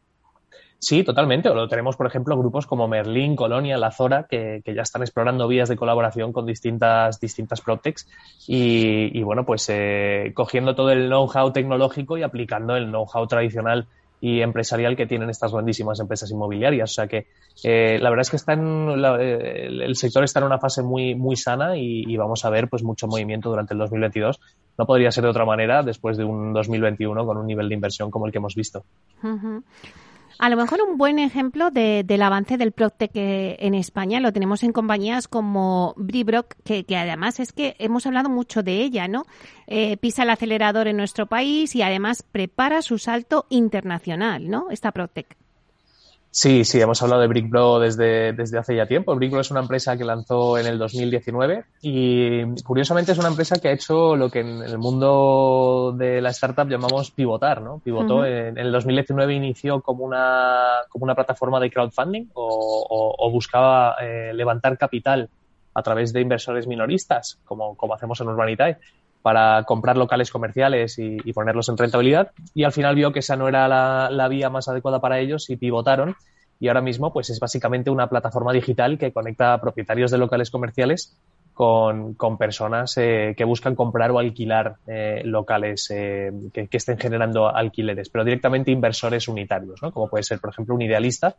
Sí, 0.79 1.03
totalmente. 1.03 1.49
O 1.49 1.55
lo 1.55 1.69
tenemos, 1.69 1.97
por 1.97 2.07
ejemplo, 2.07 2.37
grupos 2.37 2.67
como 2.67 2.87
Merlin, 2.87 3.35
Colonia, 3.35 3.79
La 3.79 3.91
Zora, 3.91 4.27
que, 4.29 4.61
ya 4.67 4.83
están 4.83 5.01
explorando 5.01 5.49
vías 5.49 5.71
de 5.71 5.77
colaboración 5.77 6.35
con 6.35 6.45
distintas, 6.45 7.19
distintas 7.19 7.63
PropTechs 7.63 8.07
y, 8.47 9.19
y 9.19 9.23
bueno, 9.23 9.47
pues 9.47 9.73
cogiendo 10.35 10.75
todo 10.75 10.91
el 10.91 11.09
know-how 11.09 11.51
tecnológico 11.53 12.19
y 12.19 12.23
aplicando 12.23 12.77
el 12.77 12.89
know-how 12.89 13.27
tradicional 13.27 13.87
y 14.21 14.41
empresarial 14.41 14.97
que 14.97 15.07
tienen 15.07 15.31
estas 15.31 15.53
grandísimas 15.53 16.01
empresas 16.01 16.31
inmobiliarias. 16.31 16.91
O 16.91 16.95
sea 16.95 17.07
que 17.07 17.27
eh, 17.65 17.99
la 18.01 18.11
verdad 18.11 18.23
es 18.23 18.31
que 18.31 18.37
está 18.37 18.55
en 18.55 18.89
eh, 19.21 19.67
el 19.67 19.97
sector 19.97 20.25
está 20.25 20.41
en 20.41 20.47
una 20.47 20.59
fase 20.59 20.83
muy, 20.83 21.15
muy 21.15 21.37
sana 21.37 21.77
y, 21.77 22.17
vamos 22.17 22.45
a 22.45 22.51
ver 22.51 22.69
pues 22.69 22.83
mucho 22.83 23.07
movimiento 23.07 23.51
durante 23.51 23.75
el 23.75 23.79
2022. 23.79 24.41
No 24.79 24.87
podría 24.87 25.11
ser 25.11 25.25
de 25.25 25.31
otra 25.31 25.45
manera 25.45 25.83
después 25.83 26.17
de 26.17 26.25
un 26.25 26.53
2021 26.53 27.27
con 27.27 27.37
un 27.37 27.47
nivel 27.47 27.69
de 27.69 27.75
inversión 27.75 28.11
como 28.11 28.27
el 28.27 28.33
que 28.33 28.39
hemos 28.39 28.55
visto. 28.55 28.85
A 30.39 30.51
lo 30.51 30.57
mejor 30.57 30.81
un 30.83 30.99
buen 30.99 31.19
ejemplo 31.19 31.71
del 31.71 32.23
avance 32.23 32.59
del 32.59 32.73
PropTech 32.73 33.11
en 33.15 33.75
España 33.75 34.21
lo 34.21 34.33
tenemos 34.33 34.63
en 34.63 34.73
compañías 34.73 35.29
como 35.29 35.95
Bribrock, 35.97 36.55
que, 36.63 36.85
además 36.97 37.41
es 37.41 37.53
que 37.53 37.75
hemos 37.79 38.07
hablado 38.07 38.29
mucho 38.29 38.63
de 38.63 38.83
ella, 38.83 39.09
¿no? 39.09 39.25
Eh, 39.67 39.97
pisa 39.97 40.25
el 40.25 40.31
acelerador 40.31 40.89
en 40.89 40.99
nuestro 40.99 41.27
país 41.27 41.75
y 41.75 41.83
además 41.83 42.23
prepara 42.23 42.83
su 42.83 42.99
salto 42.99 43.47
internacional, 43.49 44.51
¿no? 44.51 44.71
Esta 44.71 44.93
PropTech. 44.93 45.46
Sí, 46.37 46.67
sí, 46.67 46.79
hemos 46.79 47.03
hablado 47.03 47.23
de 47.23 47.29
BrickBro 47.29 47.79
desde, 47.79 48.35
desde 48.35 48.59
hace 48.59 48.77
ya 48.77 48.85
tiempo. 48.85 49.17
BrickBro 49.17 49.41
es 49.41 49.51
una 49.51 49.61
empresa 49.61 49.97
que 49.97 50.05
lanzó 50.05 50.59
en 50.59 50.67
el 50.67 50.77
2019 50.77 51.65
y 51.81 52.63
curiosamente 52.63 53.13
es 53.13 53.19
una 53.19 53.29
empresa 53.29 53.57
que 53.57 53.69
ha 53.69 53.73
hecho 53.73 54.17
lo 54.17 54.29
que 54.29 54.41
en 54.41 54.61
el 54.61 54.77
mundo 54.77 55.95
de 55.97 56.21
la 56.21 56.29
startup 56.29 56.69
llamamos 56.69 57.11
pivotar, 57.11 57.63
¿no? 57.63 57.79
Pivotó 57.79 58.27
en, 58.27 58.59
el 58.59 58.71
2019 58.71 59.33
inició 59.33 59.81
como 59.81 60.05
una, 60.05 60.81
como 60.91 61.05
una 61.05 61.15
plataforma 61.15 61.59
de 61.59 61.71
crowdfunding 61.71 62.27
o, 62.35 63.31
buscaba 63.33 63.97
eh, 64.03 64.33
levantar 64.35 64.77
capital 64.77 65.31
a 65.73 65.83
través 65.83 66.13
de 66.13 66.21
inversores 66.21 66.67
minoristas, 66.67 67.41
como, 67.47 67.79
como 67.79 67.95
hacemos 67.95 68.21
en 68.21 68.29
Urbanitae, 68.29 68.77
para 69.27 69.65
comprar 69.65 69.97
locales 69.97 70.31
comerciales 70.31 71.01
y, 71.01 71.33
ponerlos 71.33 71.69
en 71.69 71.77
rentabilidad 71.77 72.31
y 72.55 72.63
al 72.63 72.71
final 72.71 72.95
vio 72.95 73.11
que 73.11 73.19
esa 73.19 73.35
no 73.35 73.49
era 73.49 73.67
la, 73.67 74.29
vía 74.29 74.51
más 74.51 74.69
adecuada 74.69 75.01
para 75.01 75.19
ellos 75.19 75.51
y 75.51 75.57
pivotaron 75.57 76.15
y 76.61 76.69
ahora 76.69 76.81
mismo 76.81 77.13
pues 77.13 77.29
es 77.31 77.41
básicamente 77.41 77.91
una 77.91 78.09
plataforma 78.09 78.53
digital 78.53 78.99
que 78.99 79.13
conecta 79.13 79.53
a 79.53 79.61
propietarios 79.61 80.13
de 80.13 80.19
locales 80.19 80.53
comerciales 80.53 81.19
con, 81.55 82.15
personas 82.39 82.97
eh, 82.99 83.35
que 83.37 83.43
buscan 83.43 83.75
comprar 83.75 84.13
o 84.13 84.21
alquilar 84.21 84.77
eh, 84.87 85.23
locales 85.25 85.91
eh, 85.91 86.31
que, 86.53 86.69
estén 86.71 86.97
generando 86.97 87.49
alquileres, 87.49 88.09
pero 88.11 88.25
directamente 88.25 88.71
inversores 88.71 89.27
unitarios, 89.27 89.83
¿no? 89.83 89.91
como 89.91 90.09
puede 90.09 90.23
ser, 90.23 90.39
por 90.39 90.51
ejemplo, 90.51 90.77
un 90.77 90.83
idealista, 90.83 91.35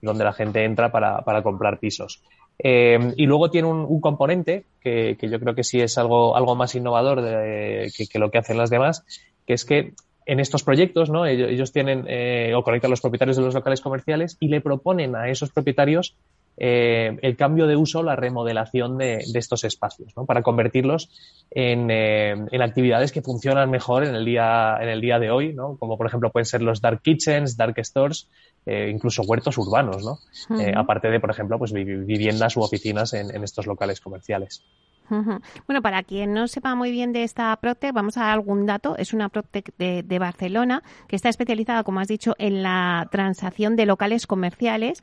donde 0.00 0.22
la 0.22 0.32
gente 0.32 0.64
entra 0.64 0.92
para 0.92 1.42
comprar 1.42 1.80
pisos. 1.80 2.22
Eh, 2.58 3.14
y 3.16 3.26
luego 3.26 3.50
tiene 3.50 3.68
un, 3.68 4.00
componente 4.00 4.64
que, 4.80 5.16
yo 5.20 5.40
creo 5.40 5.54
que 5.54 5.64
sí 5.64 5.80
es 5.80 5.98
algo, 5.98 6.36
algo 6.36 6.54
más 6.54 6.74
innovador 6.74 7.22
que, 7.22 8.18
lo 8.18 8.30
que 8.30 8.38
hacen 8.38 8.58
las 8.58 8.70
demás, 8.70 9.04
que 9.46 9.54
es 9.54 9.64
que 9.64 9.94
en 10.26 10.40
estos 10.40 10.62
proyectos, 10.62 11.10
¿no? 11.10 11.26
Ellos, 11.26 11.72
tienen 11.72 12.04
eh, 12.08 12.52
o 12.54 12.62
conectan 12.62 12.90
los 12.90 13.00
propietarios 13.00 13.36
de 13.36 13.42
los 13.42 13.54
locales 13.54 13.80
comerciales 13.80 14.36
y 14.40 14.48
le 14.48 14.60
proponen 14.60 15.16
a 15.16 15.28
esos 15.28 15.50
propietarios 15.50 16.16
eh, 16.56 17.18
el 17.22 17.36
cambio 17.36 17.66
de 17.66 17.76
uso, 17.76 18.02
la 18.02 18.16
remodelación 18.16 18.98
de, 18.98 19.24
estos 19.34 19.64
espacios, 19.64 20.12
¿no? 20.16 20.26
Para 20.26 20.42
convertirlos 20.42 21.10
en, 21.50 21.90
en, 21.90 22.62
actividades 22.62 23.10
que 23.10 23.22
funcionan 23.22 23.70
mejor 23.70 24.04
en 24.04 24.14
el 24.14 24.24
día, 24.24 24.76
en 24.80 24.88
el 24.88 25.00
día 25.00 25.18
de 25.18 25.30
hoy, 25.30 25.54
¿no? 25.54 25.76
Como 25.76 25.96
por 25.96 26.06
ejemplo 26.06 26.30
pueden 26.30 26.46
ser 26.46 26.62
los 26.62 26.80
dark 26.80 27.02
kitchens, 27.02 27.56
dark 27.56 27.76
stores, 27.84 28.28
eh, 28.64 28.90
incluso 28.92 29.22
huertos 29.22 29.58
urbanos, 29.58 30.04
¿no? 30.04 30.58
Eh, 30.60 30.72
aparte 30.76 31.08
de, 31.08 31.18
por 31.18 31.30
ejemplo, 31.30 31.58
pues 31.58 31.72
viviendas 31.72 32.56
u 32.56 32.60
oficinas 32.60 33.12
en, 33.12 33.42
estos 33.42 33.66
locales 33.66 34.00
comerciales. 34.00 34.64
Bueno, 35.66 35.82
para 35.82 36.04
quien 36.04 36.32
no 36.32 36.46
sepa 36.46 36.74
muy 36.74 36.90
bien 36.90 37.12
de 37.12 37.24
esta 37.24 37.54
Proctec, 37.56 37.92
vamos 37.92 38.16
a 38.16 38.20
dar 38.20 38.30
algún 38.30 38.64
dato. 38.64 38.96
Es 38.96 39.12
una 39.12 39.28
Proctec 39.28 39.76
de, 39.76 40.02
de, 40.02 40.18
Barcelona 40.18 40.82
que 41.08 41.16
está 41.16 41.28
especializada, 41.28 41.82
como 41.82 42.00
has 42.00 42.08
dicho, 42.08 42.34
en 42.38 42.62
la 42.62 43.08
transacción 43.10 43.76
de 43.76 43.84
locales 43.84 44.26
comerciales. 44.26 45.02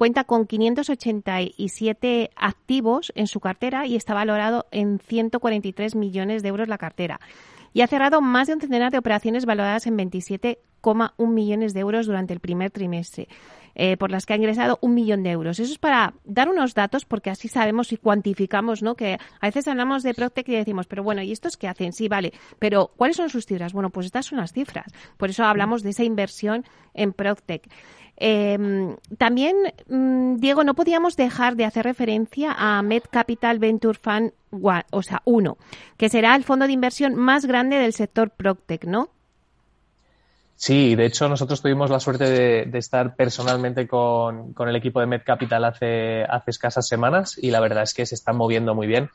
Cuenta 0.00 0.24
con 0.24 0.46
587 0.46 2.30
activos 2.34 3.12
en 3.16 3.26
su 3.26 3.38
cartera 3.38 3.84
y 3.86 3.96
está 3.96 4.14
valorado 4.14 4.64
en 4.70 4.98
143 4.98 5.94
millones 5.94 6.42
de 6.42 6.48
euros 6.48 6.68
la 6.68 6.78
cartera 6.78 7.20
y 7.74 7.82
ha 7.82 7.86
cerrado 7.86 8.22
más 8.22 8.46
de 8.46 8.54
un 8.54 8.62
centenar 8.62 8.92
de 8.92 8.96
operaciones 8.96 9.44
valoradas 9.44 9.86
en 9.86 9.98
27,1 9.98 11.28
millones 11.28 11.74
de 11.74 11.80
euros 11.80 12.06
durante 12.06 12.32
el 12.32 12.40
primer 12.40 12.70
trimestre. 12.70 13.28
Eh, 13.76 13.96
por 13.96 14.10
las 14.10 14.26
que 14.26 14.32
ha 14.32 14.36
ingresado 14.36 14.78
un 14.82 14.94
millón 14.94 15.22
de 15.22 15.30
euros. 15.30 15.60
Eso 15.60 15.72
es 15.72 15.78
para 15.78 16.14
dar 16.24 16.48
unos 16.48 16.74
datos 16.74 17.04
porque 17.04 17.30
así 17.30 17.46
sabemos 17.46 17.92
y 17.92 17.98
cuantificamos, 17.98 18.82
¿no? 18.82 18.96
Que 18.96 19.16
a 19.40 19.46
veces 19.46 19.68
hablamos 19.68 20.02
de 20.02 20.12
Proctec 20.12 20.48
y 20.48 20.56
decimos, 20.56 20.88
pero 20.88 21.04
bueno, 21.04 21.22
¿y 21.22 21.30
estos 21.30 21.56
qué 21.56 21.68
hacen? 21.68 21.92
Sí, 21.92 22.08
vale, 22.08 22.32
pero 22.58 22.90
¿cuáles 22.96 23.16
son 23.16 23.30
sus 23.30 23.46
cifras? 23.46 23.72
Bueno, 23.72 23.90
pues 23.90 24.06
estas 24.06 24.26
son 24.26 24.38
las 24.38 24.52
cifras. 24.52 24.86
Por 25.16 25.30
eso 25.30 25.44
hablamos 25.44 25.84
de 25.84 25.90
esa 25.90 26.02
inversión 26.02 26.64
en 26.94 27.12
Proctec. 27.12 27.70
Em, 28.22 28.96
también, 29.16 29.56
mm, 29.88 30.36
Diego, 30.36 30.62
no 30.62 30.74
podíamos 30.74 31.16
dejar 31.16 31.56
de 31.56 31.64
hacer 31.64 31.86
referencia 31.86 32.52
a 32.52 32.82
Med 32.82 33.02
Capital 33.10 33.58
Venture 33.58 33.98
Fund, 33.98 34.32
o 34.90 35.02
sea, 35.02 35.22
uno, 35.24 35.56
que 35.96 36.10
será 36.10 36.36
el 36.36 36.44
fondo 36.44 36.66
de 36.66 36.72
inversión 36.72 37.14
más 37.14 37.46
grande 37.46 37.76
del 37.76 37.94
sector 37.94 38.28
Proctec, 38.28 38.84
¿no? 38.84 39.08
Sí, 40.54 40.94
de 40.94 41.06
hecho 41.06 41.26
nosotros 41.30 41.62
tuvimos 41.62 41.88
la 41.88 41.98
suerte 41.98 42.24
de, 42.66 42.78
estar 42.78 43.16
personalmente 43.16 43.88
con, 43.88 44.52
con, 44.52 44.68
el 44.68 44.76
equipo 44.76 45.00
de 45.00 45.06
Med 45.06 45.22
Capital 45.24 45.64
hace, 45.64 46.22
hace 46.24 46.50
escasas 46.50 46.86
semanas 46.86 47.38
y 47.40 47.50
la 47.50 47.60
verdad 47.60 47.84
es 47.84 47.94
que 47.94 48.04
se 48.04 48.14
están 48.14 48.36
moviendo 48.36 48.74
muy 48.74 48.86
bien. 48.86 49.08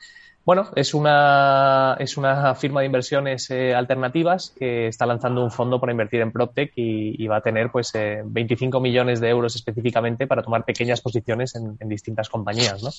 Bueno, 0.45 0.69
es 0.75 0.93
una, 0.93 1.97
es 1.99 2.17
una 2.17 2.53
firma 2.53 2.81
de 2.81 2.85
inversiones 2.85 3.49
eh, 3.49 3.73
alternativas 3.73 4.53
que 4.55 4.87
está 4.87 5.07
lanzando 5.07 5.43
un 5.43 5.49
fondo 5.49 5.79
para 5.79 5.91
invertir 5.91 6.21
en 6.21 6.31
PropTech 6.31 6.71
y, 6.75 7.25
va 7.25 7.37
a 7.37 7.41
tener 7.41 7.71
pues 7.71 7.91
25 8.23 8.77
eh, 8.77 8.81
millones 8.81 9.19
de 9.19 9.29
euros 9.29 9.55
específicamente 9.55 10.27
para 10.27 10.43
tomar 10.43 10.63
pequeñas 10.63 11.01
posiciones 11.01 11.55
en, 11.55 11.89
distintas 11.89 12.29
compañías. 12.29 12.83
¿no? 12.83 12.91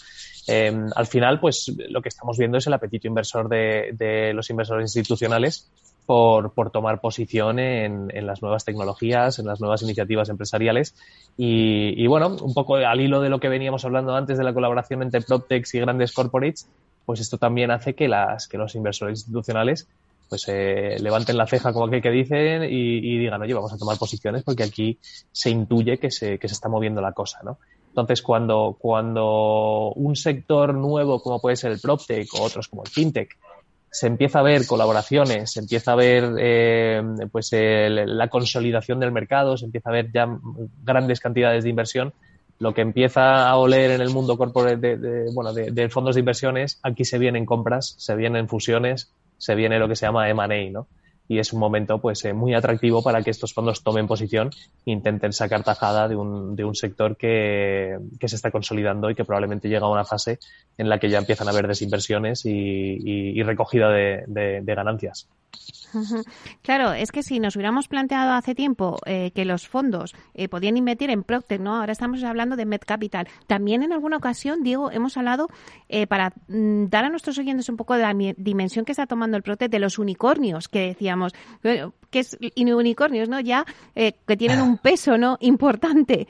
Em, 0.49 0.89
al 0.97 1.07
final, 1.07 1.39
pues 1.39 1.73
lo 1.89 2.03
que 2.03 2.09
estamos 2.09 2.37
viendo 2.37 2.59
es 2.59 2.67
el 2.67 2.73
apetito 2.73 3.07
inversor 3.07 3.49
de, 3.49 3.91
de 3.93 4.33
los 4.35 4.51
inversores 4.51 4.97
institucionales 4.97 5.71
por, 6.05 6.53
por 6.53 6.71
tomar 6.71 7.01
posición 7.01 7.61
en, 7.61 8.11
en, 8.13 8.27
las 8.27 8.43
nuevas 8.43 8.65
tecnologías, 8.65 9.39
en 9.39 9.47
las 9.47 9.61
nuevas 9.61 9.83
iniciativas 9.83 10.29
empresariales. 10.31 10.97
Y, 11.37 11.95
y, 11.97 12.09
bueno, 12.09 12.37
un 12.43 12.55
poco 12.55 12.75
al 12.75 13.01
hilo 13.01 13.21
de 13.21 13.29
lo 13.29 13.39
que 13.39 13.49
veníamos 13.49 13.85
hablando 13.85 14.17
antes 14.17 14.37
de 14.37 14.43
la 14.43 14.53
colaboración 14.53 15.03
entre 15.03 15.21
PropTechs 15.21 15.75
y 15.75 15.81
grandes 15.81 16.13
corporates, 16.13 16.69
pues 17.07 17.21
esto 17.21 17.39
también 17.39 17.71
hace 17.71 17.95
que, 17.95 18.09
las, 18.09 18.49
que 18.49 18.59
los 18.59 18.75
inversores 18.75 19.21
institucionales 19.21 19.89
pues 20.29 20.45
eh, 20.49 20.97
levanten 21.01 21.37
la 21.37 21.47
ceja 21.47 21.73
como 21.73 21.87
aquel 21.87 22.03
que 22.03 22.11
dicen 22.11 22.65
y, 22.65 22.99
y, 22.99 23.19
digan, 23.19 23.41
oye, 23.41 23.55
vamos 23.55 23.73
a 23.73 23.79
tomar 23.79 23.97
posiciones 23.97 24.43
porque 24.43 24.65
aquí 24.65 24.99
se 25.31 25.51
intuye 25.51 25.99
que 25.99 26.11
se, 26.11 26.39
que 26.39 26.49
se 26.49 26.55
está 26.55 26.69
moviendo 26.69 27.01
la 27.01 27.13
cosa, 27.13 27.39
¿no? 27.45 27.59
Entonces, 27.89 28.21
cuando, 28.21 28.77
cuando 28.79 29.93
un 29.93 30.17
sector 30.17 30.75
nuevo 30.75 31.23
como 31.23 31.41
puede 31.41 31.57
ser 31.57 31.73
el 31.73 31.81
PropTech 31.81 32.29
o 32.35 32.43
otros 32.43 32.69
como 32.69 32.83
el 32.83 32.91
FinTech 32.91 33.39
se 33.91 34.09
empieza 34.09 34.41
a 34.41 34.43
ver 34.43 34.67
colaboraciones, 34.67 35.53
se 35.53 35.61
empieza 35.61 35.93
a 35.93 35.95
ver 35.95 36.35
eh, 36.39 37.03
pues 37.33 37.51
la 37.53 38.29
consolidación 38.29 39.01
del 39.01 39.13
mercado, 39.13 39.57
se 39.57 39.65
empieza 39.65 39.89
a 39.89 39.93
ver 39.93 40.13
ya 40.13 40.29
grandes 40.85 41.21
cantidades 41.21 41.65
de 41.65 41.71
inversión, 41.71 42.13
lo 42.59 42.73
que 42.75 42.81
empieza 42.81 43.49
a 43.49 43.57
oler 43.57 43.91
en 43.91 44.01
el 44.01 44.11
mundo 44.11 44.37
corporate 44.37 44.77
de, 44.77 44.97
de 44.97 45.33
bueno, 45.35 45.53
de, 45.53 45.89
fondos 45.89 46.15
de 46.15 46.21
inversiones, 46.21 46.79
aquí 46.83 47.05
se 47.05 47.19
vienen 47.19 47.45
compras, 47.45 47.95
se 47.99 48.17
vienen 48.17 48.49
fusiones, 48.49 49.13
se 49.39 49.55
viene 49.55 49.79
lo 49.79 49.89
que 49.89 49.97
se 49.97 50.07
llama 50.07 50.29
M&A, 50.29 50.71
¿no? 50.71 50.87
Y 51.29 51.41
es 51.41 51.53
un 51.53 51.59
momento 51.59 51.99
pues 51.99 52.25
eh, 52.25 52.33
muy 52.33 52.55
atractivo 52.55 53.03
para 53.03 53.21
que 53.21 53.31
estos 53.31 53.53
fondos 53.53 53.83
tomen 53.83 54.07
posición 54.07 54.51
e 54.87 54.93
intenten 54.93 55.33
sacar 55.33 55.65
tajada 55.65 56.07
de 56.07 56.15
un, 56.15 56.55
de 56.55 56.65
un 56.65 56.77
sector 56.77 57.17
que, 57.17 57.99
que, 58.21 58.29
se 58.29 58.37
está 58.37 58.53
consolidando 58.53 59.11
y 59.11 59.17
que 59.17 59.25
probablemente 59.25 59.69
llega 59.69 59.87
a 59.87 59.91
una 59.91 60.05
fase 60.05 60.39
en 60.79 60.89
la 60.89 61.01
que 61.01 61.11
ya 61.11 61.19
empiezan 61.19 61.49
a 61.49 61.51
haber 61.51 61.67
desinversiones 61.67 62.47
y, 62.47 62.51
y, 62.51 63.43
recogida 63.43 63.91
de 63.91 64.63
ganancias. 64.65 65.29
Claro, 66.63 66.93
es 66.93 67.13
que 67.13 67.23
si 67.23 67.41
nos 67.41 67.57
hubiéramos 67.57 67.89
planteado 67.89 68.33
hace 68.33 68.55
tiempo 68.55 68.99
eh, 69.07 69.31
que 69.35 69.45
los 69.45 69.69
fondos 69.69 70.15
eh, 70.35 70.49
podían 70.49 70.77
invertir 70.77 71.11
en 71.11 71.23
Procter, 71.23 71.61
¿no? 71.61 71.77
Ahora 71.77 71.93
estamos 71.93 72.23
hablando 72.25 72.57
de 72.57 72.67
MedCapital. 72.67 73.29
También 73.47 73.83
en 73.83 73.93
alguna 73.93 74.17
ocasión, 74.17 74.63
Diego, 74.63 74.91
hemos 74.91 75.17
hablado 75.17 75.49
eh, 75.89 76.07
para 76.07 76.33
mm, 76.49 76.87
dar 76.89 77.05
a 77.05 77.09
nuestros 77.09 77.39
oyentes 77.39 77.69
un 77.69 77.77
poco 77.77 77.95
de 77.95 78.03
la 78.03 78.15
dimensión 78.37 78.85
que 78.85 78.93
está 78.93 79.07
tomando 79.07 79.37
el 79.37 79.43
Procter 79.43 79.71
de 79.71 79.79
los 79.79 79.99
unicornios 79.99 80.69
que 80.69 80.89
decíamos, 80.89 81.33
que 81.63 82.19
es 82.19 82.37
unicornios, 82.57 83.29
¿no? 83.29 83.41
Ya 83.41 83.65
que 83.95 84.37
tienen 84.37 84.61
un 84.63 84.79
peso, 84.79 85.17
¿no? 85.19 85.39
Importante. 85.41 86.29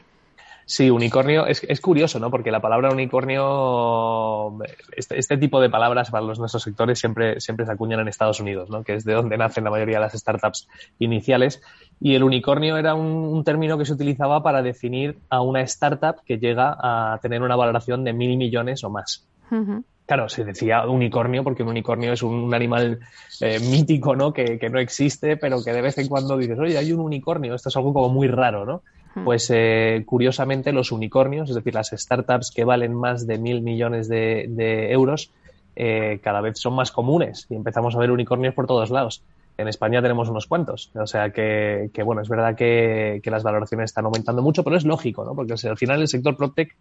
Sí, 0.69 0.91
unicornio 0.91 1.47
es, 1.47 1.63
es, 1.69 1.81
curioso, 1.81 2.19
¿no? 2.19 2.29
Porque 2.29 2.51
la 2.51 2.61
palabra 2.61 2.91
unicornio, 2.91 4.59
este, 4.97 5.17
este, 5.17 5.39
tipo 5.39 5.61
de 5.61 5.71
palabras 5.71 6.11
para 6.11 6.27
los 6.27 6.41
nuestros 6.41 6.65
sectores 6.65 6.99
siempre, 6.99 7.41
siempre 7.41 7.65
se 7.67 7.71
acuñan 7.71 8.01
en 8.01 8.09
Estados 8.09 8.41
Unidos, 8.41 8.69
¿no? 8.69 8.83
Que 8.83 8.95
es 8.95 9.05
de 9.05 9.13
donde 9.13 9.39
nacen 9.39 9.63
la 9.63 9.71
mayoría 9.71 9.99
de 9.99 10.01
las 10.01 10.15
startups 10.15 10.67
iniciales. 10.99 11.63
Y 12.01 12.17
el 12.17 12.25
unicornio 12.25 12.77
era 12.79 12.97
un, 12.97 13.07
un 13.07 13.45
término 13.45 13.79
que 13.79 13.85
se 13.85 13.93
utilizaba 13.93 14.43
para 14.43 14.61
definir 14.61 15.19
a 15.31 15.41
una 15.41 15.61
startup 15.63 16.17
que 16.27 16.39
llega 16.39 16.77
a 16.81 17.21
tener 17.23 17.43
una 17.43 17.55
valoración 17.55 18.03
de 18.03 18.13
mil 18.13 18.37
millones 18.37 18.83
o 18.83 18.91
más. 18.91 19.25
Uh 19.53 19.55
-huh. 19.55 19.85
Claro, 20.07 20.29
se 20.29 20.45
decía 20.45 20.85
unicornio 20.85 21.45
porque 21.45 21.63
un 21.63 21.69
unicornio 21.69 22.13
es 22.13 22.25
un, 22.25 22.35
un 22.35 22.55
animal 22.55 22.99
eh, 23.41 23.61
mítico, 23.61 24.17
¿no? 24.17 24.33
Que, 24.33 24.59
que, 24.59 24.69
no 24.69 24.81
existe, 24.81 25.37
pero 25.37 25.63
que 25.63 25.73
de 25.73 25.83
vez 25.83 25.97
en 25.99 26.09
cuando 26.09 26.37
dices, 26.37 26.59
oye, 26.59 26.77
hay 26.77 26.93
un 26.93 27.01
unicornio, 27.01 27.55
esto 27.55 27.69
es 27.69 27.77
algo 27.77 27.93
como 27.93 28.09
muy 28.09 28.27
raro, 28.27 28.67
¿no? 28.67 28.83
Pues 29.25 29.51
eh, 29.55 30.03
curiosamente 30.05 30.73
los 30.73 30.93
unicornios, 30.93 31.49
es 31.49 31.57
decir, 31.57 31.75
las 31.75 31.91
startups 31.91 32.51
que 32.51 32.65
valen 32.65 32.95
más 32.95 33.27
de 33.27 33.39
mil 33.39 33.63
millones 33.63 34.09
de, 34.09 34.47
de 34.49 34.93
euros, 34.93 35.31
eh, 35.79 36.21
cada 36.23 36.41
vez 36.41 36.59
son 36.59 36.75
más 36.75 36.91
comunes 36.91 37.47
y 37.51 37.55
empezamos 37.55 37.95
a 37.95 37.99
ver 37.99 38.11
unicornios 38.11 38.55
por 38.55 38.67
todos 38.67 38.91
lados. 38.91 39.23
En 39.59 39.69
España 39.69 40.03
tenemos 40.03 40.29
unos 40.29 40.47
cuantos, 40.47 40.91
o 40.95 41.07
sea 41.07 41.31
que, 41.31 41.91
que 41.93 42.03
bueno, 42.03 42.23
es 42.23 42.29
verdad 42.29 42.55
que, 42.55 43.21
las 43.25 43.43
valoraciones 43.43 43.91
están 43.91 44.07
aumentando 44.07 44.43
mucho, 44.43 44.65
pero 44.65 44.77
es 44.77 44.85
lógico, 44.85 45.25
¿no? 45.25 45.35
Porque 45.35 45.55
al 45.67 45.77
final 45.77 46.01
el 46.01 46.09
sector 46.09 46.37
PropTech 46.37 46.75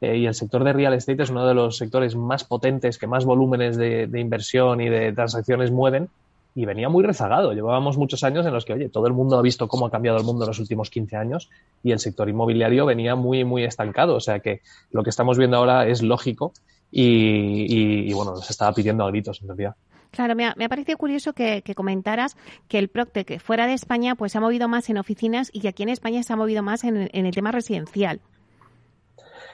eh, 0.00 0.16
y 0.16 0.26
el 0.26 0.34
sector 0.34 0.64
de 0.64 0.72
real 0.72 0.94
estate 0.94 1.22
es 1.22 1.30
uno 1.30 1.46
de 1.46 1.54
los 1.54 1.76
sectores 1.76 2.16
más 2.16 2.44
potentes, 2.44 2.98
que 2.98 3.06
más 3.06 3.24
volúmenes 3.24 3.76
de, 3.76 4.06
de 4.06 4.20
inversión 4.20 4.80
y 4.80 4.88
de 4.88 5.12
transacciones 5.12 5.70
mueven 5.70 6.08
y 6.58 6.64
venía 6.64 6.88
muy 6.88 7.04
rezagado. 7.04 7.52
Llevábamos 7.52 7.96
muchos 7.96 8.24
años 8.24 8.44
en 8.44 8.52
los 8.52 8.64
que, 8.64 8.72
oye, 8.72 8.88
todo 8.88 9.06
el 9.06 9.12
mundo 9.12 9.38
ha 9.38 9.42
visto 9.42 9.68
cómo 9.68 9.86
ha 9.86 9.92
cambiado 9.92 10.18
el 10.18 10.24
mundo 10.24 10.42
en 10.42 10.48
los 10.48 10.58
últimos 10.58 10.90
15 10.90 11.14
años 11.14 11.50
y 11.84 11.92
el 11.92 12.00
sector 12.00 12.28
inmobiliario 12.28 12.84
venía 12.84 13.14
muy, 13.14 13.44
muy 13.44 13.62
estancado. 13.62 14.16
O 14.16 14.20
sea 14.20 14.40
que 14.40 14.62
lo 14.90 15.04
que 15.04 15.10
estamos 15.10 15.38
viendo 15.38 15.56
ahora 15.56 15.86
es 15.86 16.02
lógico 16.02 16.52
y, 16.90 18.12
bueno, 18.12 18.32
nos 18.32 18.50
estaba 18.50 18.72
pidiendo 18.72 19.04
a 19.04 19.08
gritos 19.08 19.40
en 19.40 19.46
realidad. 19.46 19.76
Claro, 20.10 20.34
me 20.34 20.46
ha, 20.46 20.54
me 20.56 20.68
parecido 20.68 20.98
curioso 20.98 21.32
que, 21.32 21.62
que, 21.62 21.76
comentaras 21.76 22.36
que 22.66 22.80
el 22.80 22.88
Procte, 22.88 23.24
que 23.24 23.38
fuera 23.38 23.68
de 23.68 23.74
España, 23.74 24.16
pues 24.16 24.32
se 24.32 24.38
ha 24.38 24.40
movido 24.40 24.66
más 24.66 24.90
en 24.90 24.98
oficinas 24.98 25.50
y 25.52 25.60
que 25.60 25.68
aquí 25.68 25.84
en 25.84 25.90
España 25.90 26.24
se 26.24 26.32
ha 26.32 26.36
movido 26.36 26.64
más 26.64 26.82
en, 26.82 27.08
en 27.12 27.26
el 27.26 27.34
tema 27.36 27.52
residencial. 27.52 28.20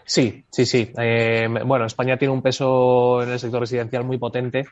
Sí, 0.04 0.44
sí, 0.50 0.66
sí. 0.66 0.92
Eh, 0.98 1.48
bueno, 1.64 1.86
España 1.86 2.16
tiene 2.16 2.32
un 2.32 2.42
peso 2.42 3.22
en 3.22 3.30
el 3.30 3.38
sector 3.38 3.60
residencial 3.60 4.04
muy 4.04 4.18
potente. 4.18 4.66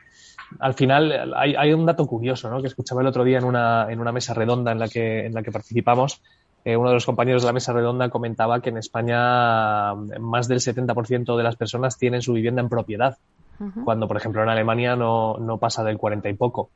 Al 0.59 0.73
final 0.73 1.33
hay, 1.35 1.55
hay, 1.55 1.73
un 1.73 1.85
dato 1.85 2.05
curioso, 2.05 2.49
¿no? 2.49 2.61
Que 2.61 2.67
escuchaba 2.67 3.01
el 3.01 3.07
otro 3.07 3.23
día 3.23 3.39
en 3.39 3.45
una, 3.45 3.87
en 3.89 3.99
una 3.99 4.11
mesa 4.11 4.33
redonda 4.33 4.71
en 4.71 4.79
la 4.79 4.87
que, 4.87 5.25
en 5.25 5.33
la 5.33 5.41
que 5.41 5.51
participamos. 5.51 6.21
Eh, 6.65 6.77
uno 6.77 6.89
de 6.89 6.95
los 6.95 7.05
compañeros 7.05 7.41
de 7.41 7.47
la 7.47 7.53
mesa 7.53 7.73
redonda 7.73 8.09
comentaba 8.09 8.61
que 8.61 8.69
en 8.69 8.77
España 8.77 9.93
más 9.95 10.47
del 10.47 10.59
70% 10.59 11.35
de 11.35 11.43
las 11.43 11.55
personas 11.55 11.97
tienen 11.97 12.21
su 12.21 12.33
vivienda 12.33 12.61
en 12.61 12.69
propiedad, 12.69 13.17
uh 13.59 13.65
-huh. 13.65 13.83
cuando, 13.83 14.07
por 14.07 14.15
ejemplo, 14.17 14.43
en 14.43 14.49
Alemania 14.49 14.95
no, 14.95 15.37
no 15.39 15.57
pasa 15.57 15.83
del 15.83 15.97
40 15.97 16.29
y 16.29 16.33
poco. 16.35 16.69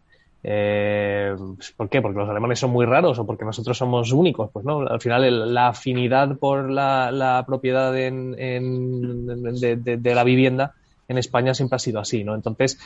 Eh, 0.43 1.35
¿Por 1.75 1.89
qué? 1.89 2.01
¿Porque 2.01 2.19
los 2.19 2.29
alemanes 2.29 2.59
son 2.59 2.71
muy 2.71 2.85
raros 2.85 3.19
o 3.19 3.25
porque 3.25 3.45
nosotros 3.45 3.77
somos 3.77 4.11
únicos? 4.11 4.49
Pues 4.51 4.65
no, 4.65 4.79
al 4.81 5.01
final 5.01 5.23
el, 5.23 5.53
la 5.53 5.69
afinidad 5.69 6.37
por 6.37 6.69
la, 6.69 7.43
propiedad 7.47 7.97
en, 7.97 8.35
en, 8.37 9.25
de, 9.25 10.15
la 10.15 10.23
vivienda 10.23 10.73
en 11.07 11.17
España 11.17 11.53
siempre 11.53 11.77
ha 11.77 11.79
sido 11.79 11.99
así, 11.99 12.23
¿no? 12.23 12.35
Entonces, 12.35 12.79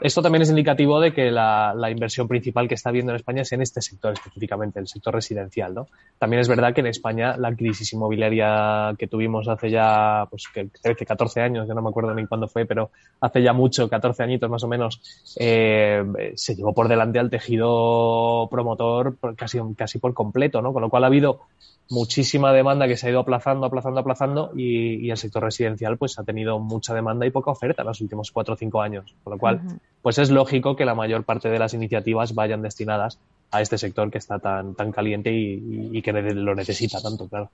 esto 0.00 0.22
también 0.22 0.42
es 0.42 0.50
indicativo 0.50 1.00
de 1.00 1.12
que 1.12 1.30
la, 1.30 1.74
la, 1.76 1.90
inversión 1.90 2.26
principal 2.26 2.66
que 2.66 2.74
está 2.74 2.88
habiendo 2.88 3.12
en 3.12 3.16
España 3.16 3.42
es 3.42 3.52
en 3.52 3.62
este 3.62 3.80
sector 3.80 4.12
específicamente, 4.12 4.80
el 4.80 4.88
sector 4.88 5.14
residencial, 5.14 5.74
¿no? 5.74 5.86
También 6.18 6.40
es 6.40 6.48
verdad 6.48 6.74
que 6.74 6.80
en 6.80 6.88
España 6.88 7.36
la 7.36 7.54
crisis 7.54 7.92
inmobiliaria 7.92 8.94
que 8.98 9.06
tuvimos 9.06 9.46
hace 9.48 9.70
ya, 9.70 10.26
pues, 10.30 10.44
13, 10.52 11.06
14 11.06 11.40
años, 11.40 11.68
ya 11.68 11.74
no 11.74 11.82
me 11.82 11.90
acuerdo 11.90 12.14
ni 12.14 12.26
cuándo 12.26 12.48
fue, 12.48 12.64
pero 12.64 12.90
hace 13.20 13.42
ya 13.42 13.52
mucho, 13.52 13.88
14 13.88 14.22
añitos 14.22 14.50
más 14.50 14.64
o 14.64 14.68
menos, 14.68 15.00
eh, 15.38 16.02
se 16.34 16.56
llevó 16.56 16.72
por 16.72 16.88
delante 16.88 17.18
al 17.18 17.30
tejido 17.30 18.48
promotor 18.50 19.16
casi, 19.36 19.58
casi 19.76 19.98
por 19.98 20.14
completo, 20.14 20.62
¿no? 20.62 20.72
Con 20.72 20.82
lo 20.82 20.90
cual 20.90 21.04
ha 21.04 21.08
habido 21.08 21.42
muchísima 21.90 22.52
demanda 22.52 22.88
que 22.88 22.96
se 22.96 23.06
ha 23.06 23.10
ido 23.10 23.20
aplazando, 23.20 23.66
aplazando, 23.66 24.00
aplazando 24.00 24.50
y, 24.56 25.10
el 25.10 25.16
sector 25.16 25.42
residencial 25.42 25.98
pues 25.98 26.18
ha 26.18 26.24
tenido 26.24 26.58
mucha 26.58 26.94
demanda 26.94 27.26
y 27.26 27.30
poca 27.30 27.50
oferta 27.50 27.82
en 27.82 27.88
los 27.88 28.00
últimos 28.00 28.30
cuatro 28.32 28.54
o 28.54 28.56
cinco 28.56 28.80
años. 28.80 29.14
Con 29.22 29.34
lo 29.34 29.38
cual. 29.38 29.60
Pues 30.02 30.18
es 30.18 30.30
lógico 30.30 30.76
que 30.76 30.84
la 30.84 30.94
mayor 30.94 31.24
parte 31.24 31.48
de 31.48 31.58
las 31.58 31.74
iniciativas 31.74 32.34
vayan 32.34 32.62
destinadas 32.62 33.18
a 33.50 33.60
este 33.60 33.78
sector 33.78 34.10
que 34.10 34.18
está 34.18 34.38
tan, 34.38 34.74
tan 34.74 34.90
caliente 34.92 35.30
y, 35.32 36.02
que 36.02 36.12
lo 36.12 36.54
necesita 36.54 37.00
tanto, 37.00 37.28
claro. 37.28 37.50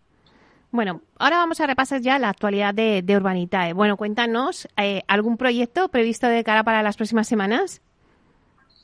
Bueno, 0.71 1.01
ahora 1.19 1.39
vamos 1.39 1.61
a 1.61 1.67
repasar 1.67 2.01
ya 2.01 2.19
la 2.19 2.29
actualidad 2.29 2.75
de, 2.75 3.03
de 3.03 3.17
Urbanitae. 3.17 3.73
Bueno, 3.73 3.97
cuéntanos, 3.97 4.69
eh, 4.77 5.03
¿algún 5.09 5.37
proyecto 5.37 5.89
previsto 5.89 6.29
de 6.29 6.45
cara 6.45 6.63
para 6.63 6.83
las 6.83 6.97
próximas 6.97 7.27
semanas? 7.27 7.81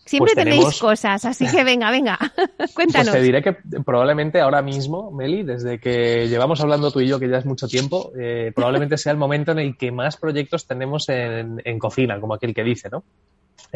Siempre 0.06 0.32
pues 0.34 0.44
tenéis 0.44 0.78
cosas, 0.80 1.24
así 1.24 1.46
que 1.46 1.64
venga, 1.64 1.90
venga, 1.90 2.18
cuéntanos. 2.74 3.08
Pues 3.08 3.12
te 3.12 3.22
diré 3.22 3.42
que 3.42 3.56
probablemente 3.84 4.40
ahora 4.40 4.60
mismo, 4.60 5.10
Meli, 5.10 5.44
desde 5.44 5.78
que 5.78 6.28
llevamos 6.28 6.60
hablando 6.60 6.90
tú 6.90 7.00
y 7.00 7.08
yo, 7.08 7.18
que 7.18 7.28
ya 7.28 7.38
es 7.38 7.46
mucho 7.46 7.68
tiempo, 7.68 8.12
eh, 8.18 8.52
probablemente 8.54 8.98
sea 8.98 9.12
el 9.12 9.18
momento 9.18 9.52
en 9.52 9.60
el 9.60 9.76
que 9.78 9.92
más 9.92 10.18
proyectos 10.18 10.66
tenemos 10.66 11.08
en, 11.08 11.62
en 11.64 11.78
cocina, 11.78 12.20
como 12.20 12.34
aquel 12.34 12.54
que 12.54 12.64
dice, 12.64 12.90
¿no? 12.90 13.02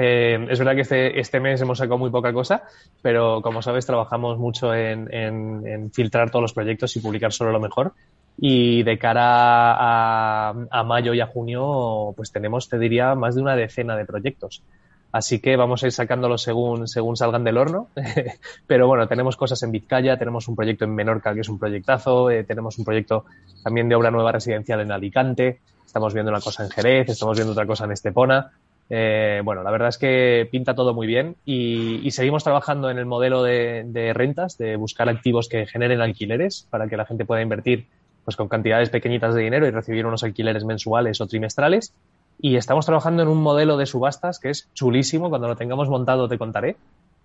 Eh, 0.00 0.46
es 0.48 0.60
verdad 0.60 0.76
que 0.76 0.82
este, 0.82 1.18
este, 1.18 1.40
mes 1.40 1.60
hemos 1.60 1.78
sacado 1.78 1.98
muy 1.98 2.08
poca 2.08 2.32
cosa, 2.32 2.62
pero 3.02 3.42
como 3.42 3.62
sabes, 3.62 3.84
trabajamos 3.84 4.38
mucho 4.38 4.72
en, 4.72 5.12
en, 5.12 5.90
filtrar 5.90 6.30
todos 6.30 6.42
los 6.42 6.52
proyectos 6.52 6.94
y 6.94 7.00
publicar 7.00 7.32
solo 7.32 7.50
lo 7.50 7.58
mejor. 7.58 7.94
Y 8.36 8.84
de 8.84 8.96
cara 8.96 9.72
a, 9.72 10.54
a 10.70 10.84
mayo 10.84 11.14
y 11.14 11.20
a 11.20 11.26
junio, 11.26 12.14
pues 12.16 12.30
tenemos, 12.30 12.68
te 12.68 12.78
diría, 12.78 13.16
más 13.16 13.34
de 13.34 13.42
una 13.42 13.56
decena 13.56 13.96
de 13.96 14.04
proyectos. 14.04 14.62
Así 15.10 15.40
que 15.40 15.56
vamos 15.56 15.82
a 15.82 15.86
ir 15.86 15.92
sacándolos 15.92 16.42
según, 16.42 16.86
según 16.86 17.16
salgan 17.16 17.42
del 17.42 17.58
horno. 17.58 17.88
Pero 18.68 18.86
bueno, 18.86 19.08
tenemos 19.08 19.36
cosas 19.36 19.60
en 19.64 19.72
Vizcaya, 19.72 20.16
tenemos 20.16 20.46
un 20.46 20.54
proyecto 20.54 20.84
en 20.84 20.94
Menorca 20.94 21.34
que 21.34 21.40
es 21.40 21.48
un 21.48 21.58
proyectazo, 21.58 22.30
eh, 22.30 22.44
tenemos 22.44 22.78
un 22.78 22.84
proyecto 22.84 23.24
también 23.64 23.88
de 23.88 23.96
obra 23.96 24.12
nueva 24.12 24.30
residencial 24.30 24.78
en 24.78 24.92
Alicante, 24.92 25.58
estamos 25.84 26.14
viendo 26.14 26.30
una 26.30 26.40
cosa 26.40 26.62
en 26.62 26.70
Jerez, 26.70 27.08
estamos 27.08 27.36
viendo 27.36 27.52
otra 27.52 27.66
cosa 27.66 27.84
en 27.86 27.90
Estepona. 27.90 28.52
Eh, 28.90 29.42
bueno, 29.44 29.62
la 29.62 29.70
verdad 29.70 29.88
es 29.88 29.98
que 29.98 30.48
pinta 30.50 30.74
todo 30.74 30.94
muy 30.94 31.06
bien 31.06 31.36
y, 31.44 32.10
seguimos 32.10 32.42
trabajando 32.42 32.90
en 32.90 32.98
el 32.98 33.06
modelo 33.06 33.42
de, 33.42 33.84
de, 33.86 34.14
rentas, 34.14 34.56
de 34.56 34.76
buscar 34.76 35.08
activos 35.08 35.48
que 35.48 35.66
generen 35.66 36.00
alquileres 36.00 36.66
para 36.70 36.88
que 36.88 36.96
la 36.96 37.04
gente 37.04 37.26
pueda 37.26 37.42
invertir 37.42 37.86
pues 38.24 38.36
con 38.36 38.48
cantidades 38.48 38.90
pequeñitas 38.90 39.34
de 39.34 39.42
dinero 39.42 39.66
y 39.66 39.70
recibir 39.70 40.04
unos 40.06 40.22
alquileres 40.24 40.64
mensuales 40.64 41.20
o 41.20 41.26
trimestrales. 41.26 41.94
Y 42.40 42.56
estamos 42.56 42.86
trabajando 42.86 43.22
en 43.22 43.28
un 43.28 43.42
modelo 43.42 43.76
de 43.76 43.86
subastas 43.86 44.38
que 44.38 44.50
es 44.50 44.68
chulísimo. 44.74 45.28
Cuando 45.28 45.48
lo 45.48 45.56
tengamos 45.56 45.88
montado 45.88 46.28
te 46.28 46.38
contaré. 46.38 46.76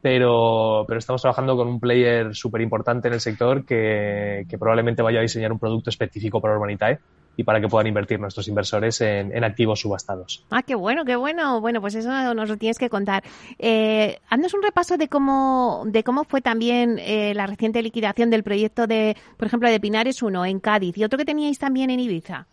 pero, 0.01 0.85
pero 0.87 0.99
estamos 0.99 1.21
trabajando 1.21 1.55
con 1.55 1.67
un 1.67 1.79
player 1.79 2.35
súper 2.35 2.61
importante 2.61 3.07
en 3.07 3.15
el 3.15 3.21
sector 3.21 3.65
que, 3.65 4.45
que, 4.49 4.57
probablemente 4.57 5.01
vaya 5.01 5.19
a 5.19 5.21
diseñar 5.21 5.51
un 5.51 5.59
producto 5.59 5.89
específico 5.89 6.41
para 6.41 6.55
Urbanitae 6.55 6.99
y 7.35 7.43
para 7.43 7.59
que 7.59 7.67
puedan 7.67 7.87
invertir 7.87 8.19
nuestros 8.19 8.47
inversores 8.47 9.01
en, 9.01 9.43
activos 9.43 9.79
subastados. 9.79 10.43
Ah, 10.49 10.63
qué 10.63 10.75
bueno, 10.75 11.05
qué 11.05 11.15
bueno. 11.15 11.59
Bueno, 11.61 11.81
pues 11.81 11.95
eso 11.95 12.33
nos 12.33 12.49
lo 12.49 12.57
tienes 12.57 12.77
que 12.77 12.89
contar. 12.89 13.23
Eh, 13.59 14.19
haznos 14.29 14.53
un 14.53 14.63
repaso 14.63 14.97
de 14.97 15.07
cómo, 15.07 15.83
de 15.85 16.03
cómo 16.03 16.23
fue 16.23 16.41
también 16.41 16.99
eh, 16.99 17.33
la 17.35 17.47
reciente 17.47 17.81
liquidación 17.81 18.29
del 18.29 18.43
proyecto 18.43 18.87
de, 18.87 19.17
por 19.37 19.47
ejemplo, 19.47 19.69
de 19.69 19.79
Pinares 19.79 20.21
1 20.21 20.45
en 20.45 20.59
Cádiz 20.59 20.97
y 20.97 21.03
otro 21.03 21.17
que 21.17 21.25
teníais 21.25 21.59
también 21.59 21.89
en 21.89 21.99
Ibiza. 21.99 22.47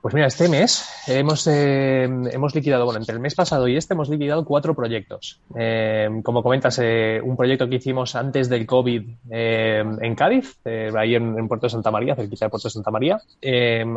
Pues 0.00 0.14
mira, 0.14 0.28
este 0.28 0.48
mes 0.48 0.88
hemos, 1.08 1.46
eh, 1.46 2.04
hemos 2.04 2.54
liquidado, 2.54 2.86
bueno, 2.86 3.00
entre 3.00 3.14
el 3.14 3.20
mes 3.20 3.34
pasado 3.34 3.68
y 3.68 3.76
este 3.76 3.92
hemos 3.92 4.08
liquidado 4.08 4.46
cuatro 4.46 4.74
proyectos. 4.74 5.40
Eh, 5.54 6.08
como 6.24 6.42
comentas, 6.42 6.78
eh, 6.82 7.20
un 7.22 7.36
proyecto 7.36 7.68
que 7.68 7.76
hicimos 7.76 8.14
antes 8.14 8.48
del 8.48 8.64
COVID 8.66 9.02
eh, 9.30 9.84
en 10.00 10.14
Cádiz, 10.14 10.56
ahí 10.96 11.16
en, 11.16 11.46
Puerto 11.48 11.68
Santa 11.68 11.90
María, 11.90 12.16
cerquita 12.16 12.46
de 12.46 12.50
Puerto 12.50 12.70
Santa 12.70 12.90
María. 12.90 13.20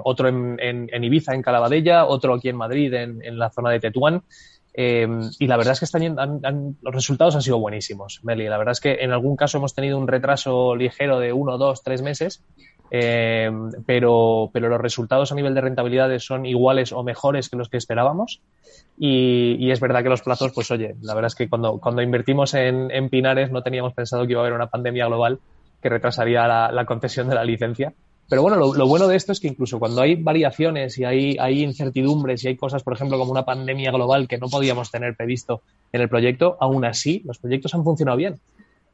Otro 0.03 0.27
en, 0.27 0.57
en, 0.59 1.03
Ibiza, 1.05 1.35
en 1.35 1.41
Calabadella, 1.41 2.05
otro 2.05 2.33
aquí 2.33 2.49
en 2.49 2.57
Madrid, 2.57 2.93
en, 2.93 3.39
la 3.39 3.49
zona 3.49 3.69
de 3.69 3.79
Tetuán. 3.79 4.23
y 4.75 5.47
la 5.47 5.55
verdad 5.55 5.71
es 5.71 5.79
que 5.79 5.85
están, 5.85 6.19
han, 6.19 6.77
los 6.81 6.93
resultados 6.93 7.35
han 7.35 7.41
sido 7.41 7.59
buenísimos, 7.59 8.19
Meli. 8.23 8.49
La 8.49 8.57
verdad 8.57 8.73
es 8.73 8.81
que 8.81 8.95
en 8.95 9.13
algún 9.13 9.37
caso 9.37 9.57
hemos 9.57 9.73
tenido 9.73 9.97
un 9.97 10.09
retraso 10.09 10.75
ligero 10.75 11.19
de 11.19 11.31
uno, 11.31 11.57
dos, 11.57 11.81
tres 11.81 12.01
meses, 12.01 12.43
eh, 12.91 13.51
pero, 13.85 14.49
pero 14.53 14.69
los 14.69 14.79
resultados 14.79 15.31
a 15.31 15.35
nivel 15.35 15.53
de 15.55 15.61
rentabilidades 15.61 16.25
son 16.25 16.45
iguales 16.45 16.91
o 16.91 17.03
mejores 17.03 17.49
que 17.49 17.57
los 17.57 17.69
que 17.69 17.77
esperábamos. 17.77 18.41
Y, 18.97 19.55
y, 19.59 19.71
es 19.71 19.79
verdad 19.79 20.03
que 20.03 20.09
los 20.09 20.21
plazos, 20.21 20.51
pues 20.53 20.69
oye, 20.69 20.95
la 21.01 21.15
verdad 21.15 21.27
es 21.27 21.35
que 21.35 21.49
cuando, 21.49 21.79
cuando 21.79 22.01
invertimos 22.01 22.53
en, 22.53 22.91
en, 22.91 23.09
Pinares 23.09 23.51
no 23.51 23.63
teníamos 23.63 23.93
pensado 23.93 24.25
que 24.25 24.33
iba 24.33 24.41
a 24.41 24.43
haber 24.43 24.53
una 24.53 24.67
pandemia 24.67 25.07
global 25.07 25.39
que 25.81 25.89
retrasaría 25.89 26.47
la, 26.47 26.85
concesión 26.85 27.27
de 27.27 27.35
la 27.35 27.43
licencia. 27.43 27.93
Pero 28.29 28.41
bueno, 28.41 28.57
lo, 28.57 28.73
lo, 28.73 28.87
bueno 28.87 29.07
de 29.07 29.17
esto 29.17 29.31
es 29.31 29.39
que 29.39 29.47
incluso 29.47 29.79
cuando 29.79 30.01
hay 30.01 30.15
variaciones 30.15 30.97
y 30.97 31.03
hay, 31.03 31.35
hay 31.39 31.63
incertidumbres 31.63 32.43
y 32.43 32.49
hay 32.49 32.55
cosas, 32.55 32.83
por 32.83 32.93
ejemplo, 32.93 33.17
como 33.17 33.31
una 33.31 33.43
pandemia 33.43 33.91
global 33.91 34.27
que 34.27 34.37
no 34.37 34.47
podíamos 34.47 34.91
tener 34.91 35.15
previsto 35.15 35.61
en 35.91 36.01
el 36.01 36.09
proyecto, 36.09 36.57
aún 36.59 36.85
así 36.85 37.21
los 37.25 37.39
proyectos 37.39 37.73
han 37.73 37.83
funcionado 37.83 38.17
bien. 38.17 38.39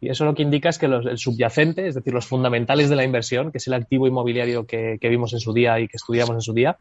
Y 0.02 0.10
eso 0.10 0.26
lo 0.26 0.34
que 0.34 0.44
indica 0.44 0.70
es 0.70 0.78
que 0.78 0.86
el 0.86 1.18
subyacente, 1.18 1.88
es 1.88 1.96
decir, 1.96 2.14
los 2.14 2.26
fundamentales 2.26 2.90
de 2.90 2.96
la 2.96 3.04
inversión, 3.04 3.52
que 3.52 3.58
es 3.58 3.68
el 3.68 3.74
activo 3.74 4.08
inmobiliario 4.08 4.66
que, 4.66 4.98
vimos 5.02 5.34
en 5.34 5.40
su 5.40 5.54
día 5.54 5.80
y 5.80 5.88
que 5.88 5.98
estudiamos 5.98 6.36
en 6.36 6.42
su 6.42 6.54
día, 6.54 6.78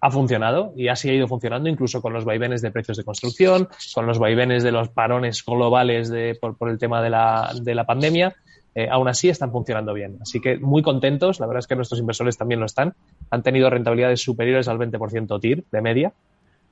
ha 0.00 0.10
funcionado 0.10 0.72
y 0.76 0.88
ha 0.88 0.96
seguido 0.96 1.26
funcionando 1.26 1.68
incluso 1.68 2.00
con 2.00 2.12
los 2.12 2.24
vaivenes 2.24 2.62
de 2.62 2.70
precios 2.70 2.96
de 2.96 3.04
construcción, 3.04 3.68
con 3.94 4.06
los 4.06 4.18
vaivenes 4.18 4.62
de 4.62 4.72
los 4.72 4.88
parones 4.88 5.44
globales 5.44 6.10
por, 6.40 6.70
el 6.70 6.78
tema 6.78 7.02
de 7.02 7.10
la, 7.10 7.52
de 7.60 7.74
la 7.74 7.84
pandemia. 7.84 8.34
Eh, 8.74 8.88
aún 8.90 9.08
así 9.08 9.30
están 9.30 9.52
funcionando 9.52 9.94
bien. 9.94 10.18
Así 10.20 10.38
que 10.40 10.58
muy 10.58 10.82
contentos. 10.82 11.40
La 11.40 11.46
verdad 11.46 11.60
es 11.60 11.66
que 11.66 11.76
nuestros 11.76 11.98
inversores 11.98 12.36
también 12.36 12.60
lo 12.60 12.66
están. 12.66 12.94
Han 13.30 13.42
tenido 13.42 13.70
rentabilidades 13.70 14.20
superiores 14.20 14.68
al 14.68 14.78
20% 14.78 15.40
TIR 15.40 15.64
de 15.72 15.80
media. 15.80 16.12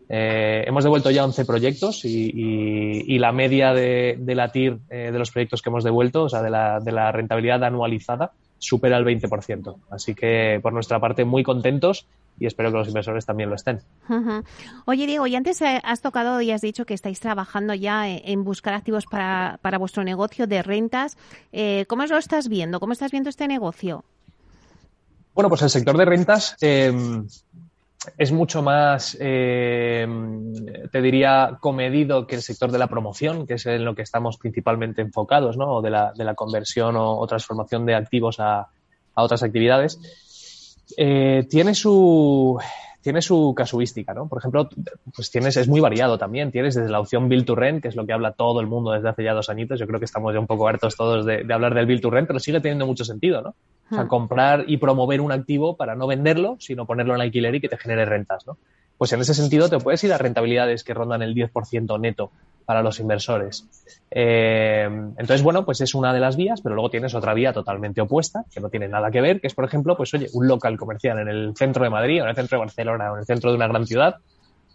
Eh, 0.09 0.65
hemos 0.67 0.85
devuelto 0.85 1.11
ya 1.11 1.25
11 1.25 1.45
proyectos 1.45 2.05
y, 2.05 2.31
y, 2.35 3.15
y 3.15 3.19
la 3.19 3.33
media 3.33 3.73
de, 3.73 4.17
de 4.19 4.35
la 4.35 4.51
TIR 4.53 4.79
eh, 4.91 5.11
de 5.13 5.19
los 5.19 5.31
proyectos 5.31 5.63
que 5.63 5.71
hemos 5.71 5.85
devuelto, 5.85 6.25
o 6.25 6.29
sea, 6.29 6.43
de 6.43 6.51
la, 6.51 6.81
de 6.81 6.93
la 6.93 7.11
rentabilidad 7.11 7.65
anualizada, 7.65 8.33
supera 8.59 8.97
el 8.99 9.05
20%. 9.05 9.77
Así 9.91 10.15
que, 10.15 10.59
por 10.63 10.73
nuestra 10.73 11.01
parte, 11.01 11.25
muy 11.25 11.43
contentos 11.43 12.07
y 12.39 12.47
espero 12.47 12.71
que 12.73 12.79
los 12.79 12.89
inversores 12.89 13.25
también 13.25 13.49
lo 13.49 13.55
estén. 13.55 13.81
Uh 14.09 14.15
-huh. 14.15 14.45
Oye, 14.87 15.07
Diego, 15.07 15.27
y 15.27 15.37
antes 15.37 15.61
eh, 15.63 15.81
has 15.85 16.01
tocado 16.01 16.41
y 16.41 16.51
has 16.51 16.61
dicho 16.61 16.85
que 16.85 16.95
estáis 16.95 17.21
trabajando 17.21 17.75
ya 17.75 18.09
en 18.09 18.45
buscar 18.45 18.75
activos 18.75 19.07
para, 19.07 19.59
para 19.63 19.79
vuestro 19.79 20.03
negocio 20.05 20.47
de 20.47 20.63
rentas. 20.63 21.17
Eh, 21.53 21.85
¿Cómo 21.89 22.05
lo 22.07 22.17
estás 22.17 22.49
viendo? 22.49 22.81
¿Cómo 22.81 22.93
estás 22.93 23.13
viendo 23.13 23.31
este 23.31 23.47
negocio? 23.47 24.05
Bueno, 25.35 25.49
pues 25.49 25.63
el 25.63 25.71
sector 25.71 25.97
de 25.97 26.05
rentas 26.05 26.57
eh, 26.61 26.93
es 28.19 28.33
mucho 28.33 28.63
más, 28.63 29.17
eh, 29.21 30.07
te 30.91 31.03
diría, 31.03 31.59
comedido 31.61 32.27
que 32.27 32.37
el 32.37 32.43
sector 32.43 32.71
de 32.71 32.79
la 32.79 32.89
promoción, 32.89 33.47
que 33.47 33.55
es 33.55 33.67
en 33.67 33.85
lo 33.85 33.95
que 33.95 34.03
estamos 34.03 34.37
principalmente 34.37 35.03
enfocados, 35.03 35.57
¿no? 35.57 35.77
O 35.77 35.83
de 35.83 35.91
la, 35.91 36.13
de 36.13 36.25
la 36.25 36.35
conversión 36.35 36.97
o, 36.97 37.27
transformación 37.27 37.87
de 37.87 37.95
activos 37.95 38.41
a, 38.41 38.61
a 39.15 39.23
otras 39.23 39.43
actividades. 39.43 39.99
Eh, 40.97 41.47
tiene 41.49 41.75
su 41.75 42.59
tiene 43.01 43.21
su 43.21 43.53
casuística, 43.55 44.15
¿no? 44.15 44.29
Por 44.29 44.39
ejemplo, 44.39 44.67
pues 45.15 45.31
tienes, 45.31 45.59
es 45.59 45.69
muy 45.69 45.81
variado 45.81 46.17
también. 46.17 46.51
Tienes 46.51 46.75
desde 46.75 46.89
la 46.91 47.01
opción 47.01 47.29
Build 47.29 47.45
to 47.45 47.55
Rent, 47.55 47.83
que 47.83 47.89
es 47.89 47.97
lo 47.97 48.07
que 48.07 48.15
habla 48.15 48.33
todo 48.33 48.61
el 48.61 48.67
mundo 48.67 48.93
desde 48.93 49.11
hace 49.11 49.25
ya 49.25 49.35
dos 49.35 49.51
añitos. 49.51 49.79
Yo 49.79 49.87
creo 49.87 49.99
que 49.99 50.07
estamos 50.07 50.33
ya 50.33 50.41
un 50.41 50.47
poco 50.47 50.67
hartos 50.67 50.97
todos 50.97 51.27
de, 51.27 51.45
de 51.45 51.55
hablar 51.55 51.75
del 51.75 51.85
Build 51.85 52.01
to 52.01 52.11
Rent, 52.11 52.27
pero 52.27 52.39
sigue 52.41 52.61
teniendo 52.61 52.87
mucho 52.87 53.05
sentido, 53.05 53.43
¿no? 53.43 53.55
O 53.91 53.95
sea, 53.95 54.09
comprar 54.09 54.65
y 54.67 54.79
promover 54.79 55.21
un 55.21 55.31
activo 55.31 55.77
para 55.77 55.95
no 55.95 56.07
venderlo, 56.07 56.57
sino 56.59 56.87
ponerlo 56.87 57.15
en 57.15 57.21
alquiler 57.21 57.55
y 57.55 57.61
que 57.61 57.69
te 57.69 57.77
genere 57.77 58.05
rentas, 58.05 58.47
¿no? 58.47 58.57
Pues 58.97 59.13
en 59.13 59.21
ese 59.21 59.35
sentido 59.35 59.69
te 59.69 59.79
puedes 59.79 60.03
ir 60.05 60.13
a 60.13 60.19
rentabilidades 60.19 60.85
que 60.85 60.95
rondan 60.95 61.23
el 61.23 61.35
10% 61.35 62.01
neto 62.01 62.31
para 62.65 62.83
los 62.83 63.01
inversores. 63.01 63.67
Eh, 64.11 64.85
entonces, 64.85 65.43
bueno, 65.43 65.65
pues 65.65 65.81
es 65.81 65.95
una 65.95 66.13
de 66.13 66.21
las 66.21 66.37
vías, 66.37 66.61
pero 66.63 66.75
luego 66.75 66.91
tienes 66.91 67.15
otra 67.15 67.35
vía 67.35 67.53
totalmente 67.53 68.01
opuesta, 68.01 68.45
que 68.53 68.61
no 68.61 68.71
tiene 68.71 68.89
nada 68.89 69.11
que 69.11 69.21
ver, 69.21 69.41
que 69.41 69.49
es, 69.49 69.55
por 69.55 69.65
ejemplo, 69.65 69.97
pues 69.97 70.15
oye, 70.15 70.29
un 70.33 70.49
local 70.49 70.79
comercial 70.79 71.19
en 71.19 71.29
el 71.29 71.57
centro 71.57 71.85
de 71.85 71.91
Madrid, 71.91 72.21
o 72.21 72.25
en 72.25 72.31
el 72.31 72.37
centro 72.37 72.57
de 72.57 72.65
Barcelona, 72.65 73.11
o 73.11 73.15
en 73.15 73.21
el 73.21 73.27
centro 73.27 73.51
de 73.51 73.57
una 73.57 73.69
gran 73.69 73.87
ciudad, 73.87 74.17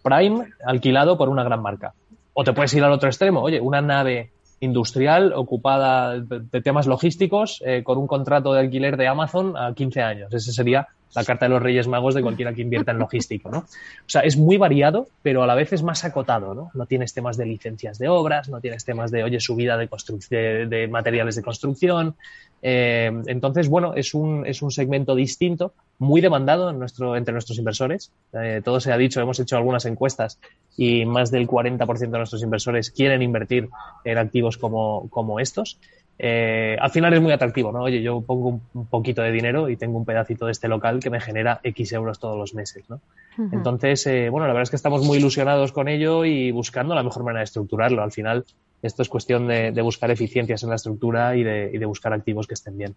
prime, 0.03 0.49
alquilado 0.65 1.17
por 1.17 1.29
una 1.29 1.43
gran 1.43 1.61
marca. 1.61 1.93
O 2.33 2.43
te 2.43 2.53
puedes 2.53 2.73
ir 2.73 2.83
al 2.83 2.91
otro 2.91 3.09
extremo, 3.09 3.41
oye, 3.41 3.59
una 3.59 3.81
nave 3.81 4.31
industrial 4.59 5.33
ocupada 5.33 6.19
de 6.19 6.61
temas 6.61 6.87
logísticos 6.87 7.63
eh, 7.65 7.83
con 7.83 7.97
un 7.97 8.07
contrato 8.07 8.53
de 8.53 8.61
alquiler 8.61 8.97
de 8.97 9.07
Amazon 9.07 9.55
a 9.57 9.73
15 9.73 10.01
años. 10.01 10.33
Ese 10.33 10.51
sería 10.51 10.87
la 11.15 11.23
carta 11.23 11.45
de 11.45 11.49
los 11.49 11.61
Reyes 11.61 11.87
Magos 11.87 12.13
de 12.13 12.21
cualquiera 12.21 12.53
que 12.53 12.61
invierta 12.61 12.91
en 12.91 12.99
logístico, 12.99 13.49
¿no? 13.49 13.59
O 13.59 13.65
sea, 14.07 14.21
es 14.21 14.37
muy 14.37 14.57
variado, 14.57 15.07
pero 15.23 15.41
a 15.41 15.47
la 15.47 15.55
vez 15.55 15.73
es 15.73 15.81
más 15.81 16.05
acotado, 16.05 16.53
¿no? 16.53 16.71
No 16.73 16.85
tienes 16.85 17.13
temas 17.13 17.35
de 17.37 17.45
licencias 17.45 17.97
de 17.97 18.09
obras, 18.09 18.49
no 18.49 18.61
tienes 18.61 18.85
temas 18.85 19.09
de, 19.09 19.23
oye, 19.23 19.39
subida 19.39 19.77
de, 19.77 19.89
de, 20.29 20.65
de 20.67 20.87
materiales 20.87 21.35
de 21.35 21.41
construcción. 21.41 22.15
Eh, 22.61 23.11
entonces, 23.25 23.69
bueno, 23.69 23.93
es 23.95 24.13
un, 24.13 24.45
es 24.45 24.61
un 24.61 24.71
segmento 24.71 25.15
distinto, 25.15 25.73
muy 25.99 26.21
demandado 26.21 26.69
en 26.69 26.79
nuestro, 26.79 27.15
entre 27.15 27.33
nuestros 27.33 27.57
inversores. 27.59 28.11
Eh, 28.33 28.61
todo 28.63 28.79
se 28.79 28.91
ha 28.91 28.97
dicho, 28.97 29.21
hemos 29.21 29.39
hecho 29.39 29.57
algunas 29.57 29.85
encuestas 29.85 30.39
y 30.75 31.05
más 31.05 31.29
del 31.29 31.47
40% 31.47 31.99
de 31.99 32.17
nuestros 32.17 32.41
inversores 32.41 32.89
quieren 32.89 33.21
invertir 33.21 33.69
en 34.05 34.17
activos 34.17 34.57
como, 34.57 35.07
como 35.09 35.39
estos 35.39 35.77
eh, 36.21 36.75
al 36.81 36.91
final 36.91 37.13
es 37.13 37.21
muy 37.21 37.31
atractivo, 37.31 37.71
¿no? 37.71 37.83
Oye, 37.83 38.01
yo 38.01 38.19
pongo 38.19 38.49
un, 38.49 38.61
un, 38.73 38.85
poquito 38.87 39.21
de 39.21 39.31
dinero 39.31 39.69
y 39.69 39.77
tengo 39.77 39.97
un 39.97 40.03
pedacito 40.03 40.47
de 40.47 40.51
este 40.51 40.67
local 40.67 40.99
que 40.99 41.09
me 41.09 41.21
genera 41.21 41.61
X 41.63 41.93
euros 41.93 42.19
todos 42.19 42.37
los 42.37 42.53
meses, 42.53 42.89
¿no? 42.89 42.99
Uh 43.37 43.43
-huh. 43.43 43.53
Entonces, 43.53 44.05
eh, 44.05 44.27
bueno, 44.27 44.45
la 44.45 44.51
verdad 44.51 44.63
es 44.63 44.69
que 44.69 44.75
estamos 44.75 45.05
muy 45.05 45.17
ilusionados 45.17 45.71
con 45.71 45.87
ello 45.87 46.25
y 46.25 46.51
buscando 46.51 46.93
la 46.93 47.03
mejor 47.03 47.23
manera 47.23 47.39
de 47.39 47.45
estructurarlo. 47.45 48.03
Al 48.03 48.11
final, 48.11 48.43
esto 48.81 49.01
es 49.01 49.09
cuestión 49.09 49.47
de, 49.47 49.71
de 49.71 49.81
buscar 49.81 50.09
eficiencias 50.11 50.63
en 50.63 50.69
la 50.69 50.75
estructura 50.75 51.35
y 51.35 51.43
de, 51.43 51.69
y 51.73 51.77
de, 51.77 51.85
buscar 51.85 52.13
activos 52.13 52.47
que 52.47 52.53
estén 52.53 52.77
bien. 52.77 52.95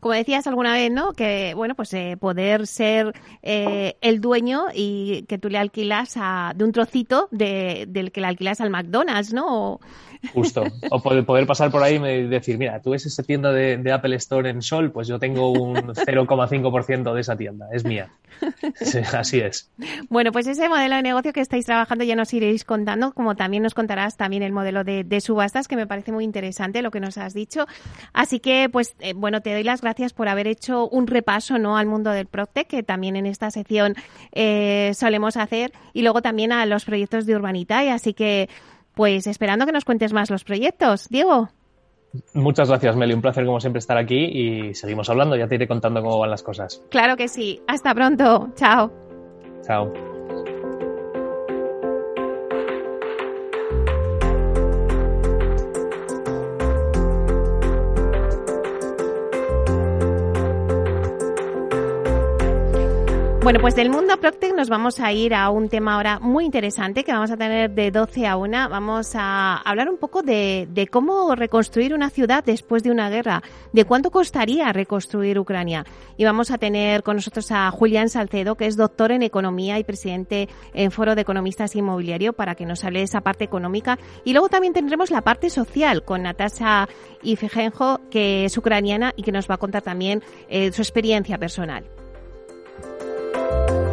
Como 0.00 0.14
decías 0.14 0.46
alguna 0.46 0.72
vez, 0.72 0.90
¿no? 0.90 1.12
Que, 1.12 1.54
bueno, 1.54 1.74
pues 1.74 1.92
eh, 1.94 2.16
poder 2.18 2.66
ser 2.66 3.14
eh, 3.42 3.96
el 4.00 4.20
dueño 4.20 4.64
y 4.74 5.22
que 5.28 5.38
tú 5.38 5.48
le 5.48 5.58
alquilas 5.58 6.14
a, 6.16 6.52
de 6.56 6.64
un 6.64 6.72
trocito 6.72 7.28
de, 7.30 7.86
del 7.88 8.10
que 8.10 8.20
le 8.20 8.26
alquilas 8.26 8.60
al 8.60 8.70
McDonald's, 8.70 9.32
¿no? 9.32 9.46
O... 9.48 9.80
Justo. 10.32 10.64
O 10.90 11.02
poder 11.02 11.46
pasar 11.46 11.70
por 11.70 11.82
ahí 11.82 11.96
y 11.96 12.26
decir, 12.26 12.58
mira, 12.58 12.80
tú 12.80 12.90
ves 12.90 13.06
esa 13.06 13.22
tienda 13.22 13.52
de, 13.52 13.76
de 13.76 13.92
Apple 13.92 14.16
Store 14.16 14.48
en 14.48 14.62
Sol, 14.62 14.90
pues 14.92 15.08
yo 15.08 15.18
tengo 15.18 15.50
un 15.50 15.74
0,5% 15.94 17.14
de 17.14 17.20
esa 17.20 17.36
tienda, 17.36 17.68
es 17.72 17.84
mía. 17.84 18.10
Sí, 18.80 18.98
así 18.98 19.40
es. 19.40 19.70
Bueno, 20.08 20.30
pues 20.32 20.46
ese 20.46 20.68
modelo 20.68 20.96
de 20.96 21.02
negocio 21.02 21.32
que 21.32 21.40
estáis 21.40 21.64
trabajando 21.64 22.04
ya 22.04 22.14
nos 22.14 22.32
iréis 22.34 22.64
contando, 22.64 23.12
como 23.12 23.34
también 23.34 23.62
nos 23.62 23.74
contarás 23.74 24.16
también 24.16 24.42
el 24.42 24.52
modelo 24.52 24.84
de, 24.84 25.04
de 25.04 25.20
subastas, 25.20 25.68
que 25.68 25.76
me 25.76 25.86
parece 25.86 26.12
muy 26.12 26.24
interesante 26.24 26.82
lo 26.82 26.90
que 26.90 27.00
nos 27.00 27.18
has 27.18 27.34
dicho. 27.34 27.66
Así 28.12 28.40
que, 28.40 28.68
pues, 28.70 28.94
eh, 29.00 29.14
bueno, 29.14 29.40
te 29.40 29.52
doy 29.52 29.62
las 29.62 29.80
gracias 29.80 30.12
por 30.12 30.28
haber 30.28 30.46
hecho 30.46 30.88
un 30.88 31.06
repaso, 31.06 31.58
¿no?, 31.58 31.76
al 31.76 31.86
mundo 31.86 32.10
del 32.10 32.26
Proctec, 32.26 32.66
que 32.66 32.82
también 32.82 33.16
en 33.16 33.26
esta 33.26 33.50
sección 33.50 33.94
eh, 34.32 34.92
solemos 34.94 35.36
hacer, 35.36 35.72
y 35.92 36.02
luego 36.02 36.22
también 36.22 36.52
a 36.52 36.66
los 36.66 36.84
proyectos 36.84 37.26
de 37.26 37.36
Urbanita, 37.36 37.84
y 37.84 37.88
así 37.88 38.12
que, 38.12 38.48
pues 38.96 39.26
esperando 39.26 39.66
que 39.66 39.72
nos 39.72 39.84
cuentes 39.84 40.14
más 40.14 40.30
los 40.30 40.42
proyectos. 40.42 41.10
Diego. 41.10 41.50
Muchas 42.32 42.70
gracias, 42.70 42.96
Meli. 42.96 43.12
Un 43.12 43.20
placer, 43.20 43.44
como 43.44 43.60
siempre, 43.60 43.78
estar 43.78 43.98
aquí 43.98 44.24
y 44.24 44.74
seguimos 44.74 45.10
hablando. 45.10 45.36
Ya 45.36 45.46
te 45.46 45.56
iré 45.56 45.68
contando 45.68 46.02
cómo 46.02 46.18
van 46.18 46.30
las 46.30 46.42
cosas. 46.42 46.82
Claro 46.88 47.14
que 47.18 47.28
sí. 47.28 47.60
Hasta 47.66 47.94
pronto. 47.94 48.48
Chao. 48.54 48.90
Chao. 49.62 50.15
Bueno, 63.46 63.60
pues 63.60 63.76
del 63.76 63.90
mundo 63.90 64.16
Proctec 64.16 64.56
nos 64.56 64.68
vamos 64.68 64.98
a 64.98 65.12
ir 65.12 65.32
a 65.32 65.50
un 65.50 65.68
tema 65.68 65.94
ahora 65.94 66.18
muy 66.18 66.44
interesante 66.44 67.04
que 67.04 67.12
vamos 67.12 67.30
a 67.30 67.36
tener 67.36 67.70
de 67.70 67.92
12 67.92 68.26
a 68.26 68.36
1. 68.36 68.68
Vamos 68.68 69.12
a 69.14 69.58
hablar 69.58 69.88
un 69.88 69.98
poco 69.98 70.22
de, 70.22 70.66
de, 70.68 70.88
cómo 70.88 71.32
reconstruir 71.36 71.94
una 71.94 72.10
ciudad 72.10 72.42
después 72.42 72.82
de 72.82 72.90
una 72.90 73.08
guerra, 73.08 73.44
de 73.72 73.84
cuánto 73.84 74.10
costaría 74.10 74.72
reconstruir 74.72 75.38
Ucrania. 75.38 75.84
Y 76.16 76.24
vamos 76.24 76.50
a 76.50 76.58
tener 76.58 77.04
con 77.04 77.14
nosotros 77.14 77.52
a 77.52 77.70
Julián 77.70 78.08
Salcedo, 78.08 78.56
que 78.56 78.66
es 78.66 78.76
doctor 78.76 79.12
en 79.12 79.22
economía 79.22 79.78
y 79.78 79.84
presidente 79.84 80.48
en 80.74 80.90
Foro 80.90 81.14
de 81.14 81.20
Economistas 81.20 81.76
Inmobiliario, 81.76 82.32
para 82.32 82.56
que 82.56 82.66
nos 82.66 82.82
hable 82.82 82.98
de 82.98 83.04
esa 83.04 83.20
parte 83.20 83.44
económica. 83.44 83.96
Y 84.24 84.32
luego 84.32 84.48
también 84.48 84.72
tendremos 84.72 85.12
la 85.12 85.20
parte 85.20 85.50
social 85.50 86.02
con 86.04 86.22
Natasha 86.22 86.88
Ifegenjo, 87.22 88.00
que 88.10 88.46
es 88.46 88.58
ucraniana 88.58 89.12
y 89.14 89.22
que 89.22 89.30
nos 89.30 89.48
va 89.48 89.54
a 89.54 89.58
contar 89.58 89.82
también 89.82 90.24
eh, 90.48 90.72
su 90.72 90.82
experiencia 90.82 91.38
personal. 91.38 91.84
Bye. 93.64 93.85